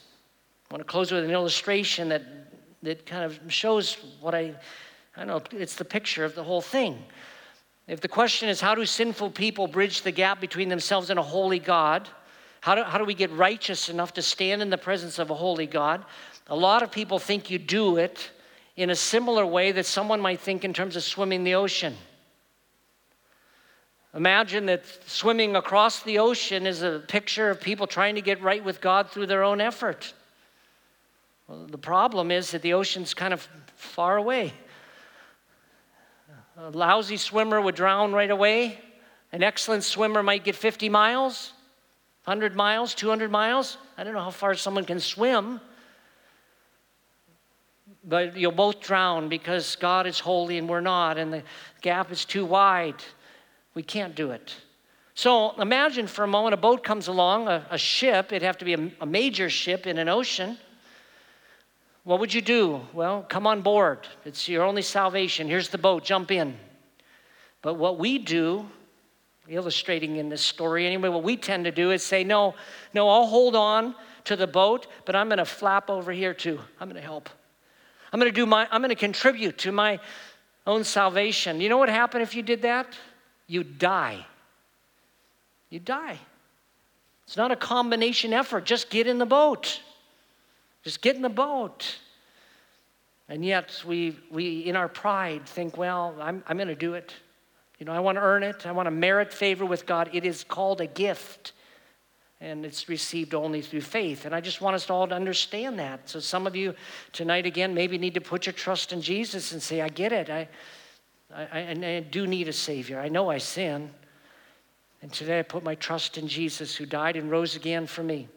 I 0.70 0.74
want 0.74 0.86
to 0.86 0.90
close 0.90 1.11
with 1.11 1.24
an 1.24 1.30
illustration 1.30 2.11
that, 2.11 2.22
that 2.82 3.07
kind 3.07 3.24
of 3.24 3.40
shows 3.49 3.97
what 4.20 4.34
I, 4.34 4.55
I 5.16 5.24
don't 5.24 5.28
know, 5.28 5.59
it's 5.59 5.76
the 5.76 5.84
picture 5.84 6.26
of 6.26 6.34
the 6.34 6.45
whole 6.45 6.61
thing. 6.61 7.03
If 7.88 8.01
the 8.01 8.09
question 8.09 8.51
is, 8.51 8.61
how 8.61 8.74
do 8.74 8.84
sinful 8.84 9.30
people 9.30 9.66
bridge 9.66 10.03
the 10.03 10.11
gap 10.11 10.42
between 10.42 10.68
themselves 10.68 11.09
and 11.09 11.18
a 11.18 11.22
holy 11.22 11.59
God? 11.59 12.09
How 12.61 12.74
do, 12.74 12.82
how 12.82 12.97
do 12.97 13.05
we 13.05 13.12
get 13.12 13.30
righteous 13.32 13.90
enough 13.90 14.14
to 14.14 14.22
stand 14.22 14.62
in 14.62 14.70
the 14.70 14.78
presence 14.78 15.18
of 15.18 15.28
a 15.28 15.34
holy 15.34 15.66
God? 15.66 16.03
A 16.49 16.57
lot 16.57 16.82
of 16.82 16.90
people 16.92 17.18
think 17.18 17.51
you 17.51 17.59
do 17.59 17.97
it 17.97 18.30
in 18.76 18.90
a 18.90 18.97
similar 18.97 19.47
way 19.47 19.72
that 19.72 19.86
someone 19.86 20.20
might 20.20 20.40
think 20.40 20.64
in 20.64 20.72
terms 20.72 20.97
of 20.97 21.03
swimming 21.03 21.45
the 21.45 21.55
ocean. 21.55 21.97
Imagine 24.14 24.66
that 24.66 24.84
swimming 25.07 25.57
across 25.57 26.03
the 26.03 26.18
ocean 26.18 26.66
is 26.66 26.82
a 26.82 27.03
picture 27.09 27.51
of 27.51 27.61
people 27.61 27.86
trying 27.86 28.14
to 28.14 28.20
get 28.20 28.40
right 28.42 28.62
with 28.62 28.80
God 28.80 29.11
through 29.11 29.26
their 29.26 29.42
own 29.42 29.61
effort. 29.61 30.12
Well, 31.49 31.66
the 31.66 31.78
problem 31.78 32.30
is 32.30 32.53
that 32.53 32.62
the 32.62 32.74
ocean's 32.74 33.14
kind 33.14 33.34
of 33.34 33.49
far 33.74 34.16
away. 34.16 34.53
A 36.57 36.70
lousy 36.70 37.16
swimmer 37.16 37.61
would 37.61 37.74
drown 37.74 38.12
right 38.12 38.30
away. 38.30 38.78
An 39.32 39.42
excellent 39.42 39.82
swimmer 39.82 40.22
might 40.22 40.45
get 40.45 40.55
50 40.55 40.88
miles. 40.88 41.53
100 42.24 42.55
miles, 42.55 42.95
200 42.95 43.30
miles. 43.30 43.76
I 43.99 44.05
don't 44.05 44.14
know 44.14 44.20
how 44.22 44.30
far 44.30 44.55
someone 44.55 44.84
can 44.84 45.01
swim. 45.01 45.61
But 48.07 48.36
you'll 48.36 48.52
both 48.52 48.80
drown 48.80 49.28
because 49.28 49.76
God 49.76 50.07
is 50.07 50.20
holy 50.20 50.59
and 50.59 50.68
we're 50.68 50.80
not, 50.80 51.16
and 51.16 51.32
the 51.32 51.42
gap 51.80 52.12
is 52.12 52.24
too 52.24 52.44
wide. 52.44 53.02
We 53.74 53.82
can't 53.82 54.14
do 54.14 54.30
it. 54.30 54.55
So 55.14 55.59
imagine 55.61 56.07
for 56.07 56.24
a 56.24 56.28
moment 56.28 56.55
a 56.55 56.59
boat 56.59 56.82
comes 56.82 57.09
along, 57.09 57.48
a, 57.48 57.66
a 57.70 57.78
ship, 57.78 58.26
it'd 58.32 58.42
have 58.42 58.59
to 58.59 58.64
be 58.64 58.74
a, 58.74 58.90
a 59.00 59.07
major 59.07 59.48
ship 59.48 59.86
in 59.86 59.98
an 59.98 60.09
ocean. 60.09 60.59
What 62.02 62.20
would 62.20 62.34
you 62.34 62.42
do? 62.42 62.82
Well, 62.92 63.24
come 63.28 63.46
on 63.46 63.62
board. 63.62 64.07
It's 64.24 64.48
your 64.48 64.64
only 64.64 64.82
salvation. 64.82 65.48
Here's 65.48 65.68
the 65.70 65.78
boat, 65.78 66.05
jump 66.05 66.30
in. 66.30 66.57
But 67.62 67.74
what 67.74 67.98
we 67.98 68.18
do 68.18 68.66
illustrating 69.48 70.16
in 70.16 70.28
this 70.28 70.42
story 70.42 70.86
anyway, 70.86 71.09
what 71.09 71.22
we 71.22 71.36
tend 71.36 71.64
to 71.64 71.70
do 71.70 71.90
is 71.92 72.02
say, 72.02 72.24
no, 72.24 72.55
no, 72.92 73.09
I'll 73.09 73.26
hold 73.26 73.57
on 73.57 73.94
to 74.24 74.36
the 74.36 74.46
boat, 74.46 74.86
but 75.05 75.14
I'm 75.14 75.28
going 75.28 75.38
to 75.38 75.44
flap 75.44 75.90
over 75.90 76.12
here 76.12 76.34
too. 76.34 76.61
I'm 76.80 76.88
going 76.88 77.00
to 77.00 77.07
help. 77.07 77.28
I'm 78.15 78.21
going 78.21 78.31
to 78.31 78.41
do 78.41 78.47
my, 78.47 78.69
I'm 78.71 78.81
going 78.81 78.91
to 78.91 78.95
contribute 78.95 79.59
to 79.59 79.73
my 79.73 79.99
own 80.69 80.85
salvation. 80.85 81.61
You 81.61 81.69
know 81.69 81.79
what 81.79 81.89
happened 81.89 82.23
if 82.23 82.37
you 82.37 82.43
did 82.43 82.62
that? 82.62 82.97
You 83.49 83.65
die. 83.65 84.25
You 85.69 85.81
die. 85.81 86.21
It's 87.27 87.37
not 87.37 87.51
a 87.51 87.57
combination 87.57 88.33
effort. 88.33 88.67
Just 88.67 88.89
get 88.89 89.09
in 89.09 89.19
the 89.19 89.27
boat. 89.27 89.81
Just 90.85 91.03
get 91.03 91.17
in 91.17 91.23
the 91.23 91.29
boat. 91.29 91.99
And 93.29 93.45
yet, 93.45 93.83
we, 93.85 94.17
we 94.31 94.61
in 94.61 94.77
our 94.77 94.89
pride, 94.89 95.45
think, 95.47 95.77
well, 95.77 96.15
I'm, 96.21 96.45
I'm 96.47 96.57
going 96.57 96.69
to 96.69 96.77
do 96.77 96.95
it. 96.95 97.12
You 97.81 97.87
know, 97.87 97.93
I 97.93 97.99
want 97.99 98.15
to 98.15 98.23
earn 98.23 98.45
it, 98.45 98.65
I 98.65 98.71
want 98.71 98.87
to 98.87 98.93
merit 98.93 99.33
favor 99.33 99.67
with 99.67 99.87
God. 99.87 100.11
It 100.12 100.25
is 100.25 100.45
called 100.45 100.81
a 100.81 100.87
gift, 100.87 101.51
and 102.45 102.66
it's 102.66 102.90
received 102.90 103.34
only 103.34 103.62
through 103.62 103.80
faith. 103.80 104.26
And 104.26 104.34
I 104.34 104.40
just 104.40 104.61
want 104.61 104.76
us 104.76 104.90
all 104.90 105.09
to 105.09 105.14
understand 105.14 105.78
that. 105.78 106.09
So, 106.09 106.20
some 106.20 106.47
of 106.47 106.55
you 106.55 106.74
tonight, 107.12 107.47
again, 107.47 107.72
maybe 107.72 107.97
need 107.97 108.14
to 108.14 108.20
put 108.20 108.45
your 108.45 108.53
trust 108.53 108.92
in 108.92 109.01
Jesus 109.01 109.53
and 109.53 109.62
say, 109.62 109.80
I 109.80 109.88
get 109.88 110.12
it. 110.12 110.28
I, 110.28 110.49
I, 111.34 111.70
I 111.70 112.07
do 112.11 112.26
need 112.26 112.49
a 112.49 112.53
Savior. 112.53 113.01
I 113.01 113.09
know 113.09 113.30
I 113.30 113.38
sin. 113.38 113.90
And 115.01 115.11
today 115.11 115.38
I 115.38 115.42
put 115.42 115.64
my 115.64 115.74
trust 115.74 116.18
in 116.18 116.28
Jesus 116.28 116.76
who 116.76 116.84
died 116.84 117.16
and 117.16 117.30
rose 117.30 117.57
again 117.57 117.86
for 117.86 118.03
me. 118.03 118.28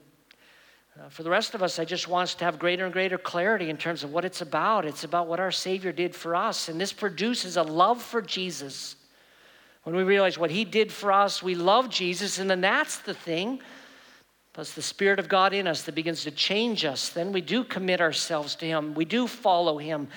Uh, 0.97 1.09
for 1.09 1.23
the 1.23 1.29
rest 1.29 1.53
of 1.53 1.61
us, 1.61 1.77
I 1.77 1.85
just 1.85 2.07
want 2.07 2.23
us 2.23 2.35
to 2.35 2.45
have 2.45 2.57
greater 2.57 2.85
and 2.85 2.93
greater 2.93 3.17
clarity 3.17 3.69
in 3.69 3.77
terms 3.77 4.05
of 4.05 4.13
what 4.13 4.23
it's 4.23 4.41
about. 4.41 4.85
It's 4.85 5.03
about 5.03 5.27
what 5.27 5.41
our 5.41 5.51
Savior 5.51 5.91
did 5.91 6.15
for 6.15 6.33
us. 6.33 6.69
And 6.69 6.79
this 6.79 6.93
produces 6.93 7.57
a 7.57 7.63
love 7.63 8.01
for 8.01 8.21
Jesus 8.21 8.95
when 9.87 9.95
we 9.95 10.03
realize 10.03 10.37
what 10.37 10.51
He 10.51 10.65
did 10.65 10.91
for 10.91 11.13
us, 11.13 11.41
we 11.41 11.55
love 11.55 11.89
Jesus, 11.89 12.39
and 12.39 12.49
then 12.49 12.59
that's 12.59 12.97
the 12.97 13.13
thing. 13.13 13.61
Plus, 14.57 14.71
the 14.71 14.81
Spirit 14.81 15.19
of 15.19 15.29
God 15.29 15.53
in 15.53 15.67
us 15.67 15.83
that 15.83 15.93
begins 15.93 16.23
to 16.23 16.31
change 16.31 16.83
us. 16.83 17.09
Then 17.09 17.31
we 17.31 17.41
do 17.41 17.63
commit 17.63 18.01
ourselves 18.01 18.55
to 18.55 18.65
Him. 18.65 18.95
We 18.95 19.05
do 19.05 19.27
follow 19.27 19.77
Him. 19.77 20.07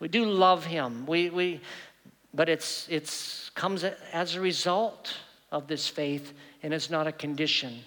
We 0.00 0.08
do 0.08 0.24
love 0.24 0.64
Him. 0.64 1.06
We, 1.06 1.30
we, 1.30 1.60
but 2.34 2.48
it's, 2.48 2.88
it's 2.90 3.50
comes 3.50 3.84
as 3.84 4.34
a 4.34 4.40
result 4.40 5.16
of 5.52 5.68
this 5.68 5.86
faith, 5.86 6.32
and 6.64 6.74
it's 6.74 6.90
not 6.90 7.06
a 7.06 7.12
condition 7.12 7.82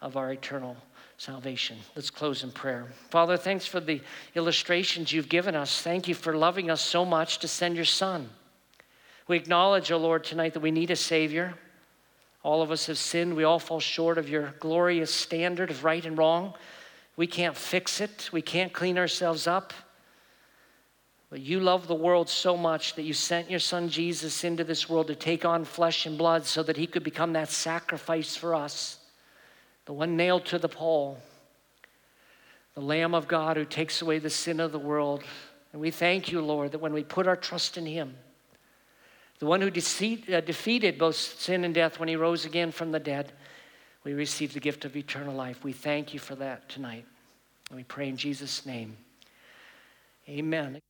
of 0.00 0.16
our 0.16 0.30
eternal 0.30 0.76
salvation. 1.18 1.76
Let's 1.96 2.08
close 2.08 2.44
in 2.44 2.52
prayer. 2.52 2.86
Father, 3.10 3.36
thanks 3.36 3.66
for 3.66 3.80
the 3.80 4.00
illustrations 4.36 5.12
you've 5.12 5.28
given 5.28 5.56
us. 5.56 5.82
Thank 5.82 6.06
you 6.06 6.14
for 6.14 6.36
loving 6.36 6.70
us 6.70 6.80
so 6.80 7.04
much 7.04 7.40
to 7.40 7.48
send 7.48 7.74
your 7.74 7.84
Son. 7.84 8.30
We 9.26 9.36
acknowledge, 9.36 9.90
O 9.90 9.96
oh 9.96 9.98
Lord, 9.98 10.22
tonight 10.22 10.54
that 10.54 10.60
we 10.60 10.70
need 10.70 10.92
a 10.92 10.94
Savior. 10.94 11.54
All 12.46 12.62
of 12.62 12.70
us 12.70 12.86
have 12.86 12.96
sinned. 12.96 13.34
We 13.34 13.42
all 13.42 13.58
fall 13.58 13.80
short 13.80 14.18
of 14.18 14.28
your 14.28 14.54
glorious 14.60 15.12
standard 15.12 15.68
of 15.68 15.82
right 15.82 16.06
and 16.06 16.16
wrong. 16.16 16.54
We 17.16 17.26
can't 17.26 17.56
fix 17.56 18.00
it, 18.00 18.30
we 18.30 18.40
can't 18.40 18.72
clean 18.72 18.98
ourselves 18.98 19.48
up. 19.48 19.72
But 21.28 21.40
you 21.40 21.58
love 21.58 21.88
the 21.88 21.96
world 21.96 22.28
so 22.28 22.56
much 22.56 22.94
that 22.94 23.02
you 23.02 23.14
sent 23.14 23.50
your 23.50 23.58
son 23.58 23.88
Jesus 23.88 24.44
into 24.44 24.62
this 24.62 24.88
world 24.88 25.08
to 25.08 25.16
take 25.16 25.44
on 25.44 25.64
flesh 25.64 26.06
and 26.06 26.16
blood 26.16 26.44
so 26.44 26.62
that 26.62 26.76
he 26.76 26.86
could 26.86 27.02
become 27.02 27.32
that 27.32 27.48
sacrifice 27.48 28.36
for 28.36 28.54
us, 28.54 28.98
the 29.86 29.92
one 29.92 30.16
nailed 30.16 30.44
to 30.44 30.58
the 30.60 30.68
pole, 30.68 31.18
the 32.74 32.80
Lamb 32.80 33.12
of 33.12 33.26
God 33.26 33.56
who 33.56 33.64
takes 33.64 34.02
away 34.02 34.20
the 34.20 34.30
sin 34.30 34.60
of 34.60 34.70
the 34.70 34.78
world. 34.78 35.24
And 35.72 35.82
we 35.82 35.90
thank 35.90 36.30
you, 36.30 36.40
Lord, 36.40 36.70
that 36.70 36.78
when 36.78 36.92
we 36.92 37.02
put 37.02 37.26
our 37.26 37.34
trust 37.34 37.76
in 37.76 37.86
him, 37.86 38.14
the 39.38 39.46
one 39.46 39.60
who 39.60 39.70
deceit, 39.70 40.30
uh, 40.30 40.40
defeated 40.40 40.98
both 40.98 41.16
sin 41.16 41.64
and 41.64 41.74
death 41.74 41.98
when 41.98 42.08
he 42.08 42.16
rose 42.16 42.44
again 42.44 42.72
from 42.72 42.92
the 42.92 43.00
dead, 43.00 43.32
we 44.04 44.14
receive 44.14 44.54
the 44.54 44.60
gift 44.60 44.84
of 44.84 44.96
eternal 44.96 45.34
life. 45.34 45.64
We 45.64 45.72
thank 45.72 46.14
you 46.14 46.20
for 46.20 46.36
that 46.36 46.68
tonight. 46.68 47.04
And 47.68 47.76
we 47.76 47.84
pray 47.84 48.08
in 48.08 48.16
Jesus' 48.16 48.64
name. 48.64 48.96
Amen. 50.28 50.80